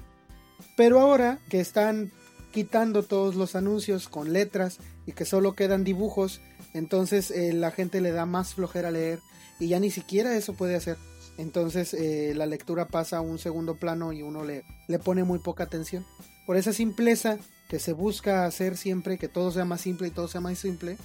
Pero 0.75 0.99
ahora 0.99 1.39
que 1.49 1.59
están 1.59 2.11
quitando 2.51 3.03
todos 3.03 3.35
los 3.35 3.55
anuncios 3.55 4.07
con 4.07 4.33
letras 4.33 4.79
y 5.05 5.13
que 5.13 5.25
solo 5.25 5.55
quedan 5.55 5.83
dibujos, 5.83 6.41
entonces 6.73 7.31
eh, 7.31 7.53
la 7.53 7.71
gente 7.71 8.01
le 8.01 8.11
da 8.11 8.25
más 8.25 8.53
flojera 8.53 8.91
leer 8.91 9.19
y 9.59 9.67
ya 9.67 9.79
ni 9.79 9.91
siquiera 9.91 10.35
eso 10.35 10.53
puede 10.53 10.75
hacer. 10.75 10.97
Entonces 11.37 11.93
eh, 11.93 12.33
la 12.35 12.45
lectura 12.45 12.87
pasa 12.87 13.17
a 13.17 13.21
un 13.21 13.39
segundo 13.39 13.75
plano 13.75 14.11
y 14.11 14.21
uno 14.21 14.43
le, 14.43 14.63
le 14.87 14.99
pone 14.99 15.23
muy 15.23 15.39
poca 15.39 15.63
atención. 15.63 16.05
Por 16.45 16.57
esa 16.57 16.73
simpleza 16.73 17.37
que 17.69 17.79
se 17.79 17.93
busca 17.93 18.45
hacer 18.45 18.75
siempre, 18.75 19.17
que 19.17 19.27
todo 19.27 19.51
sea 19.51 19.65
más 19.65 19.81
simple 19.81 20.07
y 20.07 20.11
todo 20.11 20.27
sea 20.27 20.41
más 20.41 20.57
simple, 20.57 20.97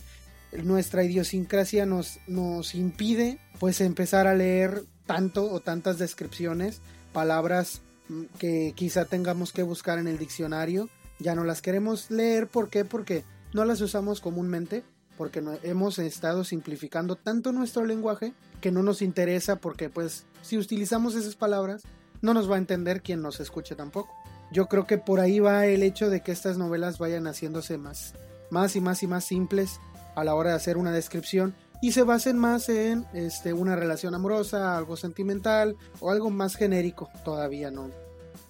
nuestra 0.62 1.04
idiosincrasia 1.04 1.84
nos, 1.86 2.18
nos 2.26 2.74
impide 2.74 3.38
pues 3.58 3.80
empezar 3.80 4.26
a 4.26 4.34
leer 4.34 4.84
tanto 5.06 5.50
o 5.50 5.60
tantas 5.60 5.98
descripciones, 5.98 6.80
palabras 7.12 7.82
mm, 8.08 8.24
que 8.38 8.72
quizá 8.74 9.04
tengamos 9.04 9.52
que 9.52 9.62
buscar 9.62 9.98
en 9.98 10.08
el 10.08 10.18
diccionario 10.18 10.88
ya 11.18 11.34
no 11.34 11.44
las 11.44 11.62
queremos 11.62 12.10
leer. 12.10 12.46
¿Por 12.46 12.68
qué? 12.68 12.84
Porque 12.84 13.24
no 13.52 13.64
las 13.64 13.80
usamos 13.80 14.20
comúnmente, 14.20 14.82
porque 15.16 15.42
hemos 15.62 15.98
estado 15.98 16.44
simplificando 16.44 17.16
tanto 17.16 17.52
nuestro 17.52 17.84
lenguaje 17.84 18.32
que 18.60 18.72
no 18.72 18.82
nos 18.82 19.02
interesa 19.02 19.56
porque 19.56 19.90
pues 19.90 20.24
si 20.42 20.58
utilizamos 20.58 21.14
esas 21.14 21.36
palabras 21.36 21.82
no 22.20 22.34
nos 22.34 22.50
va 22.50 22.56
a 22.56 22.58
entender 22.58 23.02
quien 23.02 23.22
nos 23.22 23.40
escuche 23.40 23.74
tampoco. 23.74 24.12
Yo 24.50 24.66
creo 24.66 24.86
que 24.86 24.98
por 24.98 25.20
ahí 25.20 25.40
va 25.40 25.66
el 25.66 25.82
hecho 25.82 26.10
de 26.10 26.20
que 26.20 26.32
estas 26.32 26.58
novelas 26.58 26.98
vayan 26.98 27.26
haciéndose 27.26 27.76
más, 27.76 28.14
más 28.50 28.76
y 28.76 28.80
más 28.80 29.02
y 29.02 29.06
más 29.06 29.24
simples 29.24 29.80
a 30.14 30.24
la 30.24 30.34
hora 30.34 30.50
de 30.50 30.56
hacer 30.56 30.76
una 30.76 30.92
descripción 30.92 31.54
y 31.82 31.92
se 31.92 32.02
basen 32.02 32.38
más 32.38 32.68
en 32.68 33.04
este, 33.12 33.52
una 33.52 33.76
relación 33.76 34.14
amorosa, 34.14 34.76
algo 34.76 34.96
sentimental 34.96 35.76
o 36.00 36.10
algo 36.10 36.30
más 36.30 36.56
genérico 36.56 37.10
todavía, 37.24 37.70
¿no? 37.70 37.90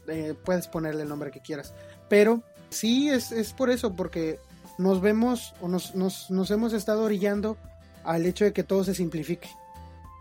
Eh, 0.06 0.34
puedes 0.44 0.68
ponerle 0.68 1.02
el 1.02 1.08
nombre 1.08 1.30
que 1.30 1.40
quieras. 1.40 1.74
Pero 2.08 2.42
sí, 2.74 3.08
es, 3.08 3.52
por 3.52 3.70
eso, 3.70 3.94
porque 3.94 4.38
nos 4.78 5.00
vemos 5.00 5.54
o 5.60 5.68
nos, 5.68 5.94
nos, 5.94 6.50
hemos 6.50 6.72
estado 6.72 7.04
orillando 7.04 7.56
al 8.04 8.26
hecho 8.26 8.44
de 8.44 8.52
que 8.52 8.64
todo 8.64 8.84
se 8.84 8.94
simplifique. 8.94 9.48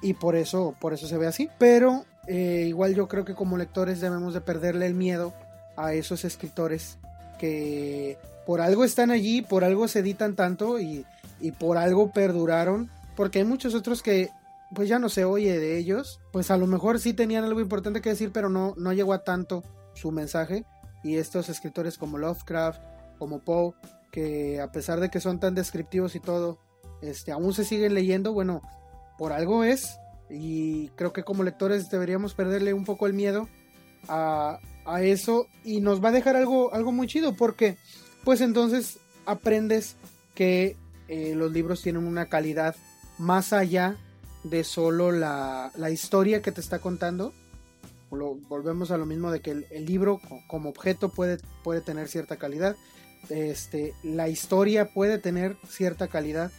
Y 0.01 0.14
por 0.14 0.36
eso, 0.36 0.76
por 0.80 0.93
eso 0.93 1.08
se 1.08 1.18
ve 1.18 1.28
así. 1.28 1.49
Pero 1.58 2.06
eh, 2.28 2.66
igual 2.68 2.95
yo 2.95 3.08
creo 3.08 3.26
que 3.26 3.36
como 3.36 3.58
lectores 3.58 4.01
debemos 4.01 4.34
de 4.34 4.41
perderle 4.41 4.86
el 4.86 4.93
miedo 4.93 5.34
a 5.76 5.93
esos 5.93 6.24
escritores 6.26 6.97
que 7.39 8.18
por 8.45 8.62
algo 8.62 8.84
están 8.84 9.12
allí, 9.12 9.41
por 9.41 9.64
algo 9.64 9.88
se 9.88 9.99
editan 9.99 10.36
tanto 10.36 10.80
y, 10.80 11.06
y 11.39 11.51
por 11.51 11.78
algo 11.78 12.12
perduraron. 12.12 12.89
Porque 13.16 13.39
hay 13.39 13.45
muchos 13.45 13.76
otros 13.76 14.01
que 14.01 14.30
pues 14.76 14.89
ya 14.89 14.99
no 14.99 15.10
se 15.10 15.26
oye 15.26 15.60
de 15.60 15.78
ellos. 15.78 16.20
Pues 16.32 16.51
a 16.51 16.58
lo 16.58 16.68
mejor 16.68 16.99
sí 16.99 17.14
tenían 17.14 17.43
algo 17.43 17.62
importante 17.62 18.01
que 18.01 18.10
decir, 18.10 18.32
pero 18.34 18.49
no, 18.49 18.74
no 18.78 18.91
llegó 18.93 19.14
a 19.14 19.24
tanto 19.24 19.64
su 19.93 20.12
mensaje 20.12 20.66
y 21.04 21.18
estos 21.18 21.49
escritores 21.49 21.97
como 21.97 22.18
Lovecraft, 22.18 22.82
como 23.20 23.39
Poe, 23.39 23.74
que 24.12 24.62
a 24.62 24.72
pesar 24.72 24.99
de 24.99 25.10
que 25.10 25.20
son 25.20 25.39
tan 25.39 25.56
descriptivos 25.56 26.16
y 26.16 26.20
todo, 26.20 26.60
este, 27.01 27.32
aún 27.32 27.54
se 27.54 27.66
siguen 27.66 27.93
leyendo, 27.93 28.34
bueno, 28.34 28.62
por 29.18 29.34
algo 29.34 29.64
es, 29.64 29.97
y 30.30 30.89
creo 30.89 31.14
que 31.14 31.24
como 31.24 31.43
lectores 31.43 31.89
deberíamos 31.89 32.34
perderle 32.34 32.74
un 32.74 32.86
poco 32.86 33.08
el 33.08 33.14
miedo 33.14 33.47
a, 34.08 34.60
a 34.86 35.01
eso 35.01 35.47
y 35.64 35.82
nos 35.82 36.04
va 36.04 36.10
a 36.10 36.14
dejar 36.14 36.36
algo, 36.36 36.74
algo 36.74 36.91
muy 36.91 37.08
chido, 37.08 37.36
porque 37.36 37.78
pues 38.24 38.41
entonces 38.41 38.99
aprendes 39.26 39.95
que 40.36 40.78
eh, 41.08 41.34
los 41.36 41.51
libros 41.51 41.82
tienen 41.82 42.06
una 42.06 42.28
calidad 42.28 42.76
más 43.18 43.54
allá 43.54 43.97
de 44.43 44.64
solo 44.64 45.12
la, 45.12 45.72
la 45.76 45.89
historia 45.89 46.41
que 46.41 46.51
te 46.51 46.62
está 46.62 46.80
contando, 46.80 47.34
volvemos 48.47 48.91
a 48.91 48.97
lo 48.97 49.05
mismo 49.05 49.32
de 49.32 49.41
que 49.41 49.51
el, 49.51 49.86
libro 49.86 50.22
como 50.47 50.70
objeto 50.70 51.09
puede, 51.09 51.39
puede 51.64 51.82
tener 51.82 52.07
cierta 52.07 52.38
calidad. 52.38 52.76
Este, 53.30 53.93
la 54.03 54.30
historia 54.30 54.89
puede 54.93 55.18
tener 55.18 55.57
cierta 55.68 56.07
calidad. 56.07 56.51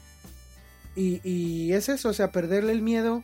Y, 0.97 1.73
es 1.73 1.89
eso, 1.89 2.11
o 2.11 2.13
sea, 2.13 2.31
perderle 2.31 2.73
el 2.73 2.83
miedo 2.83 3.23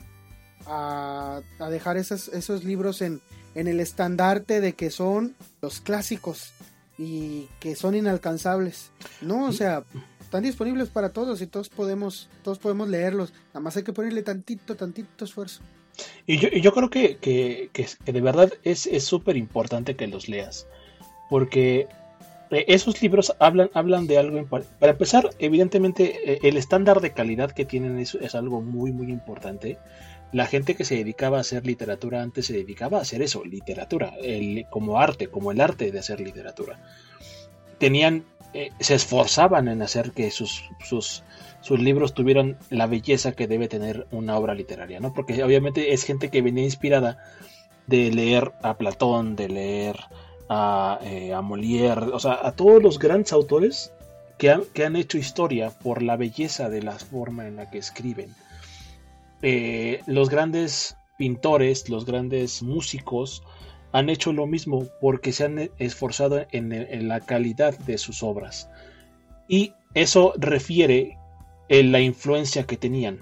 a, 0.66 1.42
dejar 1.70 1.96
esos, 1.96 2.28
esos 2.28 2.64
libros 2.64 3.00
en, 3.00 3.20
en 3.54 3.68
el 3.68 3.80
estandarte 3.80 4.60
de 4.60 4.72
que 4.72 4.90
son 4.90 5.34
los 5.62 5.80
clásicos 5.80 6.52
y 6.98 7.48
que 7.60 7.76
son 7.76 7.94
inalcanzables. 7.94 8.90
No, 9.20 9.46
o 9.46 9.52
sea, 9.52 9.84
están 10.20 10.42
disponibles 10.42 10.88
para 10.90 11.12
todos 11.12 11.40
y 11.40 11.46
todos 11.46 11.68
podemos, 11.68 12.28
todos 12.42 12.58
podemos 12.58 12.88
leerlos. 12.88 13.32
Nada 13.48 13.60
más 13.60 13.76
hay 13.76 13.82
que 13.82 13.92
ponerle 13.92 14.22
tantito, 14.22 14.76
tantito 14.76 15.24
esfuerzo. 15.24 15.62
Y 16.26 16.38
yo, 16.38 16.48
yo 16.48 16.72
creo 16.72 16.90
que, 16.90 17.16
que, 17.18 17.70
de 18.04 18.20
verdad 18.20 18.52
es 18.64 18.88
súper 19.04 19.36
importante 19.36 19.96
que 19.96 20.06
los 20.06 20.28
leas. 20.28 20.66
Porque 21.28 21.88
eh, 22.50 22.64
esos 22.68 23.00
libros 23.00 23.34
hablan, 23.38 23.70
hablan 23.74 24.06
de 24.06 24.18
algo. 24.18 24.44
Para 24.46 24.92
empezar, 24.92 25.30
evidentemente, 25.38 26.32
eh, 26.32 26.38
el 26.42 26.56
estándar 26.56 27.00
de 27.00 27.12
calidad 27.12 27.52
que 27.52 27.64
tienen 27.64 27.98
es, 27.98 28.14
es 28.16 28.34
algo 28.34 28.60
muy, 28.60 28.92
muy 28.92 29.10
importante. 29.10 29.78
la 30.32 30.46
gente 30.46 30.76
que 30.76 30.84
se 30.84 30.96
dedicaba 30.96 31.38
a 31.38 31.40
hacer 31.40 31.66
literatura 31.66 32.22
antes 32.22 32.46
se 32.46 32.52
dedicaba 32.52 32.98
a 32.98 33.02
hacer 33.02 33.20
eso, 33.20 33.44
literatura, 33.44 34.12
como 34.70 35.00
arte, 35.00 35.26
como 35.26 35.50
el 35.50 35.60
arte 35.60 35.90
de 35.90 35.98
hacer 35.98 36.20
literatura. 36.20 36.78
Tenían, 37.78 38.24
eh, 38.52 38.70
se 38.80 38.94
esforzaban 38.94 39.68
en 39.68 39.82
hacer 39.82 40.12
que 40.12 40.30
sus, 40.30 40.64
sus, 40.84 41.22
sus, 41.60 41.80
libros 41.80 42.14
tuvieran 42.14 42.58
la 42.70 42.86
belleza 42.86 43.32
que 43.32 43.46
debe 43.46 43.68
tener 43.68 44.06
una 44.10 44.36
obra 44.36 44.54
literaria, 44.54 45.00
¿no? 45.00 45.12
Porque 45.12 45.42
obviamente 45.42 45.92
es 45.92 46.04
gente 46.04 46.30
que 46.30 46.42
venía 46.42 46.64
inspirada 46.64 47.18
de 47.86 48.10
leer 48.10 48.52
a 48.62 48.76
Platón, 48.76 49.36
de 49.36 49.48
leer 49.48 50.00
a, 50.48 50.98
eh, 51.02 51.32
a 51.32 51.42
Molière, 51.42 52.10
o 52.12 52.18
sea, 52.18 52.38
a 52.42 52.52
todos 52.52 52.82
los 52.82 52.98
grandes 52.98 53.32
autores 53.32 53.92
que 54.38 54.50
han, 54.50 54.62
que 54.72 54.84
han 54.84 54.96
hecho 54.96 55.18
historia 55.18 55.70
por 55.70 56.02
la 56.02 56.16
belleza 56.16 56.68
de 56.68 56.82
la 56.82 56.98
forma 56.98 57.46
en 57.46 57.56
la 57.56 57.70
que 57.70 57.78
escriben 57.78 58.34
eh, 59.42 60.02
los 60.06 60.28
grandes 60.28 60.96
pintores, 61.16 61.88
los 61.88 62.04
grandes 62.04 62.62
músicos 62.62 63.42
han 63.92 64.08
hecho 64.08 64.32
lo 64.32 64.46
mismo 64.46 64.86
porque 65.00 65.32
se 65.32 65.44
han 65.44 65.70
esforzado 65.78 66.46
en, 66.52 67.08
la 67.08 67.20
calidad 67.20 67.76
de 67.78 67.98
sus 67.98 68.22
obras. 68.22 68.68
Y 69.48 69.72
eso 69.94 70.32
refiere 70.38 71.18
en 71.68 71.92
la 71.92 72.00
influencia 72.00 72.64
que 72.64 72.76
tenían, 72.76 73.20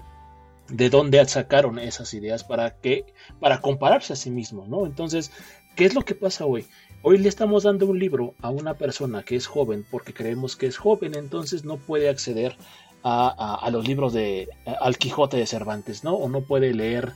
de 0.69 0.89
dónde 0.89 1.23
sacaron 1.25 1.79
esas 1.79 2.13
ideas 2.13 2.43
para 2.43 2.75
que 2.75 3.05
para 3.39 3.61
compararse 3.61 4.13
a 4.13 4.15
sí 4.15 4.29
mismos, 4.29 4.69
¿no? 4.69 4.85
Entonces, 4.85 5.31
¿qué 5.75 5.85
es 5.85 5.95
lo 5.95 6.03
que 6.03 6.13
pasa 6.13 6.45
hoy? 6.45 6.65
Hoy 7.01 7.17
le 7.17 7.29
estamos 7.29 7.63
dando 7.63 7.87
un 7.87 7.97
libro 7.97 8.35
a 8.41 8.49
una 8.49 8.75
persona 8.75 9.23
que 9.23 9.35
es 9.35 9.47
joven 9.47 9.85
porque 9.89 10.13
creemos 10.13 10.55
que 10.55 10.67
es 10.67 10.77
joven, 10.77 11.15
entonces 11.15 11.63
no 11.63 11.77
puede 11.77 12.09
acceder 12.09 12.55
a, 13.03 13.69
los 13.71 13.87
libros 13.87 14.13
de 14.13 14.49
Al 14.81 14.97
Quijote 14.97 15.37
de 15.37 15.45
Cervantes, 15.45 16.03
¿no? 16.03 16.15
O 16.15 16.29
no 16.29 16.41
puede 16.41 16.73
leer 16.73 17.13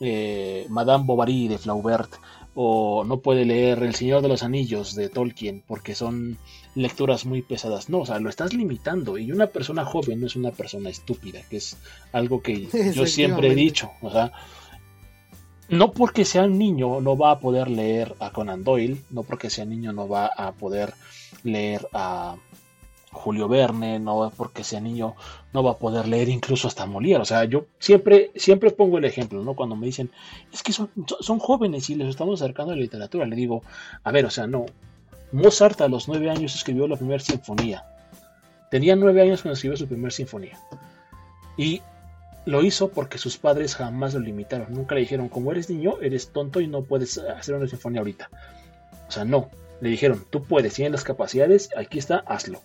eh, 0.00 0.66
Madame 0.68 1.04
Bovary 1.06 1.48
de 1.48 1.58
Flaubert, 1.58 2.12
o 2.54 3.04
no 3.04 3.20
puede 3.20 3.44
leer 3.44 3.82
El 3.82 3.94
Señor 3.94 4.22
de 4.22 4.28
los 4.28 4.42
Anillos 4.42 4.94
de 4.94 5.08
Tolkien, 5.08 5.62
porque 5.66 5.94
son 5.94 6.38
lecturas 6.74 7.24
muy 7.24 7.42
pesadas. 7.42 7.88
No, 7.88 8.00
o 8.00 8.06
sea, 8.06 8.18
lo 8.18 8.28
estás 8.28 8.52
limitando. 8.52 9.18
Y 9.18 9.32
una 9.32 9.46
persona 9.46 9.84
joven 9.84 10.20
no 10.20 10.26
es 10.26 10.36
una 10.36 10.50
persona 10.50 10.90
estúpida, 10.90 11.40
que 11.48 11.56
es 11.56 11.76
algo 12.12 12.42
que 12.42 12.68
yo 12.94 13.06
siempre 13.06 13.52
he 13.52 13.54
dicho. 13.54 13.90
O 14.02 14.10
sea, 14.10 14.32
no 15.68 15.92
porque 15.92 16.24
sea 16.24 16.44
un 16.44 16.58
niño 16.58 17.00
no 17.00 17.16
va 17.16 17.32
a 17.32 17.40
poder 17.40 17.68
leer 17.68 18.14
a 18.20 18.30
Conan 18.30 18.64
Doyle, 18.64 18.98
no 19.10 19.22
porque 19.22 19.48
sea 19.48 19.64
niño 19.64 19.92
no 19.92 20.06
va 20.08 20.26
a 20.26 20.52
poder 20.52 20.92
leer 21.44 21.88
a 21.94 22.36
Julio 23.12 23.46
Verne, 23.46 23.98
no 23.98 24.32
porque 24.36 24.64
sea 24.64 24.80
niño 24.80 25.14
no 25.52 25.62
va 25.62 25.72
a 25.72 25.78
poder 25.78 26.08
leer 26.08 26.28
incluso 26.28 26.66
hasta 26.66 26.86
Molière. 26.86 27.20
O 27.20 27.24
sea, 27.24 27.44
yo 27.44 27.66
siempre, 27.78 28.30
siempre 28.34 28.70
pongo 28.70 28.98
el 28.98 29.04
ejemplo, 29.04 29.42
¿no? 29.42 29.54
Cuando 29.54 29.76
me 29.76 29.86
dicen, 29.86 30.10
es 30.52 30.62
que 30.62 30.72
son, 30.72 30.90
son 31.20 31.38
jóvenes 31.38 31.90
y 31.90 31.94
les 31.94 32.08
estamos 32.08 32.40
acercando 32.40 32.72
a 32.72 32.76
la 32.76 32.82
literatura, 32.82 33.26
le 33.26 33.36
digo, 33.36 33.62
a 34.02 34.10
ver, 34.10 34.24
o 34.24 34.30
sea, 34.30 34.46
no. 34.46 34.66
Mozart 35.32 35.80
a 35.80 35.88
los 35.88 36.08
nueve 36.08 36.30
años 36.30 36.54
escribió 36.54 36.86
la 36.88 36.96
primera 36.96 37.20
sinfonía. 37.20 37.84
Tenía 38.70 38.96
nueve 38.96 39.22
años 39.22 39.42
cuando 39.42 39.54
escribió 39.54 39.76
su 39.76 39.86
primera 39.86 40.10
sinfonía. 40.10 40.58
Y 41.56 41.82
lo 42.44 42.62
hizo 42.62 42.88
porque 42.88 43.18
sus 43.18 43.36
padres 43.36 43.76
jamás 43.76 44.14
lo 44.14 44.20
limitaron. 44.20 44.72
Nunca 44.72 44.94
le 44.94 45.02
dijeron, 45.02 45.28
como 45.28 45.52
eres 45.52 45.70
niño, 45.70 45.96
eres 46.00 46.32
tonto 46.32 46.60
y 46.60 46.66
no 46.66 46.82
puedes 46.82 47.18
hacer 47.18 47.54
una 47.54 47.68
sinfonía 47.68 48.00
ahorita. 48.00 48.30
O 49.08 49.10
sea, 49.10 49.24
no. 49.24 49.50
Le 49.80 49.90
dijeron, 49.90 50.24
tú 50.30 50.44
puedes, 50.44 50.74
tienes 50.74 50.92
las 50.92 51.04
capacidades, 51.04 51.70
aquí 51.76 51.98
está, 51.98 52.18
hazlo. 52.26 52.60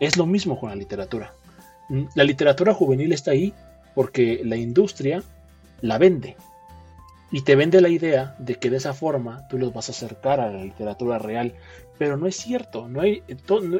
Es 0.00 0.16
lo 0.16 0.26
mismo 0.26 0.58
con 0.58 0.70
la 0.70 0.76
literatura. 0.76 1.32
Mm, 1.88 2.04
la 2.14 2.24
literatura 2.24 2.74
juvenil 2.74 3.12
está 3.12 3.32
ahí 3.32 3.52
porque 3.94 4.40
la 4.44 4.56
industria 4.56 5.22
la 5.80 5.98
vende. 5.98 6.36
Y 7.30 7.42
te 7.42 7.56
vende 7.56 7.80
la 7.80 7.88
idea 7.88 8.36
de 8.38 8.54
que 8.54 8.70
de 8.70 8.78
esa 8.78 8.94
forma 8.94 9.46
tú 9.48 9.58
los 9.58 9.72
vas 9.72 9.88
a 9.88 9.92
acercar 9.92 10.40
a 10.40 10.50
la 10.50 10.64
literatura 10.64 11.18
real. 11.18 11.54
Pero 11.98 12.16
no 12.16 12.26
es 12.26 12.36
cierto. 12.36 12.88
No 12.88 13.00
hay, 13.00 13.22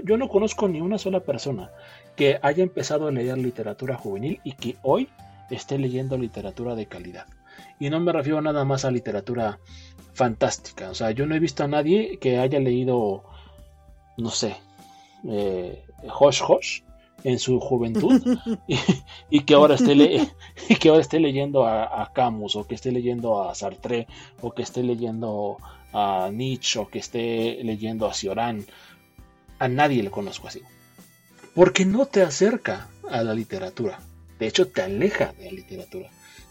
yo 0.05 0.17
no 0.17 0.29
conozco 0.29 0.69
ni 0.69 0.81
una 0.81 0.99
sola 0.99 1.21
persona 1.21 1.71
que 2.17 2.39
haya 2.43 2.63
empezado 2.63 3.07
a 3.07 3.13
leer 3.13 3.39
literatura 3.39 3.97
juvenil 3.97 4.41
y 4.43 4.53
que 4.53 4.77
hoy 4.83 5.09
esté 5.51 5.79
leyendo 5.79 6.19
literatura 6.19 6.75
de 6.75 6.87
calidad. 6.87 7.27
Y 7.79 7.91
no 7.91 8.01
me 8.01 8.13
refiero 8.13 8.41
nada 8.41 8.65
más 8.65 8.85
a 8.85 8.91
literatura 8.91 9.61
fantástica. 10.15 10.91
O 10.91 10.95
sea, 10.95 11.13
yo 11.13 11.27
no 11.27 11.35
he 11.35 11.39
visto 11.39 11.65
a 11.65 11.69
nadie 11.69 12.19
que 12.19 12.39
haya 12.39 12.59
leído, 12.59 13.25
no 14.17 14.31
sé, 14.31 14.57
eh, 15.29 15.85
Hosh 16.07 16.43
Hosh 16.47 16.83
en 17.25 17.39
su 17.39 17.59
juventud 17.61 18.23
y, 19.31 19.41
que 19.41 19.55
ahora 19.55 19.75
esté 19.75 21.19
leyendo 21.21 21.67
a, 21.67 22.11
Camus 22.15 22.57
o 22.57 22.67
que 22.67 22.75
esté 22.75 22.93
leyendo 22.93 23.43
a 23.43 23.55
Sartre 23.55 24.07
o 24.41 24.53
que 24.53 24.63
esté 24.63 24.83
leyendo 24.83 25.57
a 25.93 26.31
Nietzsche 26.33 26.79
o 26.79 26.89
que 26.89 26.99
esté 26.99 27.59
leyendo 27.63 28.07
a 28.07 28.15
Cioran 28.15 28.65
a 29.59 29.69
nadie 29.69 30.03
le 30.03 30.11
conozco 30.11 30.47
así. 30.47 30.63
Porque 31.55 31.85
no 31.85 32.07
te 32.07 32.23
acerca 32.23 32.89
a 33.11 33.23
la 33.23 33.35
literatura. 33.35 33.99
De 34.39 34.47
hecho 34.47 34.69
te 34.69 34.83
aleja 34.83 35.33
de 35.33 35.47
la 35.47 35.53
literatura. 35.53 36.11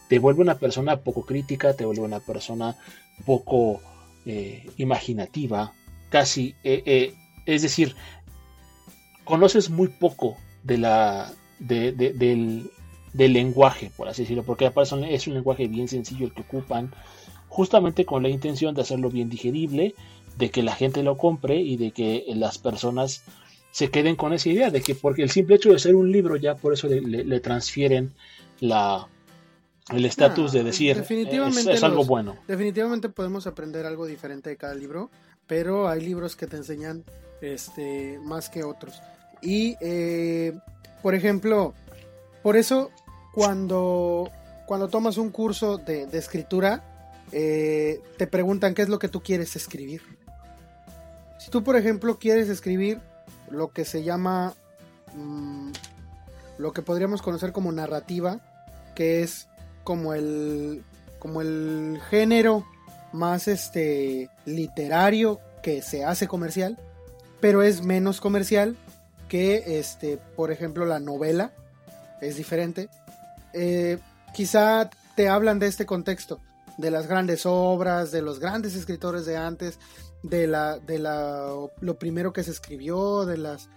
Te 0.10 0.20
vuelve 0.20 0.42
una 0.42 0.58
persona 0.58 0.98
poco 0.98 1.26
crítica 1.26 1.74
te 1.74 1.86
vuelve 1.86 2.02
una 2.02 2.20
persona 2.20 2.76
poco 3.26 3.82
eh, 4.26 4.70
imaginativa 4.78 5.74
casi 6.10 6.56
eh, 6.64 7.14
es 7.46 7.62
decir 7.62 7.96
conoces 9.28 9.70
muy 9.70 9.90
poco 9.90 10.38
de 10.64 10.78
la, 10.78 11.32
del, 11.60 12.72
lenguaje, 13.14 13.92
por 13.96 14.08
así 14.08 14.24
decirlo, 14.24 14.44
porque 14.44 14.72
es 15.10 15.28
un 15.28 15.34
lenguaje 15.34 15.68
bien 15.68 15.88
sencillo 15.88 16.26
el 16.26 16.34
que 16.34 16.42
ocupan, 16.42 16.92
justamente 17.48 18.06
con 18.06 18.24
la 18.24 18.30
intención 18.30 18.74
de 18.74 18.82
hacerlo 18.82 19.10
bien 19.10 19.30
digerible, 19.30 19.96
de 20.38 20.52
que 20.52 20.64
la 20.64 20.76
gente 20.76 21.04
lo 21.04 21.18
compre 21.18 21.60
y 21.60 21.78
de 21.78 21.92
que 21.92 22.26
las 22.36 22.58
personas 22.58 23.24
se 23.72 23.90
queden 23.90 24.16
con 24.16 24.34
esa 24.34 24.50
idea, 24.50 24.72
de 24.72 24.82
que 24.82 24.96
porque 24.96 25.24
el 25.24 25.30
simple 25.30 25.56
hecho 25.56 25.72
de 25.72 25.80
ser 25.80 25.96
un 25.96 26.12
libro 26.12 26.36
ya 26.36 26.56
por 26.56 26.74
eso 26.74 26.88
le, 26.88 27.40
transfieren 27.40 28.14
la, 28.60 29.08
el 29.94 30.06
estatus 30.06 30.52
de 30.52 30.64
decir 30.64 30.96
definitivamente 30.96 31.74
es, 31.74 31.84
algo 31.84 32.06
bueno. 32.06 32.38
Definitivamente 32.48 33.10
podemos 33.10 33.46
aprender 33.48 33.86
algo 33.86 34.06
diferente 34.06 34.50
de 34.50 34.58
cada 34.58 34.74
libro, 34.76 35.10
pero 35.48 35.90
hay 35.90 36.02
libros 36.02 36.36
que 36.36 36.48
te 36.48 36.58
enseñan 36.58 37.04
este 37.42 38.20
más 38.24 38.50
que 38.50 38.64
otros. 38.64 39.02
Y, 39.42 39.78
eh, 39.82 40.58
por 41.02 41.16
ejemplo, 41.16 41.74
por 42.44 42.58
eso 42.58 42.92
cuando, 43.34 44.32
cuando 44.66 44.88
tomas 44.88 45.18
un 45.18 45.30
curso 45.30 45.78
de, 45.78 46.08
escritura, 46.14 46.84
eh, 47.32 48.02
te 48.18 48.28
preguntan 48.28 48.74
qué 48.74 48.82
es 48.82 48.90
lo 48.90 49.00
que 49.00 49.10
tú 49.10 49.22
quieres 49.22 49.56
escribir. 49.56 50.02
Si 51.40 51.52
tú, 51.52 51.64
por 51.64 51.76
ejemplo, 51.76 52.18
quieres 52.18 52.50
escribir 52.50 53.00
lo 53.50 53.72
que 53.72 53.86
se 53.86 54.04
llama, 54.04 54.54
mm, 55.14 55.72
lo 56.58 56.74
que 56.74 56.82
podríamos 56.82 57.22
conocer 57.22 57.52
como 57.52 57.72
narrativa, 57.72 58.40
que 58.96 59.22
es 59.22 59.48
como 59.84 60.14
el, 60.14 60.84
como 61.20 61.42
el 61.42 62.02
género 62.10 62.66
más 63.14 63.48
este, 63.48 64.30
literario 64.46 65.40
que 65.62 65.82
se 65.82 66.04
hace 66.04 66.28
comercial, 66.28 66.78
pero 67.40 67.62
es 67.62 67.84
menos 67.84 68.20
comercial 68.20 68.76
que, 69.28 69.80
este, 69.80 70.18
por 70.18 70.52
ejemplo, 70.52 70.86
la 70.86 71.00
novela 71.00 71.54
es 72.22 72.38
diferente. 72.38 72.90
Eh, 73.54 74.00
quizá 74.34 74.90
te 75.16 75.30
hablan 75.30 75.60
de 75.60 75.68
este 75.68 75.86
contexto, 75.86 76.40
de 76.78 76.92
las 76.92 77.08
grandes 77.08 77.46
obras, 77.46 78.12
de 78.12 78.22
los 78.22 78.40
grandes 78.40 78.76
escritores 78.76 79.26
de 79.26 79.38
antes, 79.38 79.80
de 80.24 80.48
la, 80.48 80.80
de 80.80 81.00
la, 81.00 81.52
lo 81.80 82.00
primero 82.00 82.34
que 82.34 82.44
se 82.44 82.52
escribió, 82.52 83.26
de 83.26 83.38
las, 83.38 83.70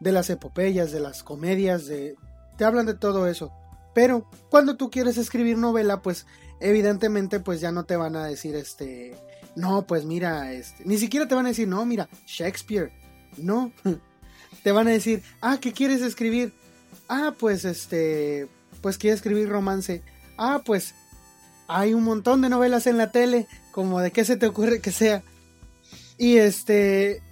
de 0.00 0.12
las 0.12 0.30
epopeyas, 0.30 0.92
de 0.92 1.00
las 1.00 1.22
comedias, 1.22 1.86
de, 1.86 2.16
te 2.56 2.64
hablan 2.64 2.86
de 2.86 2.94
todo 2.94 3.26
eso. 3.26 3.52
Pero 3.94 4.28
cuando 4.50 4.76
tú 4.76 4.90
quieres 4.90 5.18
escribir 5.18 5.58
novela, 5.58 6.00
pues 6.02 6.26
evidentemente, 6.60 7.40
pues 7.40 7.60
ya 7.60 7.72
no 7.72 7.84
te 7.84 7.96
van 7.96 8.16
a 8.16 8.26
decir, 8.26 8.54
este, 8.56 9.14
no, 9.54 9.86
pues 9.86 10.04
mira, 10.04 10.52
este, 10.52 10.84
ni 10.84 10.98
siquiera 10.98 11.28
te 11.28 11.34
van 11.34 11.46
a 11.46 11.50
decir, 11.50 11.68
no, 11.68 11.84
mira, 11.84 12.08
Shakespeare, 12.26 12.92
no, 13.36 13.72
te 14.62 14.72
van 14.72 14.88
a 14.88 14.92
decir, 14.92 15.22
ah, 15.40 15.58
¿qué 15.60 15.72
quieres 15.72 16.02
escribir? 16.02 16.52
Ah, 17.08 17.34
pues 17.38 17.64
este, 17.64 18.48
pues 18.80 18.98
quiero 18.98 19.16
escribir 19.16 19.48
romance. 19.48 20.02
Ah, 20.36 20.62
pues 20.64 20.94
hay 21.68 21.94
un 21.94 22.04
montón 22.04 22.42
de 22.42 22.48
novelas 22.48 22.86
en 22.86 22.98
la 22.98 23.10
tele, 23.10 23.46
como 23.70 24.00
de 24.00 24.10
qué 24.10 24.24
se 24.24 24.36
te 24.36 24.46
ocurre 24.46 24.80
que 24.80 24.92
sea. 24.92 25.22
Y 26.18 26.36
este, 26.36 27.22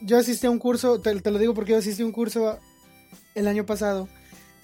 yo 0.00 0.18
asistí 0.18 0.46
a 0.46 0.50
un 0.50 0.58
curso, 0.58 1.00
te, 1.00 1.14
lo 1.14 1.38
digo 1.38 1.54
porque 1.54 1.72
yo 1.72 1.78
asistí 1.78 2.02
a 2.02 2.06
un 2.06 2.12
curso 2.12 2.58
el 3.34 3.46
año 3.46 3.66
pasado. 3.66 4.08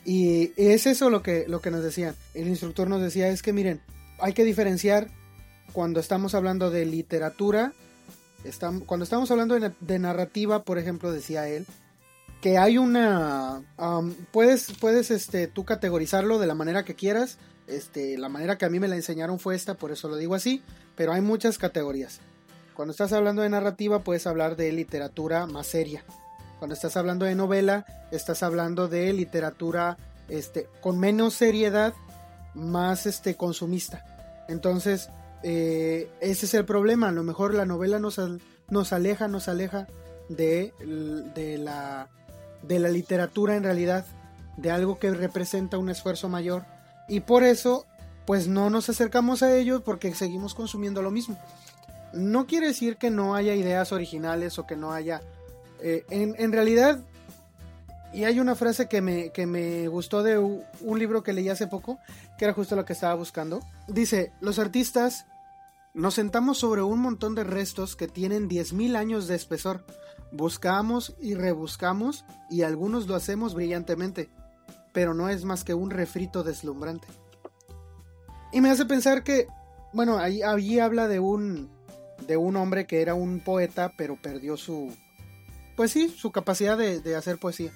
Y 0.04 0.52
es 0.56 0.86
eso 0.86 1.10
lo 1.10 1.22
que, 1.22 1.44
lo 1.48 1.60
que 1.60 1.70
nos 1.70 1.82
decían. 1.82 2.14
El 2.34 2.48
instructor 2.48 2.88
nos 2.88 3.02
decía, 3.02 3.28
es 3.28 3.42
que 3.42 3.52
miren, 3.52 3.80
hay 4.20 4.32
que 4.32 4.44
diferenciar 4.44 5.08
cuando 5.72 6.00
estamos 6.00 6.34
hablando 6.34 6.70
de 6.70 6.86
literatura 6.86 7.74
cuando 8.86 9.04
estamos 9.04 9.30
hablando 9.30 9.58
de, 9.58 9.98
narrativa, 9.98 10.62
por 10.62 10.78
ejemplo, 10.78 11.12
decía 11.12 11.48
él, 11.48 11.66
que 12.40 12.56
hay 12.56 12.78
una 12.78 13.62
puedes 14.30 14.72
puedes 14.80 15.10
este 15.10 15.48
tú 15.48 15.64
categorizarlo 15.64 16.38
de 16.38 16.46
la 16.46 16.54
manera 16.54 16.84
que 16.84 16.94
quieras. 16.94 17.38
Este 17.66 18.16
la 18.16 18.28
manera 18.28 18.56
que 18.56 18.64
a 18.64 18.70
mí 18.70 18.80
me 18.80 18.88
la 18.88 18.96
enseñaron 18.96 19.38
fue 19.38 19.54
esta 19.54 19.74
por 19.74 19.90
eso 19.90 20.08
lo 20.08 20.16
digo 20.16 20.34
así 20.34 20.62
pero 20.98 21.12
hay 21.12 21.20
muchas 21.20 21.58
categorías. 21.58 22.20
Cuando 22.74 22.90
estás 22.92 23.12
hablando 23.12 23.42
de 23.42 23.48
narrativa 23.48 24.00
puedes 24.00 24.26
hablar 24.26 24.56
de 24.56 24.72
literatura 24.72 25.46
más 25.46 25.68
seria. 25.68 26.04
Cuando 26.58 26.74
estás 26.74 26.96
hablando 26.96 27.24
de 27.24 27.36
novela 27.36 27.86
estás 28.10 28.42
hablando 28.42 28.88
de 28.88 29.12
literatura 29.12 29.96
este 30.28 30.68
con 30.80 30.98
menos 30.98 31.34
seriedad 31.34 31.94
más 32.54 33.06
este 33.06 33.36
consumista. 33.36 34.44
Entonces 34.48 35.08
eh, 35.42 36.10
ese 36.20 36.46
es 36.46 36.54
el 36.54 36.64
problema 36.64 37.08
a 37.08 37.12
lo 37.12 37.22
mejor 37.22 37.54
la 37.54 37.64
novela 37.64 37.98
nos, 37.98 38.20
nos 38.68 38.92
aleja 38.92 39.28
nos 39.28 39.48
aleja 39.48 39.86
de, 40.28 40.72
de 41.34 41.58
la 41.58 42.08
de 42.62 42.78
la 42.78 42.88
literatura 42.88 43.56
en 43.56 43.64
realidad, 43.64 44.06
de 44.56 44.70
algo 44.70 44.98
que 44.98 45.10
representa 45.10 45.78
un 45.78 45.90
esfuerzo 45.90 46.28
mayor. 46.28 46.64
Y 47.08 47.20
por 47.20 47.42
eso, 47.42 47.86
pues 48.26 48.48
no 48.48 48.70
nos 48.70 48.88
acercamos 48.88 49.42
a 49.42 49.56
ello 49.56 49.82
porque 49.82 50.14
seguimos 50.14 50.54
consumiendo 50.54 51.02
lo 51.02 51.10
mismo. 51.10 51.38
No 52.12 52.46
quiere 52.46 52.68
decir 52.68 52.96
que 52.96 53.10
no 53.10 53.34
haya 53.34 53.54
ideas 53.54 53.92
originales 53.92 54.58
o 54.58 54.66
que 54.66 54.76
no 54.76 54.92
haya... 54.92 55.20
Eh, 55.80 56.04
en, 56.10 56.52
realidad, 56.52 56.98
y 58.12 58.24
hay 58.24 58.40
una 58.40 58.54
frase 58.54 58.88
que 58.88 59.00
me, 59.00 59.30
que 59.30 59.46
me 59.46 59.88
gustó 59.88 60.22
de 60.22 60.38
un 60.38 60.98
libro 60.98 61.22
que 61.22 61.32
leí 61.32 61.48
hace 61.48 61.66
poco, 61.66 61.98
que 62.38 62.44
era 62.44 62.54
justo 62.54 62.76
lo 62.76 62.84
que 62.84 62.92
estaba 62.92 63.14
buscando. 63.14 63.60
Dice, 63.86 64.32
los 64.40 64.58
artistas 64.58 65.26
nos 65.94 66.14
sentamos 66.14 66.58
sobre 66.58 66.82
un 66.82 67.00
montón 67.00 67.34
de 67.34 67.44
restos 67.44 67.96
que 67.96 68.08
tienen 68.08 68.48
10.000 68.48 68.96
años 68.96 69.26
de 69.26 69.34
espesor 69.34 69.84
Buscamos 70.30 71.14
y 71.20 71.34
rebuscamos 71.34 72.24
y 72.50 72.62
algunos 72.62 73.06
lo 73.06 73.14
hacemos 73.14 73.54
brillantemente, 73.54 74.28
pero 74.92 75.14
no 75.14 75.28
es 75.28 75.44
más 75.44 75.64
que 75.64 75.72
un 75.72 75.90
refrito 75.90 76.42
deslumbrante. 76.42 77.08
Y 78.52 78.60
me 78.60 78.70
hace 78.70 78.84
pensar 78.84 79.24
que, 79.24 79.46
bueno, 79.92 80.18
ahí, 80.18 80.42
allí 80.42 80.80
habla 80.80 81.08
de 81.08 81.18
un, 81.18 81.70
de 82.26 82.36
un 82.36 82.56
hombre 82.56 82.86
que 82.86 83.00
era 83.00 83.14
un 83.14 83.40
poeta, 83.40 83.92
pero 83.96 84.20
perdió 84.20 84.58
su, 84.58 84.94
pues 85.76 85.92
sí, 85.92 86.08
su 86.10 86.30
capacidad 86.30 86.76
de, 86.76 87.16
hacer 87.16 87.38
poesía 87.38 87.72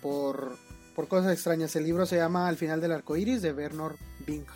por, 0.00 0.58
por, 0.94 1.08
cosas 1.08 1.32
extrañas. 1.32 1.74
El 1.76 1.84
libro 1.84 2.06
se 2.06 2.16
llama 2.16 2.48
Al 2.48 2.56
final 2.56 2.80
del 2.80 2.92
arco 2.92 3.16
iris 3.16 3.42
de 3.42 3.52
Bernard 3.52 3.96
Bing. 4.26 4.46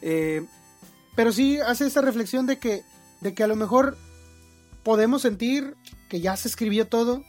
Eh, 0.00 0.44
pero 1.14 1.32
sí 1.32 1.58
hace 1.60 1.86
esta 1.86 2.00
reflexión 2.00 2.46
de 2.46 2.58
que, 2.58 2.82
de 3.20 3.34
que 3.34 3.44
a 3.44 3.46
lo 3.46 3.56
mejor 3.56 3.96
podemos 4.82 5.22
sentir 5.22 5.76
que 6.08 6.20
ya 6.20 6.36
se 6.36 6.48
escribió 6.48 6.88
todo, 6.88 7.22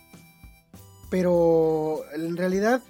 pero 1.09 2.01
en 2.13 2.37
realidad 2.37 2.81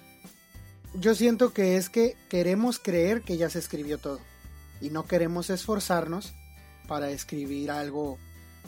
yo 0.94 1.14
siento 1.14 1.52
que 1.52 1.76
es 1.76 1.88
que 1.88 2.16
queremos 2.28 2.78
creer 2.78 3.22
que 3.22 3.36
ya 3.36 3.50
se 3.50 3.58
escribió 3.58 3.98
todo 3.98 4.20
y 4.80 4.90
no 4.90 5.06
queremos 5.06 5.50
esforzarnos 5.50 6.32
para 6.86 7.10
escribir 7.10 7.70
algo 7.70 8.18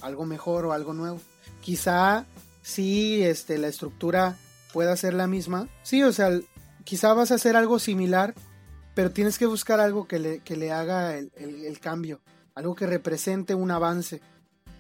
algo 0.02 0.26
mejor 0.26 0.66
o 0.66 0.72
algo 0.72 0.92
nuevo. 0.92 1.20
Quizá 1.60 2.26
sí 2.62 3.22
este 3.22 3.58
la 3.58 3.68
estructura 3.68 4.36
pueda 4.72 4.96
ser 4.96 5.14
la 5.14 5.26
misma. 5.26 5.68
Sí, 5.82 6.02
o 6.02 6.12
sea, 6.12 6.30
quizá 6.84 7.12
vas 7.14 7.30
a 7.30 7.36
hacer 7.36 7.56
algo 7.56 7.78
similar, 7.78 8.34
pero 8.94 9.10
tienes 9.10 9.38
que 9.38 9.46
buscar 9.46 9.80
algo 9.80 10.06
que 10.06 10.18
le, 10.18 10.40
que 10.40 10.56
le 10.56 10.72
haga 10.72 11.16
el, 11.16 11.30
el 11.36 11.80
cambio, 11.80 12.20
algo 12.54 12.74
que 12.74 12.86
represente 12.86 13.54
un 13.54 13.70
avance 13.70 14.20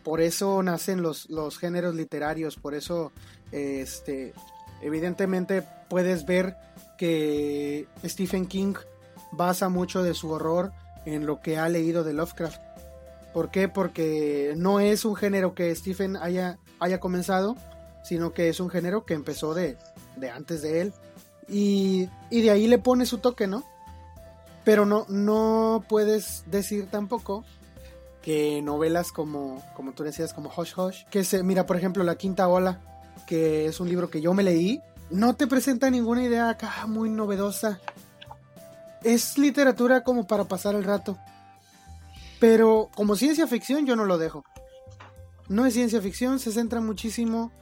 por 0.06 0.20
eso 0.20 0.62
nacen 0.62 1.02
los, 1.02 1.28
los 1.30 1.58
géneros 1.58 1.96
literarios, 1.96 2.54
por 2.54 2.76
eso 2.76 3.10
este, 3.50 4.34
evidentemente 4.80 5.66
puedes 5.90 6.24
ver 6.24 6.54
que 6.96 7.88
Stephen 8.04 8.46
King 8.46 8.74
basa 9.32 9.68
mucho 9.68 10.04
de 10.04 10.14
su 10.14 10.30
horror 10.30 10.70
en 11.06 11.26
lo 11.26 11.40
que 11.40 11.58
ha 11.58 11.68
leído 11.68 12.04
de 12.04 12.12
Lovecraft. 12.12 12.60
¿Por 13.34 13.50
qué? 13.50 13.68
Porque 13.68 14.54
no 14.56 14.78
es 14.78 15.04
un 15.04 15.16
género 15.16 15.56
que 15.56 15.74
Stephen 15.74 16.16
haya, 16.16 16.60
haya 16.78 17.00
comenzado, 17.00 17.56
sino 18.06 18.32
que 18.32 18.48
es 18.48 18.60
un 18.60 18.70
género 18.70 19.04
que 19.04 19.14
empezó 19.14 19.52
de, 19.52 19.76
de 20.16 20.30
antes 20.30 20.62
de 20.62 20.80
él. 20.80 20.92
Y, 21.48 22.08
y, 22.30 22.42
de 22.42 22.50
ahí 22.50 22.68
le 22.68 22.78
pone 22.78 23.04
su 23.04 23.18
toque, 23.18 23.46
¿no? 23.46 23.64
Pero 24.64 24.86
no, 24.86 25.06
no 25.08 25.84
puedes 25.88 26.44
decir 26.46 26.88
tampoco 26.90 27.44
que 28.22 28.62
novelas 28.62 29.12
como, 29.12 29.62
como 29.74 29.92
tú 29.92 30.02
decías, 30.02 30.32
como 30.32 30.52
Hush 30.56 30.72
Hush, 30.76 31.04
que 31.10 31.24
se, 31.24 31.42
mira, 31.42 31.66
por 31.66 31.76
ejemplo, 31.76 32.04
La 32.04 32.16
Quinta 32.16 32.48
Ola, 32.48 32.80
que 33.26 33.66
es 33.66 33.80
un 33.80 33.88
libro 33.88 34.10
que 34.10 34.20
yo 34.20 34.34
me 34.34 34.42
leí, 34.42 34.80
no 35.10 35.34
te 35.34 35.46
presenta 35.46 35.90
ninguna 35.90 36.24
idea 36.24 36.48
acá 36.48 36.86
muy 36.86 37.10
novedosa. 37.10 37.80
Es 39.02 39.38
literatura 39.38 40.02
como 40.02 40.26
para 40.26 40.44
pasar 40.44 40.74
el 40.74 40.84
rato. 40.84 41.16
Pero 42.38 42.88
como 42.94 43.16
ciencia 43.16 43.46
ficción 43.46 43.86
yo 43.86 43.96
no 43.96 44.04
lo 44.04 44.18
dejo. 44.18 44.44
No 45.48 45.64
es 45.64 45.74
ciencia 45.74 46.00
ficción, 46.00 46.38
se 46.38 46.52
centra 46.52 46.80
muchísimo. 46.80 47.52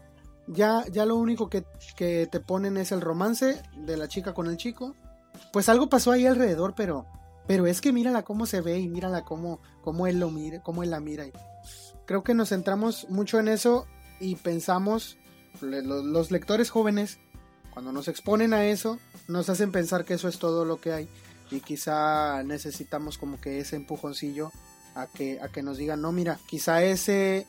Ya, 0.47 0.84
ya 0.90 1.07
lo 1.07 1.16
único 1.16 1.49
que, 1.49 1.64
que 1.97 2.28
te 2.30 2.40
ponen 2.40 2.76
es 2.76 2.92
el 2.92 3.01
romance 3.01 3.62
de 3.76 3.97
la 3.97 4.09
chica 4.09 4.34
con 4.34 4.47
el 4.47 4.57
chico. 4.57 4.95
Pues 5.53 5.68
algo 5.68 5.88
pasó 5.88 6.12
ahí 6.12 6.26
alrededor, 6.26 6.74
pero 6.76 7.07
pero 7.47 7.66
es 7.66 7.80
que 7.80 7.92
mírala 7.92 8.22
cómo 8.22 8.47
se 8.47 8.61
ve 8.61 8.78
y 8.78 8.88
mírala 8.88 9.24
cómo, 9.24 9.61
cómo 9.82 10.07
él 10.07 10.18
lo 10.18 10.30
mira, 10.30 10.62
cómo 10.62 10.82
él 10.82 10.90
la 10.90 11.01
mira. 11.01 11.26
Creo 12.07 12.22
que 12.22 12.34
nos 12.34 12.51
centramos 12.51 13.09
mucho 13.11 13.38
en 13.38 13.49
eso 13.49 13.86
y 14.18 14.36
pensamos, 14.36 15.18
los 15.61 16.30
lectores 16.30 16.70
jóvenes, 16.70 17.18
cuando 17.72 17.92
nos 17.92 18.09
exponen 18.09 18.55
a 18.55 18.66
eso, 18.66 18.99
nos 19.28 19.51
hacen 19.51 19.72
pensar 19.72 20.05
que 20.05 20.14
eso 20.14 20.28
es 20.28 20.38
todo 20.38 20.64
lo 20.64 20.80
que 20.80 20.92
hay. 20.92 21.09
Y 21.51 21.61
quizá 21.61 22.42
necesitamos 22.45 23.18
como 23.18 23.40
que 23.40 23.61
ese 23.61 23.76
empujoncillo 23.76 24.51
a 24.95 25.07
que, 25.07 25.40
a 25.40 25.49
que 25.49 25.62
nos 25.62 25.76
digan, 25.76 26.01
no, 26.01 26.12
mira, 26.12 26.38
quizá 26.49 26.82
ese, 26.82 27.47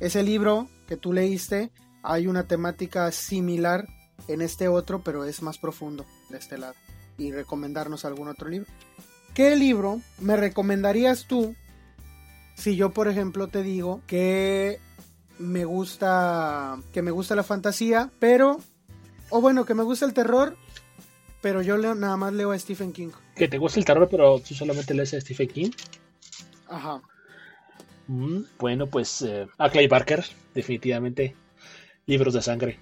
ese 0.00 0.22
libro 0.22 0.68
que 0.86 0.96
tú 0.96 1.12
leíste, 1.12 1.70
hay 2.08 2.26
una 2.26 2.44
temática 2.44 3.12
similar 3.12 3.86
en 4.28 4.40
este 4.40 4.66
otro, 4.66 5.02
pero 5.02 5.26
es 5.26 5.42
más 5.42 5.58
profundo 5.58 6.06
de 6.30 6.38
este 6.38 6.56
lado. 6.56 6.74
Y 7.18 7.32
recomendarnos 7.32 8.06
algún 8.06 8.28
otro 8.28 8.48
libro. 8.48 8.66
¿Qué 9.34 9.54
libro 9.56 10.00
me 10.18 10.34
recomendarías 10.36 11.26
tú 11.26 11.54
si 12.56 12.76
yo, 12.76 12.90
por 12.90 13.08
ejemplo, 13.08 13.48
te 13.48 13.62
digo 13.62 14.00
que 14.06 14.80
me 15.38 15.66
gusta 15.66 16.78
que 16.94 17.02
me 17.02 17.10
gusta 17.10 17.36
la 17.36 17.42
fantasía, 17.42 18.10
pero 18.18 18.58
o 19.28 19.42
bueno, 19.42 19.66
que 19.66 19.74
me 19.74 19.82
gusta 19.82 20.06
el 20.06 20.14
terror, 20.14 20.56
pero 21.42 21.60
yo 21.60 21.76
leo, 21.76 21.94
nada 21.94 22.16
más 22.16 22.32
leo 22.32 22.52
a 22.52 22.58
Stephen 22.58 22.94
King. 22.94 23.10
Que 23.36 23.48
te 23.48 23.58
gusta 23.58 23.80
el 23.80 23.84
terror, 23.84 24.08
pero 24.10 24.40
tú 24.40 24.54
solamente 24.54 24.94
lees 24.94 25.12
a 25.12 25.20
Stephen 25.20 25.48
King. 25.48 25.70
Ajá. 26.68 27.02
Mm, 28.06 28.44
bueno, 28.58 28.86
pues 28.86 29.20
eh, 29.20 29.46
a 29.58 29.68
Clay 29.68 29.88
Barker, 29.88 30.24
definitivamente. 30.54 31.36
Libros 32.08 32.34
de 32.34 32.42
sangre. 32.42 32.78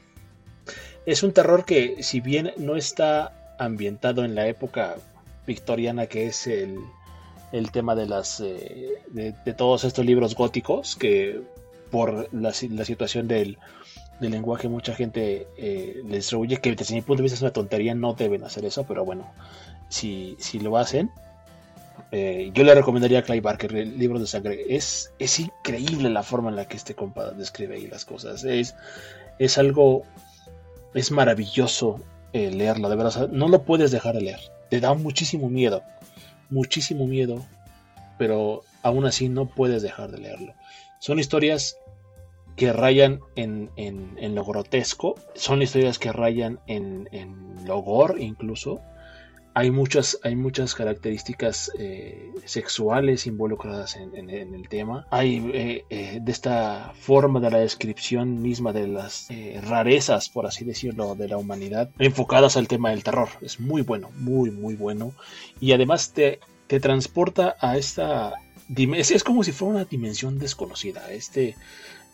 Es 1.04 1.22
un 1.22 1.32
terror 1.32 1.66
que, 1.66 2.02
si 2.02 2.20
bien 2.20 2.52
no 2.56 2.76
está 2.76 3.54
ambientado 3.58 4.24
en 4.24 4.34
la 4.34 4.46
época 4.48 4.96
victoriana 5.46 6.06
que 6.06 6.26
es 6.26 6.46
el, 6.46 6.78
tema 7.72 7.94
de 7.94 8.06
las 8.06 8.40
eh, 8.40 9.02
de, 9.08 9.32
todos 9.54 9.84
estos 9.84 10.04
libros 10.04 10.34
góticos 10.34 10.96
que 10.96 11.40
por 11.90 12.32
la, 12.34 12.52
situación 12.52 13.28
del, 13.28 13.58
lenguaje 14.20 14.68
mucha 14.68 14.94
gente 14.94 15.46
eh, 15.56 16.02
les 16.06 16.30
rehuye 16.30 16.58
que 16.58 16.74
desde 16.74 16.94
mi 16.94 17.02
punto 17.02 17.18
de 17.18 17.24
vista 17.24 17.36
es 17.36 17.42
una 17.42 17.52
tontería 17.52 17.94
no 17.94 18.14
deben 18.14 18.44
hacer 18.44 18.64
eso 18.64 18.84
pero 18.86 19.04
bueno 19.04 19.30
si, 19.88 20.36
si 20.38 20.58
lo 20.58 20.76
hacen 20.76 21.10
eh, 22.12 22.50
yo 22.54 22.64
le 22.64 22.74
recomendaría 22.74 23.20
a 23.20 23.22
Clay 23.22 23.40
Barker 23.40 23.74
el 23.74 23.98
libro 23.98 24.18
de 24.18 24.26
sangre. 24.26 24.64
Es, 24.68 25.12
es 25.18 25.40
increíble 25.40 26.10
la 26.10 26.22
forma 26.22 26.50
en 26.50 26.56
la 26.56 26.66
que 26.66 26.76
este 26.76 26.94
compa 26.94 27.30
describe 27.32 27.76
ahí 27.76 27.86
las 27.86 28.04
cosas. 28.04 28.44
Es, 28.44 28.74
es 29.38 29.58
algo 29.58 30.04
es 30.94 31.10
maravilloso 31.10 32.00
leerlo 32.32 32.88
de 32.88 32.96
verdad. 32.96 33.28
No 33.30 33.48
lo 33.48 33.62
puedes 33.62 33.90
dejar 33.90 34.14
de 34.14 34.22
leer. 34.22 34.40
Te 34.68 34.80
da 34.80 34.94
muchísimo 34.94 35.48
miedo, 35.48 35.82
muchísimo 36.50 37.06
miedo, 37.06 37.44
pero 38.18 38.62
aún 38.82 39.04
así 39.06 39.28
no 39.28 39.46
puedes 39.46 39.82
dejar 39.82 40.10
de 40.10 40.18
leerlo. 40.18 40.54
Son 40.98 41.18
historias 41.18 41.76
que 42.56 42.72
rayan 42.72 43.20
en, 43.36 43.70
lo 44.34 44.44
grotesco, 44.44 45.16
son 45.34 45.62
historias 45.62 45.98
que 45.98 46.12
rayan 46.12 46.60
en, 46.66 47.08
en 47.12 47.66
lo 47.66 47.78
gore 47.78 48.22
incluso, 48.22 48.80
hay 49.56 49.70
muchas, 49.70 50.18
hay 50.22 50.36
muchas 50.36 50.74
características 50.74 51.72
eh, 51.78 52.30
sexuales 52.44 53.26
involucradas 53.26 53.96
en, 53.96 54.28
el 54.28 54.68
tema. 54.68 55.06
Hay 55.10 55.50
eh, 55.54 55.84
eh, 55.88 56.18
de 56.20 56.30
esta 56.30 56.92
forma 57.00 57.40
de 57.40 57.50
la 57.50 57.60
descripción 57.60 58.42
misma 58.42 58.74
de 58.74 58.86
las 58.86 59.28
rarezas, 59.62 60.28
por 60.28 60.44
así 60.44 60.66
decirlo, 60.66 61.14
de 61.14 61.28
la 61.28 61.38
humanidad, 61.38 61.88
enfocadas 61.98 62.58
al 62.58 62.68
tema 62.68 62.90
del 62.90 63.02
terror. 63.02 63.30
Es 63.40 63.58
muy 63.58 63.80
bueno, 63.80 64.10
muy, 64.18 64.50
muy 64.50 64.74
bueno. 64.74 65.14
Y 65.58 65.72
además 65.72 66.12
te, 66.12 66.38
te 66.66 66.78
transporta 66.78 67.56
a 67.58 67.78
esta 67.78 68.34
dimensión. 68.68 69.16
Es 69.16 69.24
como 69.24 69.42
si 69.42 69.52
fuera 69.52 69.76
una 69.76 69.84
dimensión 69.86 70.38
desconocida. 70.38 71.10
Este 71.10 71.56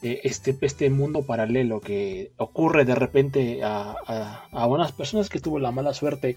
este, 0.03 0.57
este 0.61 0.91
mundo 0.91 1.23
paralelo 1.23 1.81
que 1.81 2.33
ocurre 2.37 2.85
de 2.85 2.97
repente 2.97 3.63
a, 3.63 3.95
a, 4.51 4.67
unas 4.67 4.91
personas 4.91 5.29
que 5.29 5.39
tuvo 5.39 5.61
la 5.61 5.71
mala 5.71 5.95
suerte 5.95 6.37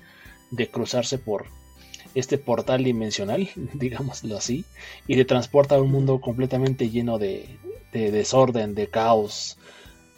de 0.51 0.69
cruzarse 0.69 1.17
por 1.17 1.45
este 2.15 2.37
portal 2.37 2.83
dimensional, 2.83 3.49
digámoslo 3.73 4.37
así, 4.37 4.65
y 5.07 5.15
de 5.15 5.25
transporta 5.25 5.75
a 5.75 5.81
un 5.81 5.91
mundo 5.91 6.21
completamente 6.21 6.89
lleno 6.89 7.19
de, 7.19 7.47
desorden, 7.91 8.73
de 8.73 8.87
caos, 8.87 9.57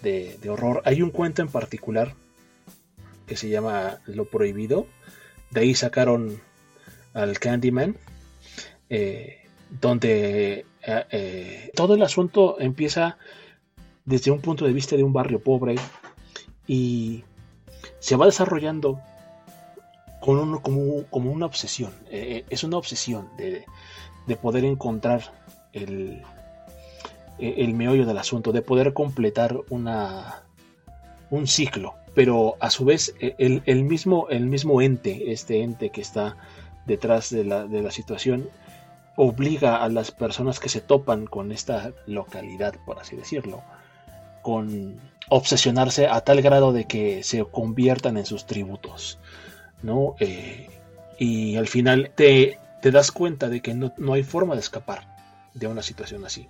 de, 0.02 0.38
horror. 0.50 0.82
Hay 0.86 1.02
un 1.02 1.12
cuento 1.12 1.42
en 1.42 1.50
particular 1.50 2.14
que 3.26 3.36
se 3.36 3.50
llama 3.50 4.00
Lo 4.06 4.26
Prohibido, 4.26 4.88
de 5.52 5.62
ahí 5.62 5.76
sacaron 5.76 6.40
al 7.14 7.40
Candyman, 7.40 7.98
eh, 8.90 9.40
donde 9.70 10.66
eh, 10.82 11.06
eh, 11.12 11.72
todo 11.76 11.96
el 11.96 12.04
asunto 12.04 12.58
empieza 12.60 13.18
desde 14.06 14.32
un 14.32 14.40
punto 14.40 14.66
de 14.66 14.72
vista 14.72 14.96
de 14.96 15.04
un 15.04 15.12
barrio 15.12 15.42
pobre 15.42 15.76
y 16.66 17.24
se 18.00 18.16
va 18.16 18.26
desarrollando 18.26 19.02
como, 20.62 21.32
una 21.32 21.46
obsesión. 21.46 21.94
Eh, 22.10 22.44
es 22.50 22.64
una 22.64 22.78
obsesión 22.78 23.30
de, 23.38 23.66
poder 24.36 24.66
encontrar 24.66 25.34
el, 25.72 26.22
el, 27.40 27.74
meollo 27.74 28.06
del 28.06 28.18
asunto, 28.18 28.52
de 28.52 28.62
poder 28.62 28.94
completar 28.94 29.58
una, 29.70 30.44
un 31.30 31.48
ciclo. 31.48 31.96
Pero 32.14 32.56
a 32.60 32.70
su 32.70 32.84
vez, 32.84 33.16
el, 33.20 33.62
el, 33.66 33.84
mismo, 33.84 34.28
el 34.30 34.48
mismo 34.48 34.82
ente, 34.82 35.32
este 35.32 35.62
ente 35.62 35.92
que 35.92 36.02
está 36.02 36.36
detrás 36.86 37.30
de 37.30 37.44
la, 37.44 37.66
de 37.66 37.82
la 37.82 37.92
situación, 37.92 38.50
obliga 39.16 39.84
a 39.84 39.90
las 39.90 40.12
personas 40.12 40.60
que 40.60 40.70
se 40.70 40.82
topan 40.82 41.26
con 41.26 41.52
esta 41.52 41.94
localidad, 42.06 42.76
por 42.86 43.00
así 43.00 43.16
decirlo, 43.16 43.62
con 44.42 45.00
obsesionarse 45.30 46.08
a 46.08 46.22
tal 46.22 46.42
grado 46.42 46.74
de 46.74 46.86
que 46.86 47.24
se 47.24 47.44
conviertan 47.46 48.18
en 48.18 48.26
sus 48.26 48.46
tributos, 48.46 49.20
¿no? 49.82 50.16
Eh, 50.20 50.70
y 51.20 51.56
al 51.56 51.68
final 51.68 52.12
te, 52.16 52.60
te, 52.82 52.92
das 52.92 53.12
cuenta 53.12 53.50
de 53.50 53.62
que 53.62 53.74
no, 53.74 54.14
hay 54.14 54.24
forma 54.24 54.54
de 54.54 54.62
escapar 54.62 55.18
de 55.54 55.68
una 55.68 55.82
situación 55.82 56.26
así. 56.26 56.48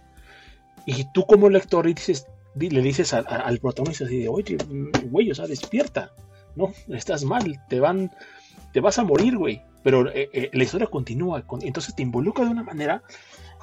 Y 0.85 1.05
tú 1.11 1.25
como 1.25 1.49
lector 1.49 1.85
dices, 1.85 2.27
le 2.55 2.81
dices 2.81 3.13
al, 3.13 3.59
protagonista 3.59 4.05
así 4.05 4.19
de, 4.19 4.29
oye, 4.29 4.57
güey, 5.09 5.31
o 5.31 5.35
sea, 5.35 5.47
despierta, 5.47 6.11
¿no? 6.55 6.73
Estás 6.89 7.23
mal, 7.23 7.61
te 7.67 7.79
van, 7.79 8.11
te 8.73 8.79
vas 8.79 8.99
a 8.99 9.03
morir, 9.03 9.37
güey 9.37 9.61
pero 9.87 10.09
eh, 10.09 10.29
eh, 10.33 10.49
la 10.51 10.63
historia 10.65 10.87
continúa, 10.87 11.45
entonces 11.61 11.95
te 11.95 12.01
involucra 12.01 12.43
de 12.43 12.51
una 12.51 12.61
manera 12.61 13.03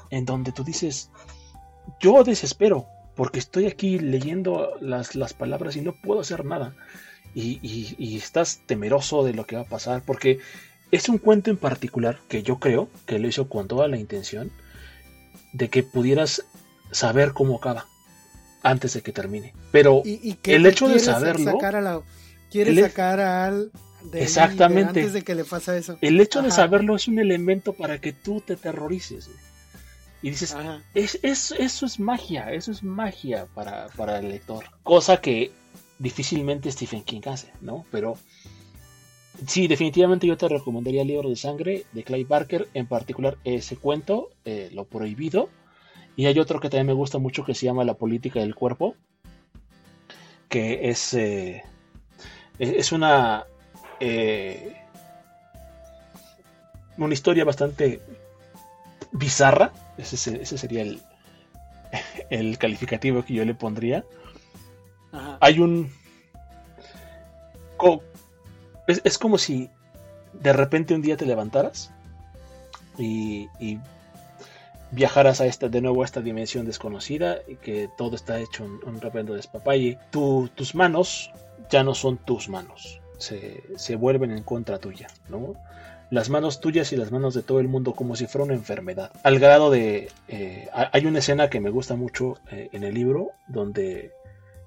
en 0.09 0.25
donde 0.25 0.53
tú 0.53 0.65
dices, 0.65 1.11
yo 2.01 2.25
desespero, 2.25 2.87
porque 3.15 3.41
estoy 3.41 3.67
aquí 3.67 3.99
leyendo 3.99 4.71
las, 4.81 5.17
las 5.17 5.35
palabras 5.35 5.77
y 5.77 5.83
no 5.83 5.93
puedo 5.93 6.23
hacer 6.23 6.47
nada. 6.47 6.75
Y, 7.35 8.17
estás 8.17 8.61
temeroso 8.67 9.25
de 9.25 9.35
lo 9.35 9.47
que 9.47 9.57
va 9.57 9.63
a 9.63 9.69
pasar, 9.69 10.03
porque 10.05 10.39
es 10.91 11.09
un 11.09 11.19
cuento 11.19 11.51
en 11.51 11.57
particular 11.57 12.21
que 12.29 12.43
yo 12.43 12.59
creo 12.59 12.89
que 13.07 13.19
lo 13.19 13.27
hizo 13.27 13.49
con 13.49 13.67
toda 13.67 13.89
la 13.89 13.99
intención 13.99 14.53
de 15.53 15.69
que 15.69 15.83
pudieras 15.83 16.45
saber 16.93 17.33
cómo 17.33 17.57
acaba 17.57 17.87
antes 18.63 18.95
de 18.95 19.03
que 19.03 19.13
termine. 19.13 19.53
Pero 19.73 20.03
el 20.05 20.67
hecho 20.67 20.89
de 20.89 20.99
saberlo... 20.99 21.53
Sacar 21.53 21.77
a 21.77 22.03
sacar 22.53 23.21
al 23.21 23.73
Exactamente. 24.13 25.01
antes 25.01 25.13
de 25.13 25.23
que 25.23 25.35
le 25.35 25.45
pasa 25.45 25.77
eso. 25.77 25.99
El 26.01 26.21
hecho 26.21 26.43
de 26.43 26.51
saberlo 26.51 26.97
es 26.97 27.09
un 27.09 27.19
elemento 27.19 27.73
para 27.73 28.01
que 28.01 28.13
tú 28.13 28.41
te 28.41 28.57
terrorices. 28.57 29.31
Y 30.23 30.31
dices, 30.31 30.55
es, 30.95 31.19
eso 31.23 31.87
es 31.87 32.01
magia, 32.01 32.51
eso 32.53 32.73
es 32.73 32.83
magia 32.83 33.47
para, 33.55 33.89
para, 33.89 34.19
el 34.19 34.31
lector. 34.31 34.65
Cosa 34.83 35.21
que 35.21 35.53
difícilmente 35.99 36.71
Stephen 36.71 37.03
King 37.03 37.23
hace, 37.27 37.53
¿no? 37.61 37.85
Pero 37.91 38.17
sí, 39.47 39.67
definitivamente 39.69 40.27
yo 40.27 40.37
te 40.37 40.49
recomendaría 40.49 41.03
el 41.03 41.09
libro 41.09 41.29
de 41.29 41.37
sangre 41.37 41.85
de 41.93 42.05
Clay 42.05 42.25
Barker, 42.25 42.69
en 42.75 42.87
particular 42.87 43.39
ese 43.45 43.77
cuento, 43.77 44.31
eh, 44.45 44.71
Lo 44.73 44.85
Prohibido. 44.85 45.49
Y 46.17 46.27
hay 46.27 46.39
otro 46.39 46.61
que 46.61 46.71
también 46.71 46.87
me 46.87 46.93
gusta 46.93 47.19
mucho 47.19 47.45
que 47.45 47.55
se 47.55 47.67
llama 47.67 47.85
La 47.85 47.95
Política 47.95 48.41
del 48.41 48.55
Cuerpo, 48.55 48.95
que 50.49 50.89
es, 50.89 51.13
eh, 51.15 51.63
es 52.59 52.93
una 52.93 53.47
eh, 54.01 54.77
una 56.99 57.15
historia 57.15 57.45
bastante 57.45 58.01
bizarra. 59.13 59.73
Ese, 59.97 60.45
sería 60.45 60.83
el, 60.83 61.01
el, 62.31 62.59
calificativo 62.59 63.25
que 63.25 63.35
yo 63.35 63.45
le 63.45 63.55
pondría. 63.55 64.05
Hay 65.41 65.59
un. 65.59 65.91
es, 68.87 69.19
como 69.19 69.39
si 69.39 69.71
de 70.33 70.53
repente 70.53 70.95
un 70.95 71.03
día 71.03 71.17
te 71.17 71.27
levantaras 71.27 71.91
y, 72.99 73.49
viajaras 74.91 75.41
a 75.41 75.47
esta, 75.47 75.69
de 75.69 75.81
nuevo 75.81 76.03
a 76.03 76.05
esta 76.05 76.21
dimensión 76.21 76.67
desconocida 76.67 77.39
y 77.49 77.57
que 77.57 77.89
todo 77.99 78.15
está 78.15 78.39
hecho 78.39 78.65
un, 78.65 78.81
un 78.87 79.01
rependo 79.01 79.35
despapalle. 79.35 79.99
tus 80.11 80.75
manos 80.75 81.33
ya 81.71 81.83
no 81.83 81.95
son 81.95 82.17
tus 82.19 82.49
manos 82.49 83.01
se, 83.19 83.97
vuelven 83.97 84.31
en 84.31 84.43
contra 84.43 84.79
tuya, 84.79 85.09
¿no? 85.29 85.55
Las 86.11 86.31
manos 86.31 86.61
tuyas 86.61 86.93
y 86.93 86.97
las 86.97 87.11
manos 87.11 87.35
de 87.35 87.43
todo 87.43 87.61
el 87.61 87.69
mundo 87.69 87.95
como 87.95 88.15
si 88.15 88.27
fuera 88.27 88.45
una 88.45 88.55
enfermedad. 88.55 89.11
Al 89.23 89.39
grado 89.39 89.71
de... 89.71 90.11
Eh, 90.29 90.69
hay 90.73 91.07
una 91.07 91.19
escena 91.19 91.51
que 91.51 91.61
me 91.61 91.71
gusta 91.71 91.97
mucho 91.97 92.39
eh, 92.51 92.69
en 92.73 92.85
el 92.85 92.95
libro 92.95 93.31
donde... 93.49 94.13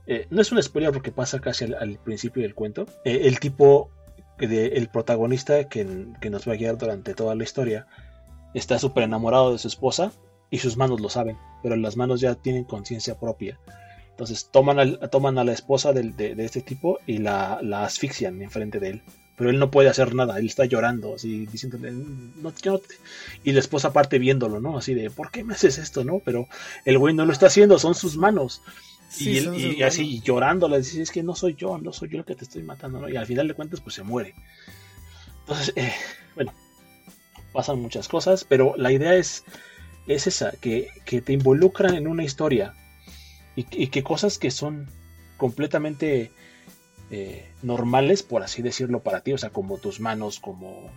Eh, 0.07 0.27
no 0.29 0.41
es 0.41 0.51
una 0.51 0.61
spoiler 0.61 0.91
porque 0.91 1.11
pasa 1.11 1.39
casi 1.39 1.65
al, 1.65 1.99
principio 2.03 2.41
del 2.41 2.55
cuento. 2.55 2.85
el 3.03 3.39
tipo, 3.39 3.91
de, 4.39 4.67
el 4.67 4.89
protagonista 4.89 5.67
que, 5.67 5.83
nos 5.85 6.47
va 6.47 6.53
a 6.53 6.57
guiar 6.57 6.77
durante 6.77 7.13
toda 7.13 7.35
la 7.35 7.43
historia, 7.43 7.87
está 8.53 8.79
súper 8.79 9.03
enamorado 9.03 9.51
de 9.51 9.59
su 9.59 9.67
esposa 9.67 10.11
y 10.49 10.59
sus 10.59 10.77
manos 10.77 11.01
lo 11.01 11.09
saben, 11.09 11.37
pero 11.61 11.75
las 11.75 11.97
manos 11.97 12.21
ya 12.21 12.35
tienen 12.35 12.63
conciencia 12.63 13.19
propia 13.19 13.59
entonces 14.17 14.49
toman, 14.51 14.99
toman 15.11 15.37
a 15.37 15.43
la 15.43 15.53
esposa 15.53 15.93
de, 15.93 16.01
de, 16.11 16.43
este 16.43 16.61
tipo 16.61 16.97
y 17.05 17.19
la, 17.19 17.59
la, 17.61 17.85
asfixian 17.85 18.41
enfrente 18.41 18.79
de 18.79 18.89
él. 18.89 19.03
Pero 19.37 19.51
él 19.51 19.59
no 19.59 19.69
puede 19.69 19.89
hacer 19.89 20.15
nada, 20.15 20.39
él 20.39 20.47
está 20.47 20.65
llorando, 20.65 21.13
así 21.13 21.45
diciéndole, 21.45 21.91
no, 21.91 22.51
y 23.43 23.51
la 23.51 23.59
esposa 23.59 23.93
parte 23.93 24.17
viéndolo, 24.17 24.59
¿no? 24.59 24.75
Así 24.75 24.95
de, 24.95 25.11
¿por 25.11 25.29
qué 25.29 25.43
me 25.43 25.53
haces 25.53 25.77
esto, 25.77 26.03
no? 26.03 26.19
Pero 26.25 26.47
el 26.83 26.97
güey 26.97 27.13
no 27.13 27.27
lo 27.27 27.31
está 27.31 27.45
haciendo, 27.45 27.77
son 27.77 27.93
sus 27.93 28.17
manos. 28.17 28.63
Y, 29.19 29.77
y 29.77 29.83
así 29.83 30.21
llorando, 30.21 30.67
le 30.67 30.79
dice, 30.79 31.01
es 31.01 31.11
que 31.11 31.23
no 31.23 31.35
soy 31.35 31.55
yo, 31.55 31.77
no 31.77 31.93
soy 31.93 32.09
yo 32.09 32.19
el 32.19 32.25
que 32.25 32.35
te 32.35 32.43
estoy 32.43 32.63
matando, 32.63 32.99
¿no? 32.99 33.09
Y 33.09 33.15
al 33.15 33.25
final 33.25 33.47
de 33.47 33.53
cuentas, 33.53 33.81
pues 33.81 33.95
se 33.95 34.03
muere. 34.03 34.35
Entonces, 35.41 35.73
eh, 35.75 35.93
bueno, 36.35 36.53
pasan 37.53 37.79
muchas 37.79 38.07
cosas, 38.07 38.43
pero 38.43 38.75
la 38.77 38.91
idea 38.91 39.15
es, 39.15 39.45
es 40.07 40.27
esa, 40.27 40.51
que, 40.51 40.89
que 41.05 41.21
te 41.21 41.33
involucran 41.33 41.95
en 41.95 42.07
una 42.07 42.23
historia 42.23 42.73
y, 43.55 43.87
que 43.87 44.03
cosas 44.03 44.37
que 44.37 44.51
son 44.51 44.87
completamente 45.37 46.31
eh, 47.09 47.51
normales, 47.63 48.21
por 48.21 48.43
así 48.43 48.61
decirlo, 48.61 49.01
para 49.01 49.21
ti, 49.21 49.33
o 49.33 49.37
sea, 49.37 49.49
como 49.49 49.79
tus 49.79 49.99
manos, 49.99 50.39
como 50.39 50.91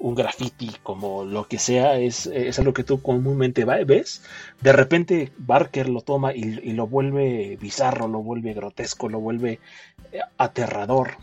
un 0.00 0.14
graffiti, 0.14 0.70
como 0.82 1.24
lo 1.24 1.48
que 1.48 1.58
sea, 1.58 1.98
es, 1.98 2.26
es 2.26 2.58
algo 2.58 2.72
que 2.72 2.84
tú 2.84 3.02
comúnmente 3.02 3.64
ves. 3.64 4.22
De 4.60 4.72
repente 4.72 5.32
Barker 5.38 5.88
lo 5.88 6.02
toma 6.02 6.34
y, 6.34 6.72
lo 6.72 6.86
vuelve 6.86 7.58
bizarro, 7.60 8.06
lo 8.06 8.22
vuelve 8.22 8.54
grotesco, 8.54 9.08
lo 9.08 9.20
vuelve 9.20 9.58
eh, 10.12 10.20
aterrador. 10.36 11.16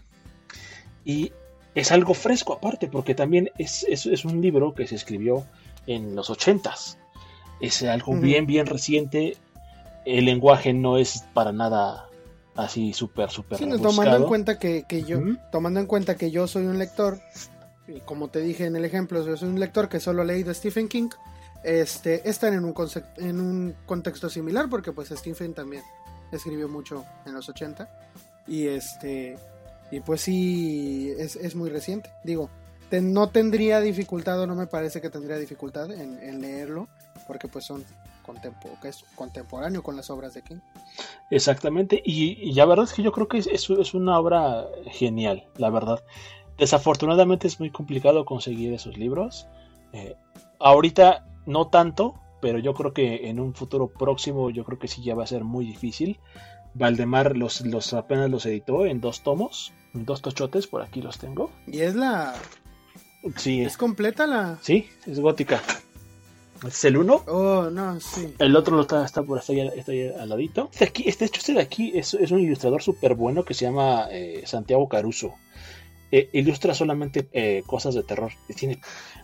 Y 1.06 1.32
es 1.74 1.92
algo 1.92 2.14
fresco 2.14 2.54
aparte, 2.54 2.88
porque 2.88 3.16
también 3.16 3.50
es, 3.58 3.86
es, 3.88 4.26
un 4.26 4.42
libro 4.42 4.74
que 4.74 4.88
se 4.88 4.96
escribió 4.96 5.46
en 5.88 6.16
los 6.16 6.30
ochentas. 6.30 6.98
Es 7.62 7.82
algo 7.84 8.14
bien, 8.16 8.46
bien 8.46 8.66
reciente, 8.66 9.38
el 10.06 10.26
lenguaje 10.26 10.74
no 10.74 10.98
es 10.98 11.24
para 11.34 11.52
nada 11.54 12.10
así 12.56 12.94
súper, 12.94 13.30
súper 13.30 13.58
sí, 13.58 13.70
tomando 13.82 14.16
en 14.18 14.24
cuenta 14.24 14.60
que, 14.60 14.86
yo, 15.06 15.20
tomando 15.52 15.80
en 15.80 15.86
cuenta 15.86 16.16
que 16.16 16.32
yo 16.32 16.48
soy 16.48 16.66
un 16.66 16.78
lector, 16.78 17.20
como 18.06 18.30
te 18.30 18.40
dije 18.40 18.66
en 18.66 18.76
el 18.76 18.86
ejemplo, 18.86 19.24
soy 19.38 19.50
un 19.50 19.60
lector 19.60 19.90
que 19.90 20.00
solo 20.00 20.22
ha 20.22 20.26
leído 20.26 20.54
Stephen 20.54 20.88
King, 20.88 21.10
este, 21.64 22.28
están 22.30 22.54
en 22.54 22.64
un, 22.64 22.76
en 23.18 23.42
un 23.42 23.76
contexto 23.86 24.30
similar, 24.30 24.70
porque 24.70 24.92
pues 24.92 25.10
Stephen 25.10 25.54
también 25.54 25.84
escribió 26.32 26.68
mucho 26.68 27.06
en 27.26 27.34
los 27.34 27.50
80, 27.50 27.90
y 28.48 28.68
este, 28.68 29.38
y 29.92 30.00
pues 30.00 30.22
sí, 30.22 31.12
es, 31.18 31.56
muy 31.56 31.70
reciente, 31.70 32.12
digo, 32.24 32.50
no 32.92 33.30
tendría 33.30 33.82
dificultad 33.82 34.40
o 34.42 34.48
no 34.48 34.56
me 34.56 34.68
parece 34.68 35.02
que 35.02 35.10
tendría 35.10 35.38
dificultad 35.38 35.92
en, 35.92 36.42
leerlo, 36.42 36.88
porque 37.28 37.48
pues 37.48 37.66
son 37.66 37.84
que 38.82 38.88
es 38.88 39.06
contemporáneo 39.14 39.84
con 39.84 39.96
las 39.96 40.10
obras 40.10 40.34
de 40.34 40.42
King. 40.42 40.60
Exactamente, 41.30 42.02
y, 42.04 42.54
la 42.54 42.66
verdad 42.66 42.86
es 42.86 42.94
que 42.94 43.04
yo 43.04 43.12
creo 43.12 43.28
que 43.28 43.38
es, 43.38 43.48
es, 43.48 43.94
una 43.94 44.20
obra 44.20 44.66
genial, 44.92 45.48
la 45.58 45.70
verdad. 45.70 46.04
Desafortunadamente 46.58 47.48
es 47.48 47.60
muy 47.60 47.70
complicado 47.70 48.26
conseguir 48.26 48.74
esos 48.74 48.98
libros. 48.98 49.48
Eh, 49.94 50.16
ahorita 50.60 51.28
no 51.46 51.68
tanto, 51.68 52.16
pero 52.42 52.60
yo 52.60 52.74
creo 52.74 52.94
que 52.94 53.30
en 53.30 53.40
un 53.40 53.54
futuro 53.54 53.88
próximo 53.88 54.50
yo 54.50 54.64
creo 54.64 54.80
que 54.80 54.88
sí 54.88 55.04
ya 55.04 55.16
va 55.16 55.24
a 55.24 55.28
ser 55.28 55.44
muy 55.44 55.66
difícil. 55.66 56.20
Valdemar 56.74 57.38
los, 57.38 57.62
los 57.62 57.94
apenas 57.94 58.30
los 58.30 58.46
editó 58.46 58.86
en 58.86 59.00
dos 59.00 59.22
tomos, 59.22 59.74
en 59.94 60.06
dos 60.06 60.22
tochotes, 60.22 60.68
por 60.68 60.82
aquí 60.82 61.02
los 61.02 61.18
tengo. 61.18 61.50
Y 61.68 61.80
es 61.82 61.96
la... 61.96 62.36
Sí, 63.38 63.62
¿Es 63.62 63.78
completa 63.78 64.28
la...? 64.28 64.58
Sí, 64.62 64.88
es 65.06 65.20
gótica. 65.20 65.62
Este 66.56 66.68
es 66.68 66.86
el 66.86 66.98
uno. 66.98 67.24
Oh, 67.28 67.70
no, 67.70 68.00
sí. 68.00 68.34
El 68.40 68.56
otro 68.56 68.76
no 68.76 68.82
está, 68.84 69.04
está 69.04 69.24
por 69.24 69.40
ahí, 69.40 69.60
está 69.76 69.92
ahí 69.92 70.08
al 70.08 70.30
ladito. 70.30 70.70
Este, 70.72 70.86
aquí, 70.86 71.04
este 71.08 71.26
hecho, 71.26 71.40
este 71.40 71.54
de 71.54 71.62
aquí 71.62 71.92
es, 71.96 72.14
es 72.14 72.32
un 72.32 72.40
ilustrador 72.40 72.82
súper 72.82 73.16
bueno 73.16 73.44
que 73.44 73.54
se 73.54 73.66
llama 73.66 74.08
eh, 74.12 74.44
Santiago 74.46 74.88
Caruso. 74.88 75.34
Eh, 76.12 76.30
ilustra 76.34 76.74
solamente 76.76 77.28
eh, 77.34 77.64
cosas 77.66 77.96
de 77.96 78.04
terror. 78.04 78.32
Tiene 78.56 78.80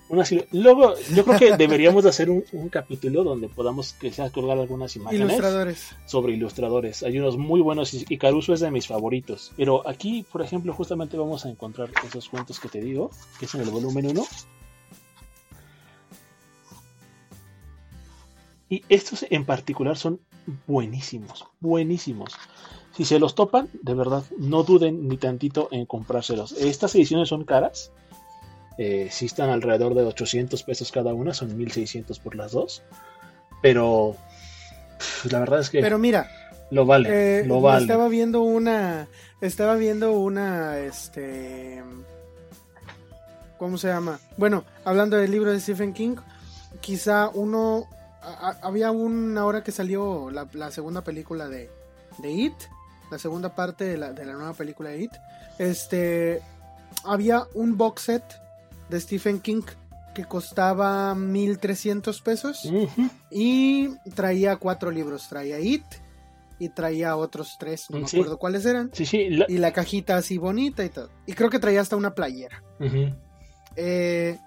una, 0.09 0.25
luego, 0.51 0.95
yo 1.13 1.23
creo 1.23 1.39
que 1.39 1.55
deberíamos 1.57 2.03
de 2.03 2.09
hacer 2.09 2.29
un, 2.29 2.43
un 2.53 2.69
capítulo 2.69 3.23
donde 3.23 3.47
podamos 3.49 3.93
que 3.93 4.11
sea 4.11 4.29
colgar 4.31 4.57
algunas 4.57 4.95
imágenes 4.95 5.29
Ilustradores. 5.29 5.95
sobre 6.05 6.33
ilustradores. 6.33 7.03
Hay 7.03 7.19
unos 7.19 7.37
muy 7.37 7.61
buenos 7.61 7.93
y, 7.93 8.05
y 8.09 8.17
Caruso 8.17 8.53
es 8.53 8.59
de 8.61 8.71
mis 8.71 8.87
favoritos. 8.87 9.53
Pero 9.55 9.87
aquí, 9.87 10.25
por 10.31 10.41
ejemplo, 10.41 10.73
justamente 10.73 11.17
vamos 11.17 11.45
a 11.45 11.49
encontrar 11.49 11.89
esos 12.05 12.27
cuentos 12.27 12.59
que 12.59 12.67
te 12.67 12.81
digo, 12.81 13.11
que 13.39 13.45
es 13.45 13.55
en 13.55 13.61
el 13.61 13.69
volumen 13.69 14.07
1. 14.07 14.25
Y 18.69 18.83
estos 18.89 19.25
en 19.29 19.45
particular 19.45 19.97
son 19.97 20.19
buenísimos, 20.65 21.45
buenísimos. 21.59 22.37
Si 23.01 23.05
se 23.05 23.17
los 23.17 23.33
topan, 23.33 23.67
de 23.81 23.95
verdad, 23.95 24.23
no 24.37 24.61
duden 24.61 25.07
ni 25.07 25.17
tantito 25.17 25.69
en 25.71 25.87
comprárselos. 25.87 26.51
Estas 26.51 26.93
ediciones 26.93 27.29
son 27.29 27.45
caras. 27.45 27.91
Eh, 28.77 29.07
sí 29.09 29.25
están 29.25 29.49
alrededor 29.49 29.95
de 29.95 30.03
800 30.03 30.61
pesos 30.61 30.91
cada 30.91 31.11
una, 31.11 31.33
son 31.33 31.57
1600 31.57 32.19
por 32.19 32.35
las 32.35 32.51
dos. 32.51 32.83
Pero 33.59 34.15
la 35.31 35.39
verdad 35.39 35.61
es 35.61 35.71
que 35.71 35.81
Pero 35.81 35.97
mira, 35.97 36.29
lo 36.69 36.85
vale, 36.85 37.39
eh, 37.39 37.43
lo 37.43 37.59
vale. 37.59 37.81
estaba 37.81 38.07
viendo 38.07 38.41
una... 38.43 39.07
Estaba 39.41 39.77
viendo 39.77 40.11
una, 40.11 40.77
este... 40.77 41.81
¿Cómo 43.57 43.79
se 43.79 43.87
llama? 43.87 44.19
Bueno, 44.37 44.63
hablando 44.85 45.17
del 45.17 45.31
libro 45.31 45.51
de 45.51 45.59
Stephen 45.59 45.93
King, 45.93 46.17
quizá 46.81 47.29
uno... 47.33 47.87
a- 48.21 48.59
había 48.61 48.91
una 48.91 49.43
hora 49.43 49.63
que 49.63 49.71
salió 49.71 50.29
la, 50.29 50.47
la 50.53 50.69
segunda 50.69 51.03
película 51.03 51.47
de, 51.49 51.71
de 52.19 52.31
It, 52.31 52.53
la 53.11 53.19
segunda 53.19 53.53
parte 53.53 53.83
de 53.83 53.97
la, 53.97 54.13
de 54.13 54.25
la 54.25 54.33
nueva 54.33 54.53
película 54.53 54.89
de 54.89 55.01
It. 55.03 55.11
Este, 55.59 56.41
había 57.03 57.43
un 57.53 57.77
box 57.77 58.03
set 58.03 58.23
de 58.89 58.99
Stephen 58.99 59.39
King 59.41 59.61
que 60.15 60.25
costaba 60.25 61.13
1300 61.15 62.21
pesos 62.21 62.65
y 63.29 63.89
traía 64.15 64.55
cuatro 64.57 64.91
libros. 64.91 65.27
Traía 65.29 65.59
It 65.59 65.83
y 66.59 66.69
traía 66.69 67.15
otros 67.15 67.55
tres, 67.59 67.89
no 67.89 67.97
me 67.99 68.03
acuerdo 68.19 68.37
cuáles 68.37 68.65
eran. 68.65 68.89
Sí, 68.93 69.05
sí. 69.05 69.29
la- 69.29 69.45
Y 69.49 69.57
la 69.57 69.71
cajita 69.73 70.15
así 70.17 70.37
bonita 70.37 70.83
y 70.85 70.89
todo. 70.89 71.09
Y 71.25 71.33
creo 71.33 71.49
que 71.49 71.59
traía 71.59 71.81
hasta 71.81 71.95
una 71.95 72.13
playera. 72.13 72.61
Eh, 73.77 74.37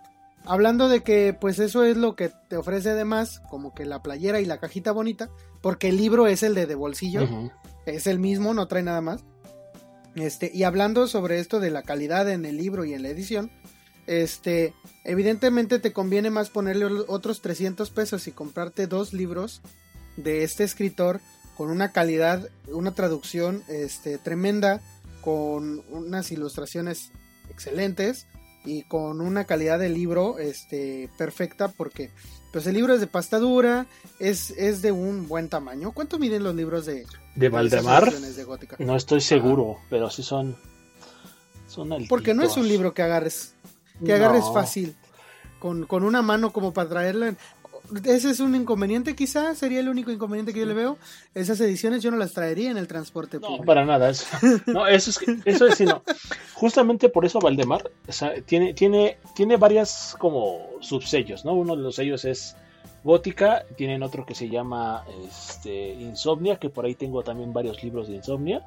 hablando 0.45 0.89
de 0.89 1.03
que 1.03 1.33
pues 1.39 1.59
eso 1.59 1.83
es 1.85 1.97
lo 1.97 2.15
que 2.15 2.31
te 2.49 2.57
ofrece 2.57 2.91
además, 2.91 3.41
como 3.51 3.75
que 3.75 3.85
la 3.87 4.03
playera 4.03 4.41
y 4.41 4.45
la 4.45 4.59
cajita 4.59 4.93
bonita, 4.93 5.29
porque 5.63 5.89
el 5.89 5.97
libro 5.97 6.27
es 6.27 6.43
el 6.43 6.55
de, 6.55 6.67
de 6.67 6.75
bolsillo. 6.75 7.23
Es 7.87 8.07
el 8.07 8.19
mismo, 8.19 8.55
no 8.55 8.69
trae 8.69 8.83
nada 8.83 9.01
más. 9.01 9.23
Este, 10.15 10.51
y 10.55 10.63
hablando 10.63 11.09
sobre 11.09 11.41
esto 11.41 11.61
de 11.61 11.71
la 11.71 11.83
calidad 11.83 12.31
en 12.31 12.45
el 12.45 12.57
libro 12.57 12.85
y 12.85 12.95
en 12.95 13.03
la 13.03 13.09
edición, 13.09 13.51
este, 14.07 14.75
evidentemente 15.05 15.79
te 15.79 15.93
conviene 15.93 16.31
más 16.31 16.51
ponerle 16.51 16.85
otros 17.09 17.41
300 17.43 17.91
pesos 17.91 18.29
y 18.29 18.33
comprarte 18.33 18.87
dos 18.87 19.13
libros 19.13 19.61
de 20.17 20.45
este 20.45 20.65
escritor 20.65 21.21
con 21.57 21.71
una 21.71 21.93
calidad, 21.93 22.49
una 22.69 22.95
traducción 22.95 23.63
este, 23.69 24.19
tremenda, 24.19 24.81
con 25.21 25.83
unas 25.91 26.31
ilustraciones 26.31 27.11
excelentes 27.49 28.27
y 28.65 28.83
con 28.83 29.21
una 29.21 29.45
calidad 29.45 29.79
de 29.79 29.89
libro 29.89 30.39
este, 30.39 31.09
perfecta 31.17 31.69
porque 31.69 32.11
pues 32.55 32.69
el 32.69 32.75
libro 32.75 32.95
es 32.95 33.01
de 33.01 33.09
pasta 33.09 33.41
dura, 33.41 33.87
es, 34.21 34.51
es 34.51 34.81
de 34.81 34.93
un 34.93 35.27
buen 35.27 35.49
tamaño. 35.49 35.91
¿Cuánto 35.91 36.21
miden 36.21 36.45
los 36.45 36.55
libros 36.55 36.87
de, 36.87 37.05
De 37.35 37.49
Valdemar, 37.49 38.13
de 38.13 38.45
Gótica? 38.45 38.77
no 38.79 38.95
estoy 38.95 39.21
seguro, 39.23 39.79
pero 39.91 40.09
sí 40.09 40.23
son. 40.23 40.57
Son 41.67 41.91
Porque 42.09 42.33
no 42.33 42.45
es 42.45 42.51
un 42.53 42.59
altitos. 42.59 42.69
libro 42.69 42.95
que 42.95 43.03
agarres, 43.03 43.55
que 44.07 44.13
agarres 44.13 44.45
fácil, 44.55 44.95
con, 45.59 45.85
con 45.87 46.05
una 46.05 46.23
mano 46.23 46.53
como 46.53 46.73
para 46.73 46.89
traerlo. 46.89 47.35
Ese 48.05 48.31
es 48.31 48.41
un 48.41 48.55
inconveniente, 48.55 49.15
quizá 49.15 49.55
sería 49.55 49.81
el 49.81 49.89
único 49.89 50.11
inconveniente 50.11 50.53
que 50.55 50.61
yo 50.61 50.67
le 50.67 50.75
veo. 50.75 50.99
Esas 51.35 51.61
ediciones 51.61 52.03
yo 52.03 52.11
no 52.11 52.17
las 52.17 52.33
traería 52.33 52.71
en 52.71 52.79
el 52.79 52.89
transporte 52.89 53.37
No, 53.39 53.47
público. 53.49 53.65
para 53.65 53.85
nada. 53.85 54.09
Eso, 54.11 54.25
no, 54.67 54.87
eso 54.87 55.11
es, 55.11 55.21
eso 55.45 55.67
es, 55.67 55.75
sino, 55.77 56.03
justamente 56.55 57.09
por 57.11 57.25
eso 57.27 57.39
Valdemar 57.41 57.91
o 58.09 58.13
sea, 58.13 58.41
tiene, 58.43 58.73
tiene, 58.75 59.19
tiene 59.35 59.57
varias 59.59 60.17
como 60.19 60.61
subsellos, 60.81 61.45
¿no? 61.45 61.53
Uno 61.53 61.77
de 61.77 61.83
los 61.83 61.97
sellos 61.97 62.25
es 62.25 62.57
Gótica, 63.05 63.67
tienen 63.77 64.03
otro 64.03 64.25
que 64.25 64.35
se 64.35 64.49
llama 64.49 65.05
este, 65.29 65.93
Insomnia, 65.93 66.57
que 66.57 66.71
por 66.71 66.87
ahí 66.87 66.95
tengo 66.95 67.23
también 67.23 67.53
varios 67.53 67.83
libros 67.83 68.09
de 68.09 68.15
Insomnia. 68.15 68.67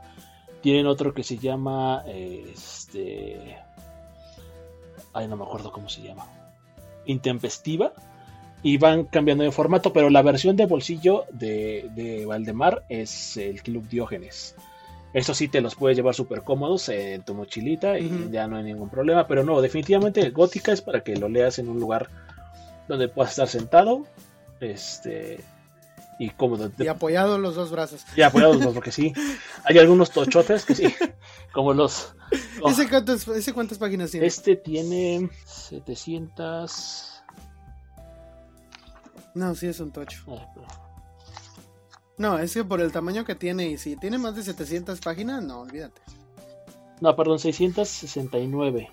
Tienen 0.62 0.86
otro 0.86 1.14
que 1.14 1.24
se 1.24 1.38
llama 1.40 2.04
eh, 2.06 2.52
este, 2.54 3.58
ay, 5.14 5.28
no 5.28 5.38
me 5.38 5.44
acuerdo 5.44 5.72
cómo 5.72 5.90
se 5.90 6.04
llama, 6.04 6.28
Intempestiva. 7.08 7.94
Y 8.68 8.78
van 8.78 9.06
cambiando 9.06 9.46
de 9.46 9.52
formato, 9.54 9.94
pero 9.94 10.10
la 10.10 10.22
versión 10.22 10.58
de 10.58 10.66
bolsillo 10.66 11.24
de, 11.32 11.90
de 11.96 12.26
Valdemar 12.26 12.84
es 12.90 13.38
el 13.38 13.62
Club 13.62 13.88
Diógenes. 13.88 14.56
Eso 15.14 15.34
sí 15.34 15.48
te 15.48 15.62
los 15.62 15.76
puedes 15.76 15.96
llevar 15.96 16.14
súper 16.14 16.42
cómodos 16.42 16.90
en 16.90 17.24
tu 17.24 17.34
mochilita 17.34 17.98
y 17.98 18.30
ya 18.30 18.46
no 18.46 18.58
hay 18.58 18.66
ningún 18.66 18.90
problema. 18.90 19.26
Pero 19.26 19.46
no, 19.46 19.62
definitivamente 19.62 20.30
Gótica 20.32 20.74
es 20.74 20.82
para 20.82 21.02
que 21.02 21.16
lo 21.16 21.30
leas 21.30 21.60
en 21.60 21.70
un 21.70 21.80
lugar 21.80 22.10
donde 22.90 23.08
puedas 23.08 23.32
estar 23.32 23.48
sentado 23.48 24.06
este 24.60 25.40
y 26.20 26.30
cómodo. 26.32 26.70
Y 26.78 26.88
apoyado 26.88 27.38
los 27.38 27.56
dos 27.56 27.72
brazos. 27.72 28.04
Y 28.18 28.22
apoyados, 28.22 28.58
pues, 28.58 28.74
porque 28.74 28.92
sí, 28.92 29.14
hay 29.64 29.78
algunos 29.78 30.12
tochotes 30.12 30.66
que 30.66 30.76
sí, 30.76 30.94
como 31.54 31.74
los... 31.74 32.14
oh, 32.62 32.70
¿Ese, 32.70 32.90
cuántas, 32.90 33.26
¿Ese 33.30 33.54
cuántas 33.54 33.78
páginas 33.78 34.12
tiene? 34.12 34.28
este 34.28 34.58
tiene 34.58 35.30
700... 35.46 37.17
No, 39.38 39.54
sí 39.56 39.68
es 39.68 39.80
un 39.80 39.92
tocho. 39.92 40.24
No, 42.18 42.40
es 42.40 42.54
que 42.54 42.64
por 42.64 42.82
el 42.82 42.92
tamaño 42.92 43.24
que 43.24 43.36
tiene 43.36 43.68
y 43.70 43.78
si 43.78 43.96
tiene 43.96 44.18
más 44.18 44.36
de 44.36 44.42
700 44.44 45.00
páginas, 45.00 45.44
no, 45.44 45.62
olvídate. 45.62 46.02
No, 47.00 47.16
perdón, 47.16 47.38
669. 47.38 48.90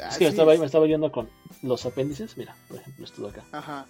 Ah, 0.00 0.08
Es 0.10 0.18
que 0.18 0.24
me 0.24 0.30
estaba, 0.30 0.54
es- 0.54 0.60
me 0.60 0.66
estaba 0.66 0.86
yendo 0.86 1.10
con 1.10 1.28
los 1.62 1.84
apéndices. 1.84 2.36
Mira, 2.36 2.54
por 2.68 2.78
ejemplo, 2.78 3.04
esto 3.04 3.22
de 3.22 3.28
acá. 3.30 3.44
Ajá. 3.52 3.86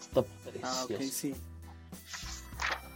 Está 0.00 0.24
Ah, 0.62 0.84
ok, 0.84 1.00
sí. 1.02 1.34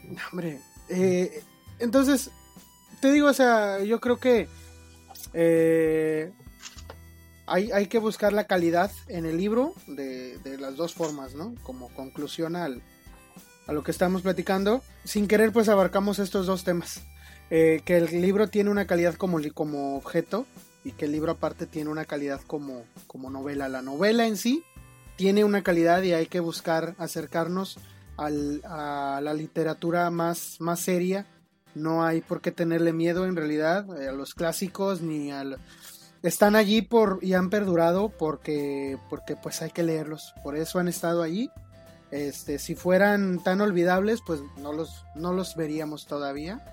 No, 0.05 0.17
Hombre, 0.33 0.61
eh, 0.89 1.43
entonces, 1.79 2.31
te 3.01 3.13
digo, 3.13 3.29
o 3.29 3.35
sea, 3.35 3.83
yo 3.85 4.01
creo 4.01 4.19
que 4.19 4.49
eh, 5.35 6.33
hay, 7.47 7.87
que 7.87 7.99
buscar 7.99 8.33
la 8.33 8.45
calidad 8.45 8.91
en 9.09 9.25
el 9.25 9.37
libro 9.37 9.73
de, 9.87 10.39
las 10.59 10.77
dos 10.77 10.95
formas, 10.95 11.35
¿no? 11.35 11.55
Como 11.63 11.89
conclusión 11.91 12.57
al, 12.57 12.83
a 13.67 13.73
lo 13.73 13.83
que 13.83 13.93
estamos 13.93 14.23
platicando. 14.23 14.83
Sin 15.05 15.29
querer, 15.29 15.53
pues 15.53 15.69
abarcamos 15.69 16.19
estos 16.19 16.47
dos 16.47 16.65
temas. 16.65 17.03
Eh, 17.51 17.83
que 17.85 17.97
el 17.97 18.07
libro 18.21 18.49
tiene 18.49 18.71
una 18.71 18.87
calidad 18.87 19.15
como, 19.15 19.39
como 19.55 19.97
objeto 19.97 20.47
y 20.83 20.93
que 20.93 21.05
el 21.05 21.13
libro 21.13 21.33
aparte 21.33 21.67
tiene 21.67 21.91
una 21.91 22.05
calidad 22.05 22.41
como, 22.47 22.85
como 23.07 23.31
novela. 23.31 23.69
La 23.69 23.83
novela 23.83 24.27
en 24.27 24.37
sí 24.37 24.65
tiene 25.17 25.45
una 25.45 25.63
calidad 25.63 26.03
y 26.03 26.13
hay 26.13 26.27
que 26.27 26.41
buscar 26.41 26.97
acercarnos 26.99 27.79
a 28.17 28.31
la 29.21 29.35
literatura 29.35 30.11
más, 30.11 30.57
más 30.59 30.81
seria. 30.81 31.27
No 31.75 32.05
hay 32.05 32.23
por 32.23 32.41
qué 32.41 32.51
tenerle 32.51 32.93
miedo 32.93 33.27
en 33.27 33.37
realidad 33.37 33.87
eh, 34.01 34.09
a 34.09 34.13
los 34.13 34.35
clásicos 34.35 35.03
ni 35.03 35.31
al... 35.31 35.59
Están 36.23 36.57
allí 36.57 36.83
por, 36.83 37.19
y 37.23 37.35
han 37.35 37.51
perdurado 37.51 38.09
porque, 38.09 38.99
porque 39.09 39.37
pues 39.37 39.63
hay 39.63 39.71
que 39.71 39.83
leerlos. 39.83 40.35
Por 40.43 40.57
eso 40.57 40.79
han 40.79 40.89
estado 40.89 41.23
allí. 41.23 41.51
Este, 42.11 42.59
si 42.59 42.75
fueran 42.75 43.43
tan 43.43 43.61
olvidables, 43.61 44.21
pues 44.27 44.41
no 44.59 44.73
los, 44.73 45.05
no 45.15 45.33
los 45.33 45.55
veríamos 45.57 46.07
todavía. 46.07 46.65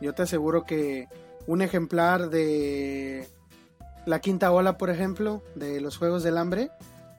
Yo 0.00 0.14
te 0.14 0.22
aseguro 0.22 0.64
que 0.64 1.08
un 1.46 1.62
ejemplar 1.62 2.30
de 2.30 3.28
la 4.06 4.20
quinta 4.20 4.50
ola, 4.50 4.76
por 4.78 4.90
ejemplo, 4.90 5.42
de 5.54 5.80
los 5.80 5.96
Juegos 5.98 6.22
del 6.22 6.38
Hambre, 6.38 6.70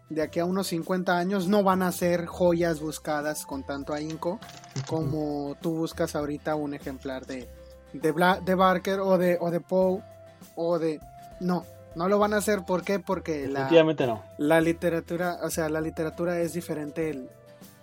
de 0.09 0.21
aquí 0.23 0.39
a 0.39 0.45
unos 0.45 0.67
50 0.67 1.17
años 1.17 1.47
no 1.47 1.63
van 1.63 1.83
a 1.83 1.91
ser 1.91 2.25
joyas 2.25 2.81
buscadas 2.81 3.45
con 3.45 3.63
tanto 3.63 3.93
ahínco 3.93 4.39
como 4.87 5.55
tú 5.61 5.73
buscas 5.75 6.15
ahorita 6.15 6.55
un 6.55 6.73
ejemplar 6.73 7.25
de, 7.25 7.47
de, 7.93 8.13
Bla- 8.13 8.41
de 8.43 8.55
Barker 8.55 8.99
o 8.99 9.17
de, 9.17 9.37
o 9.39 9.51
de 9.51 9.61
Poe 9.61 10.01
o 10.55 10.79
de... 10.79 10.99
No, 11.41 11.65
no 11.95 12.07
lo 12.07 12.19
van 12.19 12.33
a 12.33 12.37
hacer. 12.37 12.63
¿Por 12.65 12.83
qué? 12.83 12.99
Porque 12.99 13.47
la, 13.47 13.67
no. 13.67 14.21
literatura, 14.61 15.39
o 15.43 15.49
sea, 15.49 15.67
la 15.69 15.81
literatura 15.81 16.39
es 16.39 16.53
diferente. 16.53 17.09
el- 17.09 17.29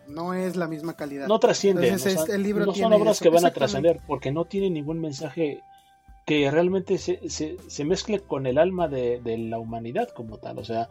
no 0.06 0.32
es 0.32 0.56
la 0.56 0.66
misma 0.66 0.94
calidad. 0.94 1.28
No 1.28 1.38
trasciende. 1.38 1.90
no 1.92 2.74
son 2.74 2.92
obras 2.94 3.20
que 3.20 3.28
van 3.28 3.44
a 3.44 3.52
trascender 3.52 4.00
porque 4.06 4.32
no 4.32 4.46
tienen 4.46 4.72
ningún 4.72 5.00
mensaje 5.00 5.62
que 6.24 6.50
realmente 6.50 6.98
se, 6.98 7.20
se, 7.30 7.84
mezcle 7.84 8.20
con 8.20 8.46
el 8.46 8.58
alma 8.58 8.88
de, 8.88 9.20
la 9.38 9.58
humanidad 9.58 10.08
como 10.08 10.38
tal. 10.38 10.58
O 10.58 10.64
sea, 10.64 10.88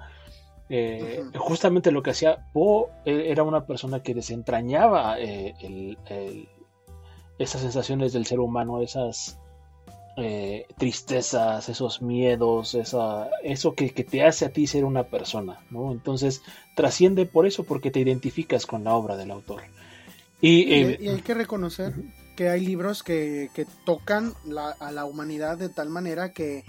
eh, 0.69 1.23
justamente 1.35 1.91
lo 1.91 2.01
que 2.01 2.11
hacía 2.11 2.45
Poe 2.53 2.87
era 3.05 3.43
una 3.43 3.65
persona 3.65 4.01
que 4.01 4.13
desentrañaba 4.13 5.19
eh, 5.19 5.55
esas 7.37 7.61
sensaciones 7.61 8.13
del 8.13 8.25
ser 8.25 8.39
humano, 8.39 8.81
esas 8.81 9.39
eh, 10.19 10.65
tristezas, 10.79 11.69
esos 11.69 12.01
miedos, 12.01 12.73
esa, 12.73 13.29
eso 13.43 13.75
que, 13.75 13.89
te 13.89 14.23
hace 14.23 14.45
a 14.45 14.49
ti 14.49 14.65
ser 14.65 14.83
una 14.83 15.03
persona. 15.03 15.59
¿no? 15.69 15.91
Entonces 15.91 16.41
trasciende 16.75 17.27
por 17.27 17.45
eso, 17.45 17.65
porque 17.65 17.91
te 17.91 17.99
identificas 17.99 18.65
con 18.65 18.83
la 18.83 18.95
obra 18.95 19.15
del 19.15 19.29
autor. 19.29 19.61
Y, 20.41 20.73
hay 20.73 21.21
que 21.21 21.35
reconocer 21.35 21.93
que 22.35 22.49
hay 22.49 22.65
libros 22.65 23.03
que, 23.03 23.49
tocan 23.85 24.33
a 24.79 24.91
la 24.91 25.05
humanidad 25.05 25.57
de 25.57 25.69
tal 25.69 25.89
manera 25.89 26.33
que, 26.33 26.63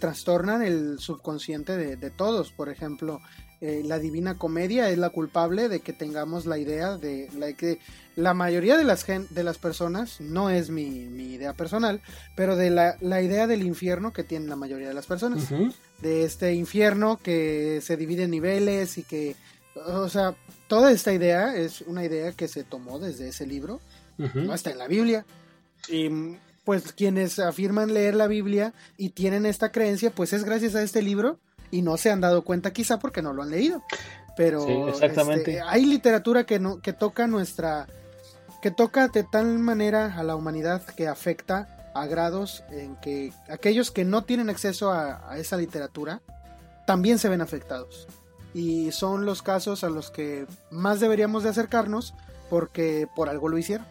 trastornan 0.00 0.62
el 0.62 0.98
subconsciente 0.98 1.76
de, 1.76 2.10
todos. 2.10 2.50
Por 2.50 2.68
ejemplo, 2.68 3.20
eh, 3.60 3.82
la 3.84 3.98
Divina 3.98 4.38
Comedia 4.38 4.88
es 4.90 4.98
la 4.98 5.10
culpable 5.10 5.68
de 5.68 5.80
que 5.80 5.92
tengamos 5.92 6.46
la 6.46 6.58
idea 6.58 6.96
de 6.96 7.28
la 7.36 7.52
que 7.52 7.78
la 8.16 8.34
mayoría 8.34 8.76
de 8.76 8.84
las, 8.84 9.06
de 9.06 9.42
las 9.44 9.58
personas, 9.58 10.20
no 10.20 10.50
es 10.50 10.70
mi, 10.70 11.06
idea 11.32 11.54
personal, 11.54 12.00
pero 12.36 12.56
de 12.56 12.70
la, 12.70 12.96
idea 13.22 13.46
del 13.46 13.62
infierno 13.62 14.12
que 14.12 14.24
tienen 14.24 14.48
la 14.48 14.56
mayoría 14.56 14.88
de 14.88 14.94
las 14.94 15.06
personas. 15.06 15.48
De 16.02 16.24
este 16.24 16.54
infierno 16.54 17.18
que 17.22 17.80
se 17.82 17.96
divide 17.96 18.24
en 18.24 18.30
niveles 18.30 18.98
y 18.98 19.04
que, 19.04 19.36
o 19.86 20.08
sea, 20.08 20.34
toda 20.66 20.90
esta 20.90 21.12
idea 21.12 21.56
es 21.56 21.82
una 21.82 22.04
idea 22.04 22.32
que 22.32 22.48
se 22.48 22.64
tomó 22.64 22.98
desde 22.98 23.28
ese 23.28 23.46
libro 23.46 23.80
no 24.18 24.54
está 24.54 24.70
en 24.70 24.78
la 24.78 24.88
Biblia. 24.88 25.24
Y 25.88 26.08
pues 26.64 26.92
quienes 26.92 27.38
afirman 27.38 27.94
leer 27.94 28.14
la 28.14 28.26
Biblia 28.26 28.74
y 28.96 29.10
tienen 29.10 29.46
esta 29.46 29.72
creencia, 29.72 30.10
pues 30.10 30.32
es 30.32 30.44
gracias 30.44 30.74
a 30.74 30.82
este 30.82 31.02
libro 31.02 31.38
y 31.70 31.82
no 31.82 31.96
se 31.96 32.10
han 32.10 32.20
dado 32.20 32.42
cuenta 32.42 32.72
quizá 32.72 32.98
porque 32.98 33.22
no 33.22 33.32
lo 33.32 33.42
han 33.42 33.50
leído. 33.50 33.82
Pero 34.36 34.88
exactamente. 34.88 35.58
Este, 35.58 35.62
hay 35.62 35.84
literatura 35.84 36.44
que, 36.44 36.58
no, 36.58 36.80
que 36.80 36.92
toca 36.92 37.26
nuestra... 37.26 37.86
que 38.62 38.70
toca 38.70 39.08
de 39.08 39.24
tal 39.24 39.58
manera 39.58 40.14
a 40.16 40.22
la 40.22 40.36
humanidad 40.36 40.82
que 40.96 41.08
afecta 41.08 41.90
a 41.94 42.06
grados 42.06 42.62
en 42.70 42.96
que 42.96 43.32
aquellos 43.48 43.90
que 43.90 44.04
no 44.04 44.22
tienen 44.22 44.50
acceso 44.50 44.92
a, 44.92 45.28
a 45.28 45.38
esa 45.38 45.56
literatura 45.56 46.20
también 46.86 47.18
se 47.18 47.28
ven 47.28 47.40
afectados. 47.40 48.06
Y 48.54 48.92
son 48.92 49.26
los 49.26 49.42
casos 49.42 49.84
a 49.84 49.90
los 49.90 50.10
que 50.10 50.46
más 50.70 51.00
deberíamos 51.00 51.42
de 51.42 51.50
acercarnos 51.50 52.14
porque 52.48 53.08
por 53.14 53.28
algo 53.28 53.48
lo 53.48 53.58
hicieron. 53.58 53.86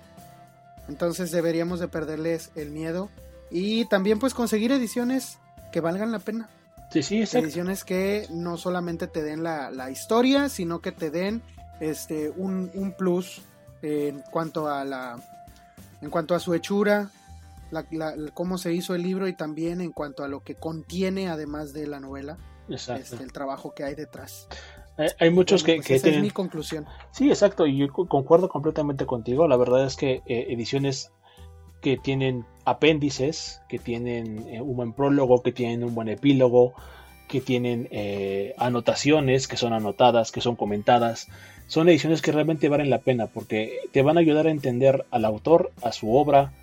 Entonces 0.87 1.31
deberíamos 1.31 1.79
de 1.79 1.89
perderles 1.89 2.51
el 2.55 2.71
miedo 2.71 3.09
y 3.51 3.85
también 3.85 4.19
pues 4.19 4.33
conseguir 4.33 4.71
ediciones 4.71 5.37
que 5.71 5.81
valgan 5.81 6.11
la 6.11 6.19
pena. 6.19 6.49
Sí, 6.91 7.03
sí, 7.03 7.21
Ediciones 7.21 7.83
que 7.83 8.27
no 8.29 8.57
solamente 8.57 9.07
te 9.07 9.21
den 9.21 9.43
la, 9.43 9.91
historia, 9.91 10.49
sino 10.49 10.79
que 10.79 10.91
te 10.91 11.11
den 11.11 11.41
este 11.79 12.29
un, 12.29 12.93
plus 12.97 13.41
en 13.81 14.21
cuanto 14.31 14.67
a 14.67 14.85
la 14.85 15.17
en 16.01 16.09
cuanto 16.09 16.35
a 16.35 16.39
su 16.39 16.53
hechura, 16.53 17.09
la, 17.71 17.85
cómo 18.33 18.57
se 18.57 18.73
hizo 18.73 18.95
el 18.95 19.03
libro 19.03 19.27
y 19.27 19.33
también 19.33 19.81
en 19.81 19.91
cuanto 19.91 20.23
a 20.23 20.27
lo 20.27 20.41
que 20.41 20.55
contiene 20.55 21.27
además 21.27 21.73
de 21.73 21.87
la 21.87 21.99
novela, 21.99 22.37
este, 22.69 23.23
el 23.23 23.31
trabajo 23.31 23.73
que 23.73 23.83
hay 23.83 23.95
detrás. 23.95 24.47
Hay, 25.19 25.29
muchos 25.29 25.63
que, 25.63 25.75
pues 25.75 25.91
esa 25.91 26.09
es 26.09 26.21
mi 26.21 26.31
conclusión. 26.31 26.87
Sí, 27.11 27.29
exacto, 27.29 27.67
y 27.67 27.77
yo 27.77 27.87
concuerdo 27.91 28.49
completamente 28.49 29.05
contigo. 29.05 29.47
La 29.47 29.55
verdad 29.55 29.85
es 29.85 29.95
que 29.95 30.23
eh, 30.25 30.47
ediciones 30.49 31.11
que 31.81 31.97
tienen 31.97 32.45
apéndices, 32.65 33.61
que 33.69 33.79
tienen 33.79 34.47
eh, 34.49 34.61
un 34.61 34.75
buen 34.75 34.93
prólogo, 34.93 35.41
que 35.43 35.51
tienen 35.51 35.83
un 35.83 35.95
buen 35.95 36.09
epílogo, 36.09 36.73
que 37.27 37.41
tienen 37.41 37.87
eh, 37.91 38.53
anotaciones, 38.57 39.47
que 39.47 39.57
son 39.57 39.73
anotadas, 39.73 40.31
que 40.31 40.41
son 40.41 40.55
comentadas, 40.55 41.27
son 41.67 41.89
ediciones 41.89 42.21
que 42.21 42.31
realmente 42.31 42.69
valen 42.69 42.89
la 42.89 42.99
pena 42.99 43.27
porque 43.27 43.79
te 43.91 44.01
van 44.01 44.17
a 44.17 44.21
ayudar 44.21 44.47
a 44.47 44.51
entender 44.51 45.05
al 45.11 45.25
autor, 45.25 45.71
a 45.81 45.91
su 45.91 46.15
obra, 46.15 46.53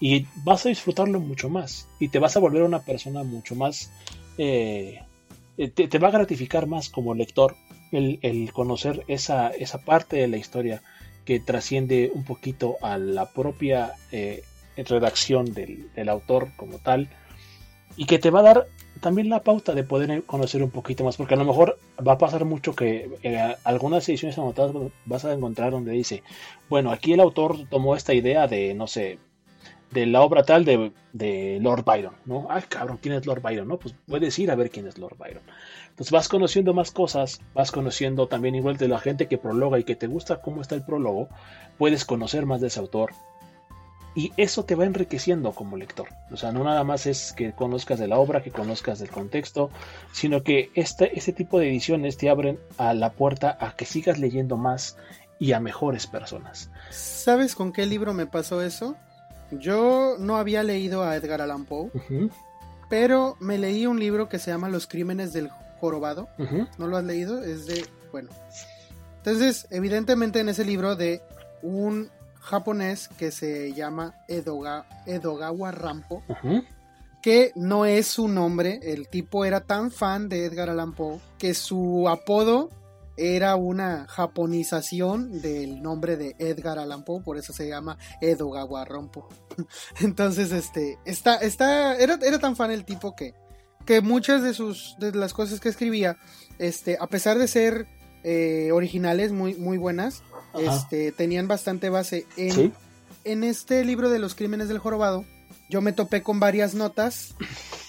y 0.00 0.26
vas 0.44 0.64
a 0.66 0.68
disfrutarlo 0.68 1.20
mucho 1.20 1.48
más. 1.48 1.88
Y 1.98 2.08
te 2.08 2.18
vas 2.18 2.36
a 2.36 2.40
volver 2.40 2.62
una 2.62 2.80
persona 2.80 3.22
mucho 3.22 3.54
más... 3.54 3.90
te, 4.36 5.00
va 5.98 6.08
a 6.08 6.12
gratificar 6.12 6.66
más 6.66 6.88
como 6.88 7.14
lector 7.14 7.56
el, 7.92 8.50
conocer 8.52 9.04
esa, 9.08 9.50
esa, 9.50 9.78
parte 9.78 10.16
de 10.16 10.28
la 10.28 10.36
historia 10.36 10.82
que 11.24 11.40
trasciende 11.40 12.10
un 12.14 12.24
poquito 12.24 12.76
a 12.82 12.98
la 12.98 13.30
propia 13.30 13.94
eh, 14.12 14.42
redacción 14.84 15.52
del, 15.52 16.08
autor 16.08 16.48
como 16.56 16.78
tal 16.78 17.08
y 17.96 18.06
que 18.06 18.18
te 18.18 18.30
va 18.30 18.40
a 18.40 18.44
dar 18.44 18.66
también 19.00 19.28
la 19.28 19.42
pauta 19.42 19.72
de 19.72 19.84
poder 19.84 20.22
conocer 20.24 20.62
un 20.62 20.70
poquito 20.70 21.04
más 21.04 21.16
porque 21.16 21.34
a 21.34 21.36
lo 21.36 21.44
mejor 21.44 21.78
va 22.06 22.12
a 22.12 22.18
pasar 22.18 22.44
mucho 22.44 22.74
que 22.74 23.10
en 23.22 23.54
algunas 23.64 24.08
ediciones 24.08 24.38
anotadas 24.38 24.74
vas 25.06 25.24
a 25.24 25.32
encontrar 25.32 25.72
donde 25.72 25.92
dice 25.92 26.22
bueno 26.68 26.90
aquí 26.90 27.12
el 27.12 27.20
autor 27.20 27.66
tomó 27.68 27.96
esta 27.96 28.12
idea 28.12 28.46
de 28.46 28.74
no 28.74 28.86
sé 28.86 29.18
de 29.90 30.06
la 30.06 30.22
obra 30.22 30.44
tal 30.44 30.64
de, 30.64 30.92
de, 31.12 31.58
Lord 31.60 31.84
Byron, 31.84 32.14
¿no? 32.24 32.46
Ay, 32.48 32.62
cabrón, 32.68 32.98
¿quién 33.02 33.14
es 33.14 33.26
Lord 33.26 33.42
Byron? 33.42 33.66
No, 33.66 33.78
pues 33.78 33.94
puedes 34.06 34.38
ir 34.38 34.50
a 34.50 34.54
ver 34.54 34.70
quién 34.70 34.86
es 34.86 34.98
Lord 34.98 35.16
Byron. 35.18 35.42
Entonces 35.90 36.12
vas 36.12 36.28
conociendo 36.28 36.72
más 36.74 36.92
cosas, 36.92 37.40
vas 37.54 37.72
conociendo 37.72 38.28
también 38.28 38.54
igual 38.54 38.76
de 38.76 38.88
la 38.88 39.00
gente 39.00 39.26
que 39.26 39.38
prologa 39.38 39.78
y 39.78 39.84
que 39.84 39.96
te 39.96 40.06
gusta 40.06 40.40
cómo 40.40 40.62
está 40.62 40.76
el 40.76 40.84
prólogo, 40.84 41.28
puedes 41.76 42.04
conocer 42.04 42.46
más 42.46 42.60
de 42.60 42.68
ese 42.68 42.80
autor. 42.80 43.10
Y 44.14 44.32
eso 44.36 44.64
te 44.64 44.74
va 44.74 44.84
enriqueciendo 44.84 45.52
como 45.52 45.76
lector. 45.76 46.08
O 46.30 46.36
sea, 46.36 46.50
no 46.52 46.64
nada 46.64 46.82
más 46.82 47.06
es 47.06 47.32
que 47.32 47.52
conozcas 47.52 47.98
de 47.98 48.08
la 48.08 48.18
obra, 48.18 48.42
que 48.42 48.50
conozcas 48.50 48.98
del 48.98 49.10
contexto, 49.10 49.70
sino 50.12 50.42
que 50.42 50.70
este, 50.74 51.16
este 51.16 51.32
tipo 51.32 51.58
de 51.58 51.68
ediciones 51.68 52.16
te 52.16 52.28
abren 52.28 52.58
a 52.76 52.92
la 52.92 53.12
puerta 53.12 53.56
a 53.60 53.76
que 53.76 53.84
sigas 53.84 54.18
leyendo 54.18 54.56
más 54.56 54.96
y 55.38 55.52
a 55.52 55.60
mejores 55.60 56.06
personas. 56.06 56.70
¿Sabes 56.90 57.54
con 57.54 57.72
qué 57.72 57.86
libro 57.86 58.12
me 58.12 58.26
pasó 58.26 58.62
eso? 58.62 58.96
Yo 59.52 60.16
no 60.18 60.36
había 60.36 60.62
leído 60.62 61.02
a 61.02 61.16
Edgar 61.16 61.40
Allan 61.40 61.64
Poe, 61.64 61.90
pero 62.88 63.36
me 63.40 63.58
leí 63.58 63.86
un 63.86 63.98
libro 63.98 64.28
que 64.28 64.38
se 64.38 64.50
llama 64.50 64.68
Los 64.68 64.86
Crímenes 64.86 65.32
del 65.32 65.50
Jorobado. 65.80 66.28
¿No 66.78 66.86
lo 66.86 66.96
has 66.96 67.04
leído? 67.04 67.42
Es 67.42 67.66
de, 67.66 67.84
bueno. 68.12 68.28
Entonces, 69.18 69.66
evidentemente 69.70 70.40
en 70.40 70.48
ese 70.48 70.64
libro 70.64 70.94
de 70.96 71.22
un 71.62 72.10
japonés 72.40 73.08
que 73.18 73.30
se 73.30 73.72
llama 73.72 74.14
Edogawa 74.28 75.70
Rampo, 75.70 76.22
que 77.22 77.52
no 77.54 77.84
es 77.84 78.06
su 78.06 78.28
nombre, 78.28 78.80
el 78.82 79.08
tipo 79.08 79.44
era 79.44 79.60
tan 79.60 79.90
fan 79.90 80.28
de 80.28 80.46
Edgar 80.46 80.70
Allan 80.70 80.94
Poe 80.94 81.20
que 81.38 81.54
su 81.54 82.08
apodo 82.08 82.70
era 83.16 83.54
una 83.56 84.06
japonización 84.08 85.42
del 85.42 85.82
nombre 85.82 86.16
de 86.16 86.34
Edgar 86.38 86.78
Allan 86.78 87.04
Poe, 87.04 87.22
por 87.22 87.36
eso 87.36 87.52
se 87.52 87.68
llama 87.68 87.98
Edogawa 88.22 88.86
Rompo. 88.86 89.28
Entonces, 90.00 90.52
este, 90.52 90.98
está, 91.04 91.36
está, 91.36 91.96
era, 91.96 92.18
era 92.22 92.38
tan 92.38 92.56
fan 92.56 92.70
el 92.70 92.86
tipo 92.86 93.14
que, 93.14 93.34
que 93.84 94.00
muchas 94.00 94.42
de 94.42 94.54
sus, 94.54 94.96
de 94.98 95.12
las 95.12 95.34
cosas 95.34 95.60
que 95.60 95.68
escribía, 95.68 96.16
este, 96.58 96.96
a 96.98 97.08
pesar 97.08 97.38
de 97.38 97.46
ser 97.46 97.86
eh, 98.22 98.70
originales, 98.72 99.32
muy, 99.32 99.54
muy 99.54 99.76
buenas, 99.76 100.22
este, 100.58 101.12
tenían 101.12 101.48
bastante 101.48 101.88
base 101.90 102.26
en, 102.36 102.72
en 103.24 103.44
este 103.44 103.84
libro 103.84 104.10
de 104.10 104.18
los 104.18 104.34
crímenes 104.34 104.68
del 104.68 104.78
jorobado. 104.78 105.24
Yo 105.68 105.80
me 105.80 105.92
topé 105.92 106.22
con 106.22 106.40
varias 106.40 106.74
notas 106.74 107.34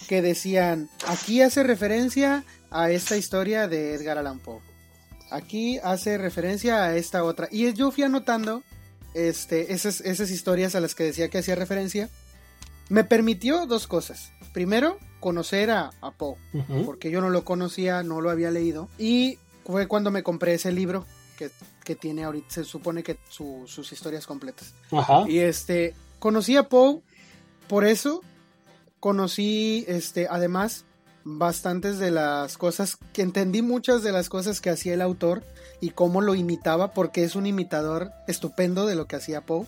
que 0.07 0.21
decían, 0.21 0.89
aquí 1.07 1.41
hace 1.41 1.63
referencia 1.63 2.43
a 2.69 2.91
esta 2.91 3.17
historia 3.17 3.67
de 3.67 3.93
Edgar 3.93 4.17
Allan 4.17 4.39
Poe 4.39 4.59
Aquí 5.31 5.79
hace 5.81 6.17
referencia 6.17 6.83
a 6.83 6.97
esta 6.97 7.23
otra. 7.23 7.47
Y 7.49 7.71
yo 7.73 7.89
fui 7.91 8.03
anotando 8.03 8.63
este, 9.13 9.73
esas, 9.73 10.01
esas 10.01 10.29
historias 10.29 10.75
a 10.75 10.81
las 10.81 10.93
que 10.93 11.05
decía 11.05 11.29
que 11.29 11.37
hacía 11.37 11.55
referencia. 11.55 12.09
Me 12.89 13.05
permitió 13.05 13.65
dos 13.65 13.87
cosas. 13.87 14.33
Primero, 14.51 14.99
conocer 15.21 15.71
a, 15.71 15.91
Poe, 16.17 16.35
porque 16.85 17.09
yo 17.09 17.21
no 17.21 17.29
lo 17.29 17.45
conocía, 17.45 18.03
no 18.03 18.19
lo 18.19 18.29
había 18.29 18.51
leído. 18.51 18.89
Y 18.97 19.39
fue 19.65 19.87
cuando 19.87 20.11
me 20.11 20.23
compré 20.23 20.55
ese 20.55 20.73
libro 20.73 21.05
que, 21.83 21.95
tiene 21.95 22.23
ahorita, 22.23 22.47
se 22.49 22.63
supone 22.63 23.03
que 23.03 23.17
sus 23.29 23.91
historias 23.91 24.25
completas. 24.25 24.73
Y 25.27 25.39
este, 25.39 25.95
conocí 26.19 26.57
a 26.57 26.69
Poe 26.69 27.01
por 27.67 27.85
eso. 27.85 28.21
Conocí, 28.99 29.83
este, 29.87 30.27
además, 30.29 30.85
bastantes 31.23 31.97
de 31.99 32.11
las 32.11 32.57
cosas, 32.57 32.97
que 33.13 33.23
entendí 33.23 33.61
muchas 33.61 34.03
de 34.03 34.11
las 34.11 34.29
cosas 34.29 34.61
que 34.61 34.69
hacía 34.69 34.93
el 34.93 35.01
autor 35.01 35.43
y 35.79 35.91
cómo 35.91 36.21
lo 36.21 36.35
imitaba, 36.35 36.93
porque 36.93 37.23
es 37.23 37.35
un 37.35 37.47
imitador 37.47 38.11
estupendo 38.27 38.85
de 38.85 38.95
lo 38.95 39.07
que 39.07 39.15
hacía 39.15 39.41
Poe. 39.41 39.65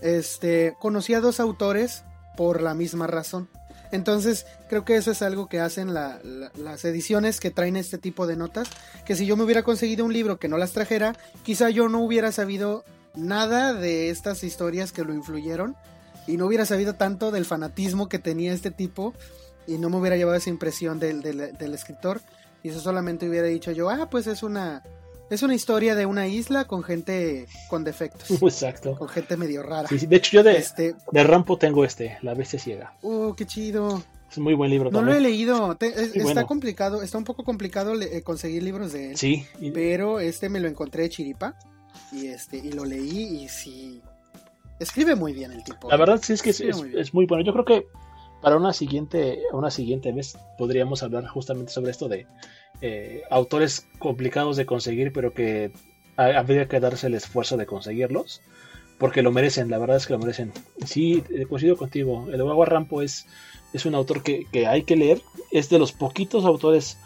Este, 0.00 0.74
conocí 0.80 1.14
a 1.14 1.20
dos 1.20 1.40
autores 1.40 2.04
por 2.36 2.60
la 2.60 2.74
misma 2.74 3.06
razón. 3.06 3.48
Entonces, 3.94 4.44
creo 4.68 4.84
que 4.84 4.96
eso 4.96 5.12
es 5.12 5.22
algo 5.22 5.48
que 5.48 5.60
hacen 5.60 5.94
las 5.94 6.84
ediciones 6.84 7.38
que 7.38 7.52
traen 7.52 7.76
este 7.76 7.96
tipo 7.96 8.26
de 8.26 8.34
notas. 8.34 8.68
Que 9.06 9.14
si 9.14 9.24
yo 9.24 9.36
me 9.36 9.44
hubiera 9.44 9.62
conseguido 9.62 10.04
un 10.04 10.12
libro 10.12 10.40
que 10.40 10.48
no 10.48 10.58
las 10.58 10.72
trajera, 10.72 11.14
quizá 11.44 11.70
yo 11.70 11.88
no 11.88 12.00
hubiera 12.00 12.32
sabido 12.32 12.84
nada 13.14 13.72
de 13.72 14.10
estas 14.10 14.42
historias 14.42 14.90
que 14.90 15.04
lo 15.04 15.14
influyeron 15.14 15.76
y 16.26 16.36
no 16.36 16.46
hubiera 16.46 16.66
sabido 16.66 16.94
tanto 16.96 17.30
del 17.30 17.44
fanatismo 17.44 18.08
que 18.08 18.18
tenía 18.18 18.52
este 18.52 18.72
tipo 18.72 19.14
y 19.68 19.78
no 19.78 19.90
me 19.90 19.98
hubiera 19.98 20.16
llevado 20.16 20.36
esa 20.38 20.50
impresión 20.50 20.98
del, 20.98 21.22
del 21.22 21.74
escritor 21.74 22.20
y 22.64 22.70
eso 22.70 22.80
solamente 22.80 23.28
hubiera 23.28 23.46
dicho 23.46 23.70
yo, 23.70 23.90
ah, 23.90 24.10
pues 24.10 24.26
es 24.26 24.42
una 24.42 24.82
es 25.30 25.42
una 25.42 25.54
historia 25.54 25.94
de 25.94 26.06
una 26.06 26.26
isla 26.26 26.66
con 26.66 26.82
gente 26.82 27.46
con 27.68 27.84
defectos. 27.84 28.30
Exacto. 28.42 28.96
Con 28.96 29.08
gente 29.08 29.36
medio 29.36 29.62
rara. 29.62 29.88
Sí, 29.88 30.06
De 30.06 30.16
hecho, 30.16 30.32
yo 30.32 30.42
de, 30.42 30.56
este... 30.56 30.94
de 31.10 31.24
Rampo 31.24 31.56
tengo 31.56 31.84
este, 31.84 32.18
La 32.22 32.34
Bestia 32.34 32.58
Ciega. 32.58 32.94
Uh, 33.02 33.34
qué 33.34 33.46
chido. 33.46 34.02
Es 34.30 34.38
un 34.38 34.44
muy 34.44 34.54
buen 34.54 34.70
libro. 34.70 34.90
No 34.90 35.02
lo 35.02 35.14
he 35.14 35.20
leído. 35.20 35.76
está 35.80 36.44
complicado, 36.44 37.02
está 37.02 37.18
un 37.18 37.24
poco 37.24 37.44
complicado 37.44 37.94
eh, 38.00 38.22
conseguir 38.22 38.62
libros 38.62 38.92
de 38.92 39.10
él. 39.10 39.16
Sí. 39.16 39.46
Pero 39.72 40.20
este 40.20 40.48
me 40.48 40.60
lo 40.60 40.68
encontré 40.68 41.04
de 41.04 41.08
chiripa. 41.08 41.56
Y 42.12 42.26
este, 42.26 42.56
y 42.56 42.72
lo 42.72 42.84
leí 42.84 43.44
y 43.44 43.48
sí. 43.48 44.02
Escribe 44.80 45.14
muy 45.14 45.32
bien 45.32 45.52
el 45.52 45.62
tipo. 45.62 45.88
La 45.88 45.96
verdad 45.96 46.20
sí 46.22 46.32
es 46.32 46.42
que 46.42 46.50
es, 46.50 46.60
es, 46.60 47.14
muy 47.14 47.26
bueno. 47.26 47.44
Yo 47.44 47.52
creo 47.52 47.64
que 47.64 47.86
para 48.44 48.58
una 48.58 48.74
siguiente, 48.74 49.40
una 49.52 49.70
siguiente 49.70 50.12
vez 50.12 50.36
podríamos 50.58 51.02
hablar 51.02 51.26
justamente 51.26 51.72
sobre 51.72 51.92
esto 51.92 52.08
de 52.10 52.26
eh, 52.82 53.22
autores 53.30 53.88
complicados 53.98 54.58
de 54.58 54.66
conseguir, 54.66 55.14
pero 55.14 55.32
que 55.32 55.72
habría 56.18 56.68
que 56.68 56.78
darse 56.78 57.06
el 57.06 57.14
esfuerzo 57.14 57.56
de 57.56 57.64
conseguirlos, 57.64 58.42
porque 58.98 59.22
lo 59.22 59.32
merecen, 59.32 59.70
la 59.70 59.78
verdad 59.78 59.96
es 59.96 60.06
que 60.06 60.12
lo 60.12 60.18
merecen. 60.18 60.52
Sí, 60.84 61.24
eh, 61.30 61.46
coincido 61.46 61.78
contigo, 61.78 62.28
el 62.30 62.38
Agua 62.42 62.66
Rampo 62.66 63.00
es, 63.00 63.26
es 63.72 63.86
un 63.86 63.94
autor 63.94 64.22
que, 64.22 64.46
hay 64.66 64.82
que 64.82 64.96
leer, 64.96 65.22
es 65.50 65.70
de 65.70 65.78
los 65.78 65.92
poquitos 65.92 66.44
autores 66.44 66.98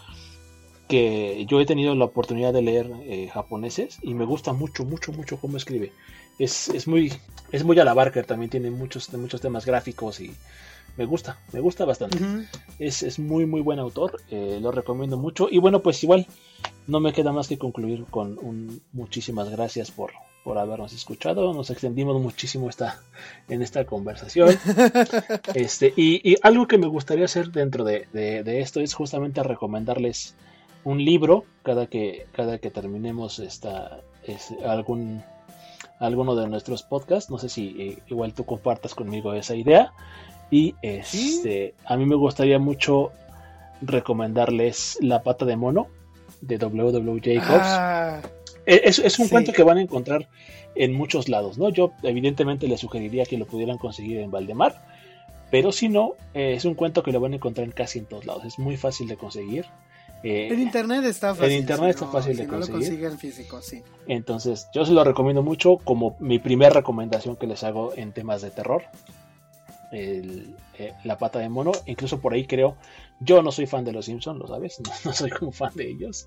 que 0.89 1.47
yo 1.49 1.61
he 1.61 1.67
tenido 1.67 1.95
la 1.95 2.07
oportunidad 2.07 2.53
de 2.53 2.63
leer 2.63 2.91
eh, 3.05 3.31
japoneses 3.33 4.01
y 4.03 4.15
me 4.15 4.25
gusta 4.25 4.53
mucho, 4.53 4.85
mucho, 4.85 5.13
mucho 5.13 5.37
cómo 5.37 5.57
escribe. 5.57 5.93
Es, 6.41 6.69
es, 6.71 6.89
muy, 6.89 7.13
es 7.53 7.63
muy 7.63 7.79
a 7.79 7.85
la 7.85 7.95
Barker, 7.95 8.27
también 8.27 8.51
tiene 8.51 8.73
muchos, 8.73 9.13
muchos 9.13 9.41
temas 9.41 9.65
gráficos 9.67 10.19
y, 10.19 10.33
me 10.99 11.07
gusta, 11.07 11.39
me 11.53 11.61
gusta 11.61 11.85
bastante. 11.85 12.19
es, 12.81 13.19
muy, 13.21 13.47
muy 13.47 13.61
buen 13.61 13.79
autor, 13.79 14.21
eh, 14.31 14.59
lo 14.61 14.73
recomiendo 14.73 15.17
mucho. 15.17 15.49
Y 15.49 15.59
bueno, 15.59 15.81
pues 15.81 16.03
igual 16.03 16.27
no 16.89 16.99
me 16.99 17.13
queda 17.13 17.33
más 17.33 17.47
que 17.47 17.57
concluir 17.57 18.05
con 18.11 18.37
un 18.43 18.83
muchísimas 18.93 19.49
gracias 19.49 19.93
por, 19.93 20.11
por 20.43 20.59
habernos 20.59 20.93
escuchado. 20.93 21.55
Nos 21.55 21.71
extendimos 21.71 22.21
muchísimo 22.21 22.69
esta, 22.69 23.01
en 23.49 23.63
esta 23.63 23.85
conversación. 23.85 24.59
este, 25.55 25.95
y, 25.97 26.35
algo 26.43 26.67
que 26.67 26.79
me 26.79 26.89
gustaría 26.89 27.27
hacer 27.27 27.53
dentro 27.53 27.85
de, 27.85 28.09
esto 28.61 28.81
es 28.81 28.93
justamente 28.93 29.41
recomendarles 29.45 30.35
un 30.83 31.05
libro 31.05 31.45
cada 31.63 31.87
que, 31.87 32.27
cada 32.33 32.59
que 32.59 32.73
terminemos 32.73 33.39
esta, 33.39 34.01
es, 34.25 34.53
algún 34.67 35.23
alguno 36.01 36.35
de 36.35 36.49
nuestros 36.49 36.83
podcasts. 36.83 37.31
No 37.31 37.39
sé 37.39 37.49
si 37.49 37.69
eh, 37.79 38.03
igual 38.09 38.35
tú 38.35 38.45
compartas 38.45 38.97
conmigo 38.97 39.33
esa 39.35 39.55
idea. 39.55 39.93
Y 40.51 40.75
este, 40.83 41.75
a 41.85 41.97
mí 41.97 42.07
me 42.07 42.15
gustaría 42.15 42.59
mucho 42.59 43.13
recomendarles 43.83 44.99
La 45.01 45.23
pata 45.23 45.45
de 45.45 45.57
mono 45.57 45.89
de 46.41 46.59
W.W. 46.59 47.21
Jacobs. 47.23 47.61
Ah, 47.63 48.21
e, 48.67 48.83
es, 48.85 49.19
un 49.19 49.29
cuento 49.29 49.53
que 49.53 49.63
van 49.63 49.79
a 49.79 49.83
encontrar 49.83 50.29
en 50.75 50.93
muchos 50.93 51.29
lados, 51.29 51.59
¿no? 51.59 51.69
Yo 51.71 51.93
evidentemente 52.03 52.69
les 52.69 52.81
sugeriría 52.81 53.25
que 53.25 53.39
lo 53.39 53.47
pudieran 53.47 53.79
conseguir 53.79 54.19
en 54.19 54.31
Valdemar, 54.31 54.85
pero 55.51 55.73
si 55.73 55.89
no, 55.89 56.15
eh, 56.35 56.55
es 56.55 56.65
un 56.65 56.75
cuento 56.75 57.03
que 57.03 57.13
lo 57.13 57.21
van 57.21 57.33
a 57.33 57.37
encontrar 57.37 57.67
en 57.67 57.73
casi 57.73 57.99
en 57.99 58.07
todos 58.07 58.27
lados. 58.27 58.45
Es 58.45 58.59
muy 58.59 58.77
fácil 58.77 59.09
de 59.09 59.17
conseguir. 59.17 59.67
Eh, 60.23 60.49
en 60.51 60.61
internet 60.61 61.05
está 61.05 61.35
fácil. 61.35 61.53
En 61.53 61.61
internet 61.61 61.91
está 61.91 62.07
fácil 62.07 62.37
de 62.37 62.47
conseguir. 62.47 62.71
No 62.71 62.79
lo 62.79 62.87
consigue 62.87 63.07
en 63.07 63.19
físico, 63.19 63.63
sí. 63.63 63.83
Entonces, 64.07 64.69
yo 64.75 64.85
se 64.85 64.93
lo 64.93 65.05
recomiendo 65.05 65.43
mucho 65.43 65.79
como 65.79 66.17
mi 66.21 66.39
primera 66.39 66.71
recomendación 66.71 67.37
que 67.37 67.47
les 67.47 67.63
hago 67.65 67.93
en 67.97 68.13
temas 68.13 68.43
de 68.43 68.51
terror 68.51 68.83
el, 69.93 70.55
eh, 70.79 70.95
la 71.05 71.19
pata 71.19 71.39
de 71.39 71.49
mono. 71.49 71.73
Incluso 71.87 72.21
por 72.21 72.33
ahí 72.33 72.47
creo, 72.47 72.77
yo 73.21 73.43
no 73.43 73.51
soy 73.51 73.67
fan 73.67 73.85
de 73.85 73.93
los 73.93 74.07
Simpsons, 74.07 74.39
lo 74.39 74.47
sabes, 74.47 74.81
no, 75.05 75.13
soy 75.13 75.31
como 75.31 75.53
fan 75.53 75.73
de 75.75 75.91
ellos. 75.91 76.27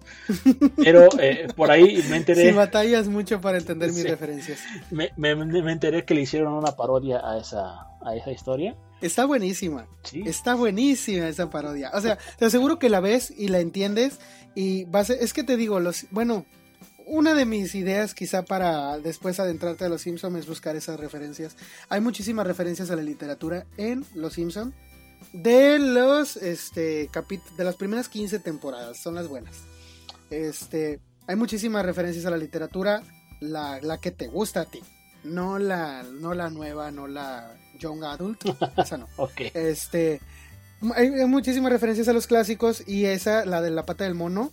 Pero 0.77 1.07
eh, 1.19 1.47
por 1.55 1.71
ahí 1.71 2.03
me 2.09 2.17
enteré. 2.17 2.49
Si 2.49 2.55
batallas 2.55 3.07
mucho 3.07 3.39
para 3.41 3.57
entender 3.57 3.91
mis 3.91 4.03
referencias. 4.03 4.59
Me, 4.89 5.11
enteré 5.71 6.05
que 6.05 6.13
le 6.13 6.21
hicieron 6.21 6.53
una 6.53 6.75
parodia 6.75 7.21
a 7.23 7.37
esa, 7.37 7.87
a 8.01 8.15
esa 8.15 8.31
historia. 8.31 8.75
Está 9.01 9.25
buenísima. 9.25 9.87
Está 10.13 10.53
buenísima 10.53 11.27
esa 11.27 11.49
parodia. 11.49 11.91
O 11.93 12.01
sea, 12.01 12.19
te 12.37 12.45
aseguro 12.45 12.77
que 12.77 12.89
la 12.89 12.99
ves 12.99 13.33
y 13.35 13.47
la 13.47 13.59
entiendes. 13.59 14.19
Y 14.53 14.83
vas 14.85 15.09
es 15.09 15.33
que 15.33 15.43
te 15.43 15.57
digo, 15.57 15.79
los, 15.79 16.05
bueno, 16.11 16.45
una 17.05 17.33
de 17.33 17.45
mis 17.45 17.75
ideas 17.75 18.13
quizá 18.13 18.43
para 18.43 18.97
después 18.99 19.39
adentrarte 19.39 19.85
a 19.85 19.89
Los 19.89 20.01
Simpsons 20.01 20.37
es 20.37 20.47
buscar 20.47 20.75
esas 20.75 20.99
referencias. 20.99 21.55
Hay 21.89 22.01
muchísimas 22.01 22.47
referencias 22.47 22.89
a 22.91 22.95
la 22.95 23.01
literatura 23.01 23.65
en 23.77 24.05
Los 24.15 24.33
Simpsons. 24.33 24.73
De 25.33 25.77
los 25.77 26.35
este 26.35 27.09
de 27.57 27.63
las 27.63 27.75
primeras 27.75 28.09
15 28.09 28.39
temporadas, 28.39 28.97
son 28.97 29.15
las 29.15 29.27
buenas. 29.27 29.55
Este, 30.31 30.99
hay 31.27 31.35
muchísimas 31.35 31.85
referencias 31.85 32.25
a 32.25 32.31
la 32.31 32.37
literatura, 32.37 33.03
la, 33.39 33.79
que 34.01 34.11
te 34.11 34.27
gusta 34.27 34.61
a 34.61 34.65
ti, 34.65 34.81
no 35.23 35.59
la 35.59 36.03
no 36.03 36.33
la 36.33 36.49
nueva, 36.49 36.89
no 36.89 37.07
la 37.07 37.55
young 37.79 38.03
adult, 38.03 38.43
esa 38.77 38.97
no. 38.97 39.07
Este, 39.53 40.21
hay 40.95 41.11
muchísimas 41.27 41.71
referencias 41.71 42.07
a 42.07 42.13
los 42.13 42.25
clásicos 42.25 42.83
y 42.87 43.05
esa 43.05 43.45
la 43.45 43.61
de 43.61 43.69
la 43.69 43.85
pata 43.85 44.05
del 44.05 44.15
mono 44.15 44.51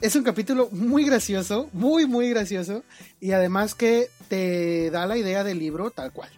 es 0.00 0.16
un 0.16 0.22
capítulo 0.22 0.68
muy 0.72 1.04
gracioso, 1.04 1.68
muy, 1.72 2.06
muy 2.06 2.30
gracioso. 2.30 2.82
Y 3.20 3.32
además 3.32 3.74
que 3.74 4.08
te 4.28 4.90
da 4.90 5.06
la 5.06 5.16
idea 5.16 5.44
del 5.44 5.58
libro 5.58 5.90
tal 5.90 6.12
cual. 6.12 6.30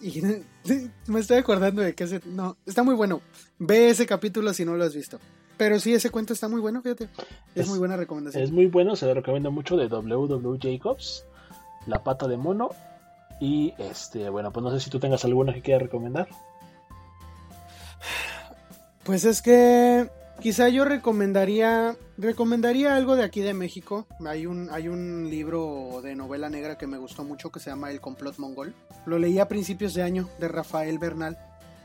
Y 0.00 0.22
me 1.06 1.20
estoy 1.20 1.38
acordando 1.38 1.82
de 1.82 1.94
que 1.94 2.04
ese, 2.04 2.20
no, 2.26 2.56
está 2.66 2.82
muy 2.82 2.94
bueno. 2.94 3.20
Ve 3.58 3.90
ese 3.90 4.06
capítulo 4.06 4.52
si 4.52 4.64
no 4.64 4.76
lo 4.76 4.84
has 4.84 4.94
visto. 4.94 5.18
Pero 5.56 5.78
sí, 5.78 5.92
ese 5.92 6.10
cuento 6.10 6.32
está 6.32 6.48
muy 6.48 6.60
bueno, 6.60 6.80
fíjate. 6.80 7.08
Es, 7.54 7.68
muy 7.68 7.78
buena 7.78 7.96
recomendación. 7.96 8.42
Es 8.42 8.50
muy 8.50 8.66
bueno, 8.66 8.96
se 8.96 9.04
lo 9.04 9.12
recomiendo 9.12 9.50
mucho 9.50 9.76
de 9.76 9.88
W.W. 9.88 10.58
Jacobs, 10.60 11.26
La 11.86 12.02
pata 12.02 12.26
de 12.26 12.38
mono. 12.38 12.70
Y 13.40 13.74
este, 13.78 14.30
bueno, 14.30 14.52
pues 14.52 14.64
no 14.64 14.70
sé 14.70 14.80
si 14.80 14.90
tú 14.90 14.98
tengas 14.98 15.24
alguna 15.24 15.52
que 15.52 15.60
quieras 15.60 15.82
recomendar. 15.82 16.28
Pues 19.04 19.24
es 19.24 19.42
que 19.42 20.08
Quizá 20.40 20.70
yo 20.70 20.86
recomendaría 20.86 21.96
recomendaría 22.16 22.96
algo 22.96 23.14
de 23.14 23.24
aquí 23.24 23.42
de 23.42 23.52
México. 23.52 24.06
Hay 24.26 24.46
un 24.46 24.70
hay 24.70 24.88
un 24.88 25.28
libro 25.28 26.00
de 26.02 26.14
novela 26.14 26.48
negra 26.48 26.78
que 26.78 26.86
me 26.86 26.96
gustó 26.96 27.24
mucho 27.24 27.50
que 27.52 27.60
se 27.60 27.68
llama 27.68 27.90
El 27.90 28.00
complot 28.00 28.38
mongol. 28.38 28.74
Lo 29.04 29.18
leí 29.18 29.38
a 29.38 29.48
principios 29.48 29.92
de 29.92 30.02
año 30.02 30.30
de 30.38 30.48
Rafael 30.48 30.98
Bernal. 30.98 31.36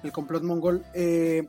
El 0.03 0.14
complot 0.14 0.43
mongol 0.43 0.86
eh, 0.93 1.47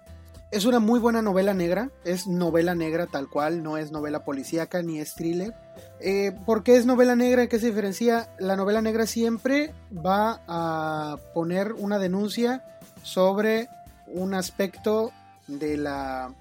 es 0.50 0.64
una 0.64 0.80
muy 0.80 0.98
buena 0.98 1.22
novela 1.22 1.54
negra. 1.54 1.90
Es 2.04 2.26
novela 2.26 2.74
negra 2.74 3.06
tal 3.06 3.28
cual, 3.28 3.62
no 3.62 3.76
es 3.76 3.92
novela 3.92 4.24
policíaca 4.24 4.82
ni 4.82 4.98
es 4.98 5.14
thriller. 5.14 5.54
Eh, 6.00 6.32
¿Por 6.44 6.64
qué 6.64 6.76
es 6.76 6.86
novela 6.86 7.14
negra? 7.14 7.46
¿Qué 7.46 7.60
se 7.60 7.66
diferencia? 7.66 8.30
La 8.40 8.56
novela 8.56 8.82
negra 8.82 9.06
siempre 9.06 9.72
va 9.94 10.42
a 10.48 11.18
poner 11.34 11.72
una 11.72 12.00
denuncia 12.00 12.64
sobre 13.02 13.68
un 14.08 14.34
aspecto 14.34 15.12
de 15.46 15.76
la 15.76 16.34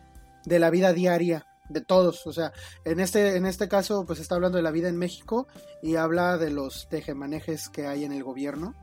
de 0.45 0.59
la 0.59 0.69
vida 0.69 0.93
diaria 0.93 1.45
de 1.69 1.81
todos, 1.81 2.27
o 2.27 2.33
sea, 2.33 2.53
en 2.83 2.99
este, 2.99 3.37
en 3.37 3.45
este 3.45 3.67
caso 3.67 4.05
pues 4.05 4.19
está 4.19 4.35
hablando 4.35 4.57
de 4.57 4.63
la 4.63 4.71
vida 4.71 4.87
en 4.87 4.97
México 4.97 5.47
y 5.81 5.95
habla 5.95 6.37
de 6.37 6.51
los 6.51 6.87
tejemanejes 6.89 7.69
que 7.69 7.87
hay 7.87 8.03
en 8.03 8.11
el 8.11 8.23
gobierno, 8.23 8.75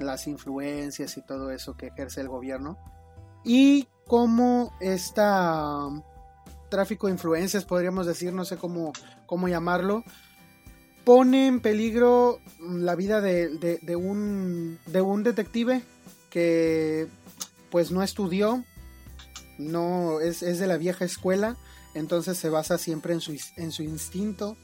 las 0.00 0.26
influencias 0.26 1.16
y 1.16 1.22
todo 1.22 1.50
eso 1.50 1.76
que 1.76 1.86
ejerce 1.86 2.20
el 2.20 2.28
gobierno 2.28 2.76
y 3.46 3.88
cómo 4.06 4.72
esta 4.80 5.86
um, 5.86 6.02
tráfico 6.68 7.06
de 7.06 7.14
influencias, 7.14 7.64
podríamos 7.64 8.06
decir, 8.06 8.32
no 8.32 8.44
sé 8.44 8.56
cómo, 8.56 8.92
cómo 9.26 9.48
llamarlo, 9.48 10.02
pone 11.04 11.46
en 11.46 11.60
peligro 11.60 12.40
la 12.60 12.96
vida 12.96 13.20
de, 13.20 13.48
de, 13.80 13.96
un, 13.96 14.78
de 14.86 15.00
un 15.00 15.22
detective 15.22 15.82
que 16.28 17.06
pues 17.70 17.92
no 17.92 18.02
estudió, 18.02 18.64
no 19.58 20.20
es, 20.20 20.40
de 20.40 20.66
la 20.66 20.76
vieja 20.76 21.04
escuela, 21.04 21.56
entonces 21.94 22.38
se 22.38 22.48
basa 22.48 22.78
siempre 22.78 23.14
en 23.14 23.20
su, 23.20 23.38
en 23.56 23.72
su 23.72 23.82
instinto 23.82 24.56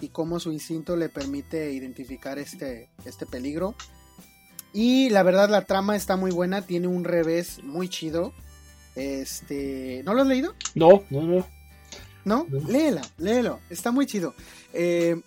y 0.00 0.08
cómo 0.08 0.40
su 0.40 0.52
instinto 0.52 0.96
le 0.96 1.08
permite 1.08 1.72
identificar 1.72 2.38
este, 2.38 2.90
este 3.04 3.26
peligro. 3.26 3.74
Y 4.72 5.10
la 5.10 5.22
verdad 5.22 5.48
la 5.48 5.64
trama 5.64 5.96
está 5.96 6.16
muy 6.16 6.30
buena, 6.30 6.62
tiene 6.62 6.86
un 6.86 7.04
revés 7.04 7.62
muy 7.62 7.88
chido. 7.88 8.32
Este, 8.94 10.02
¿no 10.04 10.14
lo 10.14 10.22
has 10.22 10.28
leído? 10.28 10.54
No, 10.74 11.04
no, 11.10 11.22
no. 11.22 11.46
¿No? 12.24 12.46
Léela, 12.68 13.02
léelo, 13.16 13.60
está 13.70 13.90
muy 13.90 14.06
chido. 14.06 14.34
Eh, 14.72 15.20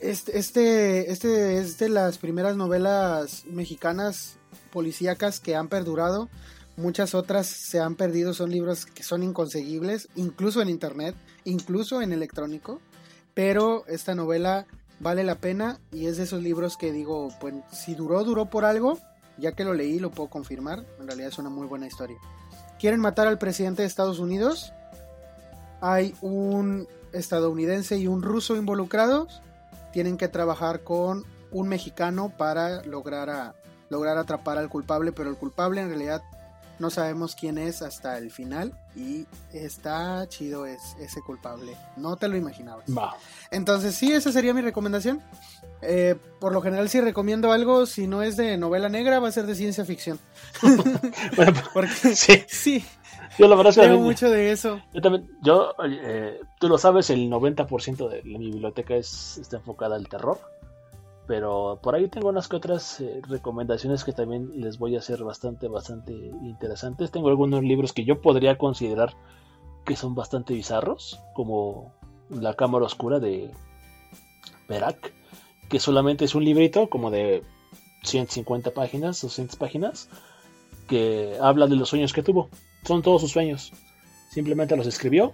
este, 0.00 0.38
este, 0.38 1.10
este 1.10 1.58
es 1.58 1.78
de 1.78 1.88
las 1.88 2.18
primeras 2.18 2.56
novelas 2.56 3.44
mexicanas 3.46 4.36
policíacas 4.72 5.40
que 5.40 5.54
han 5.54 5.68
perdurado 5.68 6.28
Muchas 6.76 7.14
otras 7.14 7.46
se 7.46 7.80
han 7.80 7.96
perdido, 7.96 8.32
son 8.32 8.50
libros 8.50 8.86
que 8.86 9.02
son 9.02 9.22
inconseguibles, 9.22 10.08
incluso 10.14 10.62
en 10.62 10.70
internet, 10.70 11.14
incluso 11.44 12.00
en 12.00 12.12
electrónico. 12.12 12.80
Pero 13.34 13.84
esta 13.88 14.14
novela 14.14 14.66
vale 15.00 15.24
la 15.24 15.36
pena 15.36 15.80
y 15.90 16.06
es 16.06 16.16
de 16.16 16.24
esos 16.24 16.42
libros 16.42 16.76
que 16.76 16.92
digo, 16.92 17.28
pues 17.40 17.54
si 17.72 17.94
duró, 17.94 18.24
duró 18.24 18.46
por 18.46 18.64
algo. 18.64 18.98
Ya 19.38 19.52
que 19.52 19.64
lo 19.64 19.74
leí, 19.74 19.98
lo 19.98 20.10
puedo 20.10 20.30
confirmar. 20.30 20.84
En 21.00 21.06
realidad 21.06 21.28
es 21.28 21.38
una 21.38 21.50
muy 21.50 21.66
buena 21.66 21.86
historia. 21.86 22.18
¿Quieren 22.78 23.00
matar 23.00 23.26
al 23.26 23.38
presidente 23.38 23.82
de 23.82 23.88
Estados 23.88 24.18
Unidos? 24.18 24.72
Hay 25.80 26.14
un 26.20 26.86
estadounidense 27.12 27.98
y 27.98 28.06
un 28.06 28.22
ruso 28.22 28.56
involucrados. 28.56 29.42
Tienen 29.92 30.16
que 30.16 30.28
trabajar 30.28 30.84
con 30.84 31.24
un 31.50 31.68
mexicano 31.68 32.32
para 32.36 32.82
lograr, 32.84 33.54
lograr 33.88 34.16
atrapar 34.16 34.58
al 34.58 34.68
culpable, 34.68 35.12
pero 35.12 35.30
el 35.30 35.36
culpable 35.36 35.80
en 35.80 35.88
realidad 35.88 36.22
no 36.82 36.90
sabemos 36.90 37.36
quién 37.36 37.58
es 37.58 37.80
hasta 37.80 38.18
el 38.18 38.32
final 38.32 38.72
y 38.96 39.24
está 39.52 40.26
chido 40.28 40.66
es 40.66 40.96
ese 41.00 41.20
culpable. 41.22 41.76
No 41.96 42.16
te 42.16 42.26
lo 42.26 42.36
imaginabas. 42.36 42.84
Entonces 43.52 43.94
sí, 43.94 44.12
esa 44.12 44.32
sería 44.32 44.52
mi 44.52 44.62
recomendación. 44.62 45.22
Eh, 45.80 46.16
por 46.40 46.52
lo 46.52 46.60
general 46.60 46.88
si 46.88 47.00
recomiendo 47.00 47.52
algo, 47.52 47.86
si 47.86 48.08
no 48.08 48.22
es 48.22 48.36
de 48.36 48.56
novela 48.56 48.88
negra, 48.88 49.20
va 49.20 49.28
a 49.28 49.32
ser 49.32 49.46
de 49.46 49.54
ciencia 49.54 49.84
ficción. 49.84 50.18
Porque 51.72 51.88
sí. 52.14 52.42
sí. 52.48 52.84
Yo 53.38 53.46
la 53.46 53.54
verdad 53.54 53.72
Tengo 53.74 53.98
mucho 53.98 54.28
de 54.28 54.50
eso. 54.50 54.82
Yo 54.92 55.00
también, 55.00 55.30
yo, 55.40 55.74
eh, 55.88 56.40
tú 56.58 56.68
lo 56.68 56.78
sabes, 56.78 57.10
el 57.10 57.30
90% 57.30 58.08
de 58.08 58.22
mi 58.24 58.50
biblioteca 58.50 58.96
es, 58.96 59.38
está 59.38 59.58
enfocada 59.58 59.94
al 59.94 60.08
terror. 60.08 60.38
Pero 61.26 61.78
por 61.82 61.94
ahí 61.94 62.08
tengo 62.08 62.28
unas 62.28 62.48
que 62.48 62.56
otras 62.56 63.00
eh, 63.00 63.20
recomendaciones 63.28 64.04
que 64.04 64.12
también 64.12 64.60
les 64.60 64.78
voy 64.78 64.96
a 64.96 64.98
hacer 64.98 65.22
bastante, 65.22 65.68
bastante 65.68 66.12
interesantes. 66.12 67.10
Tengo 67.10 67.28
algunos 67.28 67.62
libros 67.62 67.92
que 67.92 68.04
yo 68.04 68.20
podría 68.20 68.58
considerar 68.58 69.14
que 69.84 69.96
son 69.96 70.14
bastante 70.14 70.54
bizarros, 70.54 71.20
como 71.34 71.92
La 72.28 72.54
Cámara 72.54 72.86
Oscura 72.86 73.20
de 73.20 73.50
Perak, 74.66 75.12
que 75.68 75.80
solamente 75.80 76.24
es 76.24 76.34
un 76.34 76.44
librito 76.44 76.88
como 76.88 77.10
de 77.10 77.42
150 78.04 78.72
páginas, 78.72 79.20
200 79.22 79.56
páginas, 79.56 80.08
que 80.88 81.36
habla 81.40 81.66
de 81.66 81.76
los 81.76 81.88
sueños 81.88 82.12
que 82.12 82.22
tuvo. 82.22 82.48
Son 82.84 83.02
todos 83.02 83.20
sus 83.20 83.32
sueños. 83.32 83.72
Simplemente 84.30 84.76
los 84.76 84.86
escribió 84.86 85.32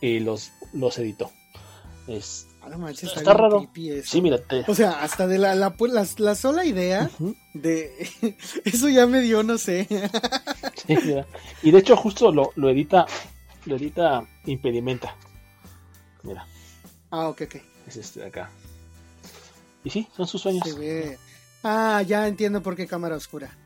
y 0.00 0.20
los, 0.20 0.50
los 0.72 0.98
editó. 0.98 1.30
Es, 2.06 2.48
está, 2.90 3.34
raro. 3.34 3.70
Sí, 4.04 4.20
mira. 4.20 4.38
O 4.66 4.74
sea, 4.74 5.02
hasta 5.02 5.26
de 5.26 5.38
la, 5.38 5.54
la, 5.54 5.74
la, 6.18 6.34
sola 6.34 6.64
idea 6.64 7.10
de. 7.52 8.36
eso 8.64 8.88
ya 8.88 9.06
me 9.06 9.20
dio, 9.20 9.42
no 9.42 9.58
sé. 9.58 9.86
sí, 10.86 10.96
mira. 11.04 11.26
Y 11.62 11.70
de 11.70 11.78
hecho, 11.78 11.96
justo 11.96 12.32
lo, 12.32 12.52
lo 12.56 12.70
edita. 12.70 13.06
Lo 13.66 13.76
edita 13.76 14.26
Impedimenta. 14.46 15.16
Mira. 16.22 16.46
Ah, 17.10 17.28
ok, 17.28 17.42
ok. 17.42 17.56
Es 17.86 17.96
este 17.96 18.20
de 18.20 18.26
acá. 18.26 18.50
Y 19.84 19.90
sí, 19.90 20.08
son 20.16 20.26
sus 20.26 20.42
sueños. 20.42 20.64
Ah, 21.62 22.02
ya 22.02 22.26
entiendo 22.28 22.62
por 22.62 22.76
qué 22.76 22.86
cámara 22.86 23.16
oscura. 23.16 23.56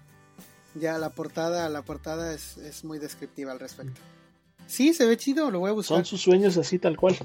Ya 0.75 0.99
la 0.99 1.11
portada, 1.11 1.69
la 1.69 1.83
portada 1.83 2.33
es, 2.33 2.59
es 2.59 2.85
muy 2.85 2.99
descriptiva 2.99 3.53
al 3.53 3.59
respecto. 3.59 4.01
Sí, 4.67 4.93
se 4.93 5.07
ve 5.07 5.17
chido, 5.17 5.51
lo 5.51 5.61
voy 5.61 5.71
a 5.71 5.73
buscar. 5.73 5.97
Son 5.97 6.05
sus 6.05 6.21
sueños 6.21 6.57
así 6.59 6.79
tal 6.79 6.97
cual. 6.97 7.17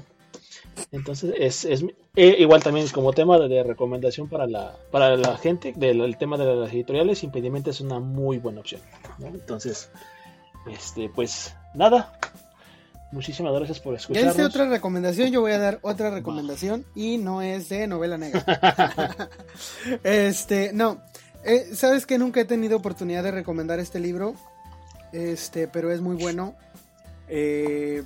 Entonces, 0.92 1.34
es, 1.38 1.64
es 1.64 1.84
eh, 2.16 2.36
igual 2.38 2.62
también 2.62 2.86
como 2.88 3.12
tema 3.12 3.38
de, 3.38 3.62
recomendación 3.62 4.28
para 4.28 4.46
la, 4.46 4.76
para 4.90 5.16
la 5.16 5.36
gente, 5.36 5.72
del 5.76 6.16
tema 6.16 6.36
de 6.36 6.54
las 6.54 6.72
editoriales, 6.72 7.22
Impedimento 7.22 7.70
es 7.70 7.80
una 7.80 8.00
muy 8.00 8.38
buena 8.38 8.60
opción. 8.60 8.80
Entonces, 9.20 9.90
este, 10.70 11.08
pues 11.08 11.54
nada. 11.74 12.18
Muchísimas 13.12 13.54
gracias 13.54 13.78
por 13.78 13.94
escucharnos. 13.94 14.32
Esta 14.32 14.46
otra 14.46 14.68
recomendación, 14.68 15.30
yo 15.30 15.40
voy 15.40 15.52
a 15.52 15.58
dar 15.58 15.78
otra 15.82 16.10
recomendación 16.10 16.84
y 16.96 17.18
no 17.18 17.42
es 17.42 17.68
de 17.68 17.86
novela 17.86 18.18
negra. 18.18 18.44
este, 20.02 20.72
no. 20.72 21.00
Eh, 21.44 21.70
Sabes 21.74 22.06
que 22.06 22.18
nunca 22.18 22.40
he 22.40 22.44
tenido 22.44 22.76
oportunidad 22.76 23.22
de 23.22 23.30
recomendar 23.30 23.78
este 23.78 24.00
libro, 24.00 24.34
este, 25.12 25.68
pero 25.68 25.92
es 25.92 26.00
muy 26.00 26.16
bueno. 26.16 26.56
Eh, 27.28 28.02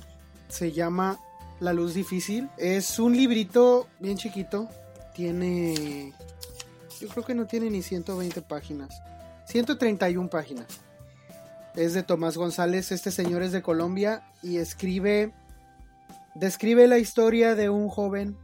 se 0.47 0.71
llama 0.71 1.19
la 1.59 1.73
luz 1.73 1.93
difícil. 1.93 2.49
Es 2.57 2.99
un 2.99 3.15
librito 3.15 3.87
bien 3.99 4.17
chiquito. 4.17 4.69
Tiene... 5.13 6.13
Yo 6.99 7.07
creo 7.07 7.23
que 7.23 7.33
no 7.33 7.45
tiene 7.45 7.69
ni 7.69 7.81
120 7.81 8.41
páginas. 8.41 9.01
131 9.45 10.29
páginas. 10.29 10.67
Es 11.75 11.93
de 11.93 12.03
Tomás 12.03 12.37
González. 12.37 12.91
Este 12.91 13.11
señor 13.11 13.41
es 13.41 13.51
de 13.51 13.61
Colombia 13.61 14.23
y 14.41 14.57
escribe... 14.57 15.33
Describe 16.35 16.87
la 16.87 16.99
historia 16.99 17.55
de 17.55 17.69
un 17.69 17.89
joven. 17.89 18.37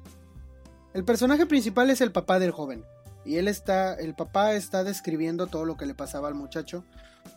El 0.93 1.05
personaje 1.05 1.45
principal 1.45 1.89
es 1.89 2.01
el 2.01 2.11
papá 2.11 2.39
del 2.39 2.51
joven. 2.51 2.83
Y 3.23 3.37
él 3.37 3.47
está, 3.47 3.93
el 3.95 4.15
papá 4.15 4.53
está 4.53 4.83
describiendo 4.83 5.47
todo 5.47 5.65
lo 5.65 5.77
que 5.77 5.85
le 5.85 5.93
pasaba 5.93 6.27
al 6.27 6.35
muchacho. 6.35 6.83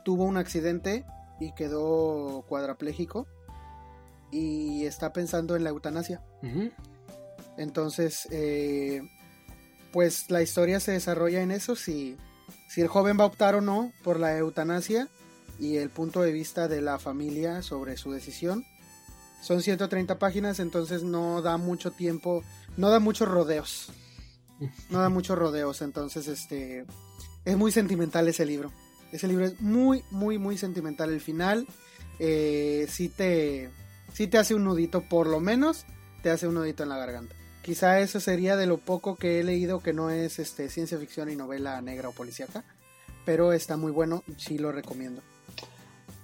Tuvo 0.05 0.25
un 0.25 0.37
accidente 0.37 1.05
y 1.41 1.53
quedó 1.53 2.45
cuadraplégico 2.49 3.27
y 4.31 4.85
está 4.85 5.13
pensando 5.13 5.57
en 5.57 5.65
la 5.65 5.71
eutanasia. 5.71 6.23
Entonces, 7.57 8.29
eh, 8.31 9.03
pues 9.93 10.31
la 10.31 10.43
historia 10.43 10.81
se 10.81 10.93
desarrolla 10.93 11.43
en 11.43 11.51
eso, 11.51 11.77
si, 11.77 12.17
si 12.69 12.81
el 12.81 12.89
joven 12.89 13.19
va 13.19 13.25
a 13.25 13.29
optar 13.29 13.55
o 13.55 13.61
no 13.61 13.93
por 14.05 14.21
la 14.21 14.37
eutanasia 14.37 15.09
y 15.59 15.77
el 15.77 15.91
punto 15.91 16.23
de 16.23 16.33
vista 16.33 16.69
de 16.69 16.81
la 16.81 16.99
familia 16.99 17.63
sobre 17.63 17.97
su 17.97 18.13
decisión. 18.13 18.65
Son 19.43 19.63
130 19.63 20.19
páginas, 20.19 20.61
entonces 20.61 21.03
no 21.03 21.43
da 21.43 21.57
mucho 21.57 21.91
tiempo, 21.91 22.43
no 22.77 22.91
da 22.91 22.99
muchos 23.01 23.29
rodeos. 23.29 23.91
No 24.91 24.99
da 24.99 25.09
muchos 25.09 25.39
rodeos, 25.39 25.83
entonces 25.83 26.27
este 26.27 26.85
es 27.45 27.57
muy 27.57 27.71
sentimental 27.71 28.27
ese 28.27 28.45
libro. 28.45 28.73
Ese 29.13 29.29
libro 29.29 29.47
es 29.47 29.61
muy, 29.61 30.03
muy, 30.11 30.37
muy 30.37 30.59
sentimental. 30.59 31.11
El 31.11 31.21
final 31.21 31.65
eh, 32.19 32.87
sí 32.91 33.09
te, 33.09 33.71
si 34.19 34.27
te 34.27 34.37
hace 34.37 34.57
un 34.57 34.65
nudito, 34.65 35.03
por 35.03 35.29
lo 35.29 35.39
menos 35.39 35.87
te 36.25 36.31
hace 36.31 36.49
un 36.49 36.55
nudito 36.55 36.83
en 36.83 36.89
la 36.89 36.97
garganta. 36.97 37.37
Quizá 37.63 38.01
eso 38.01 38.19
sería 38.19 38.57
de 38.57 38.67
lo 38.67 38.79
poco 38.79 39.15
que 39.15 39.39
he 39.39 39.45
leído 39.45 39.79
que 39.81 39.93
no 39.93 40.11
es 40.11 40.41
este, 40.41 40.69
ciencia 40.71 40.99
ficción 40.99 41.31
y 41.31 41.37
novela 41.37 41.81
negra 41.83 42.09
o 42.09 42.13
policíaca, 42.13 42.65
pero 43.25 43.53
está 43.53 43.77
muy 43.77 43.93
bueno, 43.93 44.25
sí 44.37 44.59
lo 44.59 44.73
recomiendo. 44.73 45.23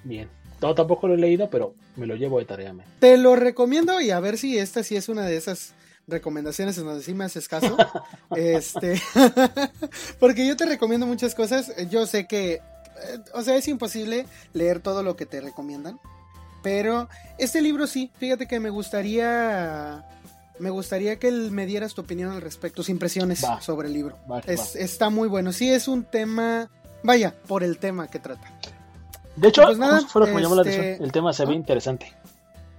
Bien, 0.03 0.29
no, 0.61 0.75
tampoco 0.75 1.07
lo 1.07 1.15
he 1.15 1.19
leído, 1.19 1.49
pero 1.49 1.77
me 1.95 2.09
lo 2.09 2.17
llevo 2.17 2.41
de 2.41 2.47
tarea. 2.47 2.75
Te 2.99 3.17
lo 3.17 3.37
recomiendo 3.37 4.01
y 4.01 4.11
a 4.11 4.19
ver 4.19 4.39
si 4.39 4.59
esta 4.59 4.83
sí 4.83 4.97
es 4.97 5.09
una 5.09 5.25
de 5.25 5.37
esas 5.37 5.73
recomendaciones 6.09 6.77
en 6.79 6.87
donde 6.87 7.05
sí 7.05 7.15
me 7.15 7.23
haces 7.23 7.47
caso. 7.47 7.77
este, 8.37 9.01
porque 10.19 10.49
yo 10.49 10.57
te 10.57 10.67
recomiendo 10.67 11.07
muchas 11.07 11.37
cosas. 11.37 11.73
Yo 11.91 12.09
sé 12.09 12.27
que, 12.27 12.55
eh, 12.55 12.61
o 13.35 13.43
sea, 13.43 13.55
es 13.55 13.69
imposible 13.69 14.27
leer 14.53 14.81
todo 14.81 15.05
lo 15.05 15.15
que 15.15 15.27
te 15.27 15.41
recomiendan. 15.41 16.01
Pero 16.65 17.11
este 17.37 17.61
libro 17.61 17.87
sí, 17.87 18.11
fíjate 18.19 18.49
que 18.49 18.59
me 18.59 18.71
gustaría 18.71 20.03
me 20.59 20.71
gustaría 20.71 21.19
que 21.19 21.31
me 21.31 21.67
dieras 21.67 21.95
tu 21.95 22.01
opinión 22.01 22.33
al 22.33 22.41
respecto, 22.41 22.77
tus 22.77 22.89
impresiones 22.89 23.45
sobre 23.61 23.89
el 23.89 23.95
libro. 23.95 24.17
Está 24.47 25.11
muy 25.11 25.29
bueno. 25.29 25.53
Sí, 25.53 25.71
es 25.71 25.89
un 25.89 26.05
tema, 26.05 26.71
vaya, 27.03 27.35
por 27.47 27.63
el 27.63 27.79
tema 27.79 28.09
que 28.09 28.19
trata. 28.19 28.51
De 29.37 29.49
hecho, 29.49 29.63
pues 29.63 29.79
nada, 29.79 30.01
este, 30.65 31.03
El 31.03 31.13
tema 31.13 31.33
se 31.33 31.45
ve 31.45 31.53
¿Ah? 31.53 31.57
interesante. 31.57 32.13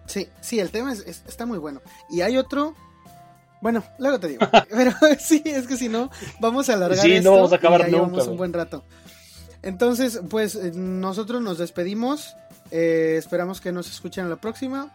Sí, 0.08 0.28
sí, 0.42 0.60
el 0.60 0.72
tema 0.72 0.94
está 0.94 1.46
muy 1.46 1.60
bueno. 1.60 1.82
Y 2.10 2.22
hay 2.22 2.38
otro. 2.38 2.74
Bueno, 3.62 3.84
luego 4.00 4.20
te 4.20 4.30
digo. 4.30 4.48
pero 4.70 4.94
sí, 5.20 5.44
es 5.46 5.68
que 5.68 5.78
si 5.78 5.90
no, 5.90 6.10
vamos 6.40 6.70
a 6.70 6.74
alargar 6.74 7.06
sí, 7.06 7.20
no 7.20 7.34
vamos 7.34 7.54
a 7.54 7.58
acabar 7.58 7.88
nunca. 7.90 8.24
un 8.24 8.38
buen 8.38 8.52
rato. 8.52 8.84
Entonces, 9.62 10.22
pues 10.30 10.56
eh, 10.56 10.72
nosotros 10.74 11.42
nos 11.42 11.60
despedimos. 11.60 12.36
Eh, 12.72 13.16
esperamos 13.18 13.62
que 13.62 13.72
nos 13.72 13.90
escuchen 13.90 14.30
la 14.30 14.38
próxima. 14.38 14.92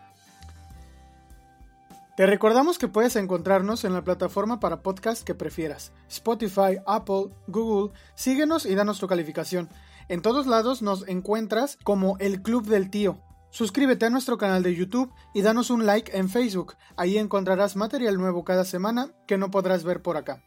Te 2.16 2.26
recordamos 2.26 2.76
que 2.78 2.88
puedes 2.88 3.16
encontrarnos 3.16 3.84
en 3.84 3.94
la 3.94 4.04
plataforma 4.04 4.60
para 4.60 4.82
podcast 4.82 5.24
que 5.24 5.34
prefieras. 5.34 5.92
Spotify, 6.08 6.78
Apple, 6.86 7.30
Google. 7.46 7.92
Síguenos 8.14 8.66
y 8.66 8.74
danos 8.74 8.98
tu 8.98 9.06
calificación. 9.06 9.68
En 10.08 10.22
todos 10.22 10.46
lados 10.46 10.82
nos 10.82 11.08
encuentras 11.08 11.78
como 11.82 12.18
el 12.18 12.42
Club 12.42 12.66
del 12.66 12.90
Tío. 12.90 13.18
Suscríbete 13.50 14.06
a 14.06 14.10
nuestro 14.10 14.38
canal 14.38 14.62
de 14.62 14.74
YouTube 14.74 15.12
y 15.32 15.42
danos 15.42 15.70
un 15.70 15.86
like 15.86 16.16
en 16.16 16.28
Facebook. 16.28 16.74
Ahí 16.96 17.16
encontrarás 17.16 17.74
material 17.74 18.18
nuevo 18.18 18.44
cada 18.44 18.64
semana 18.64 19.10
que 19.26 19.38
no 19.38 19.50
podrás 19.50 19.82
ver 19.82 20.02
por 20.02 20.16
acá. 20.16 20.42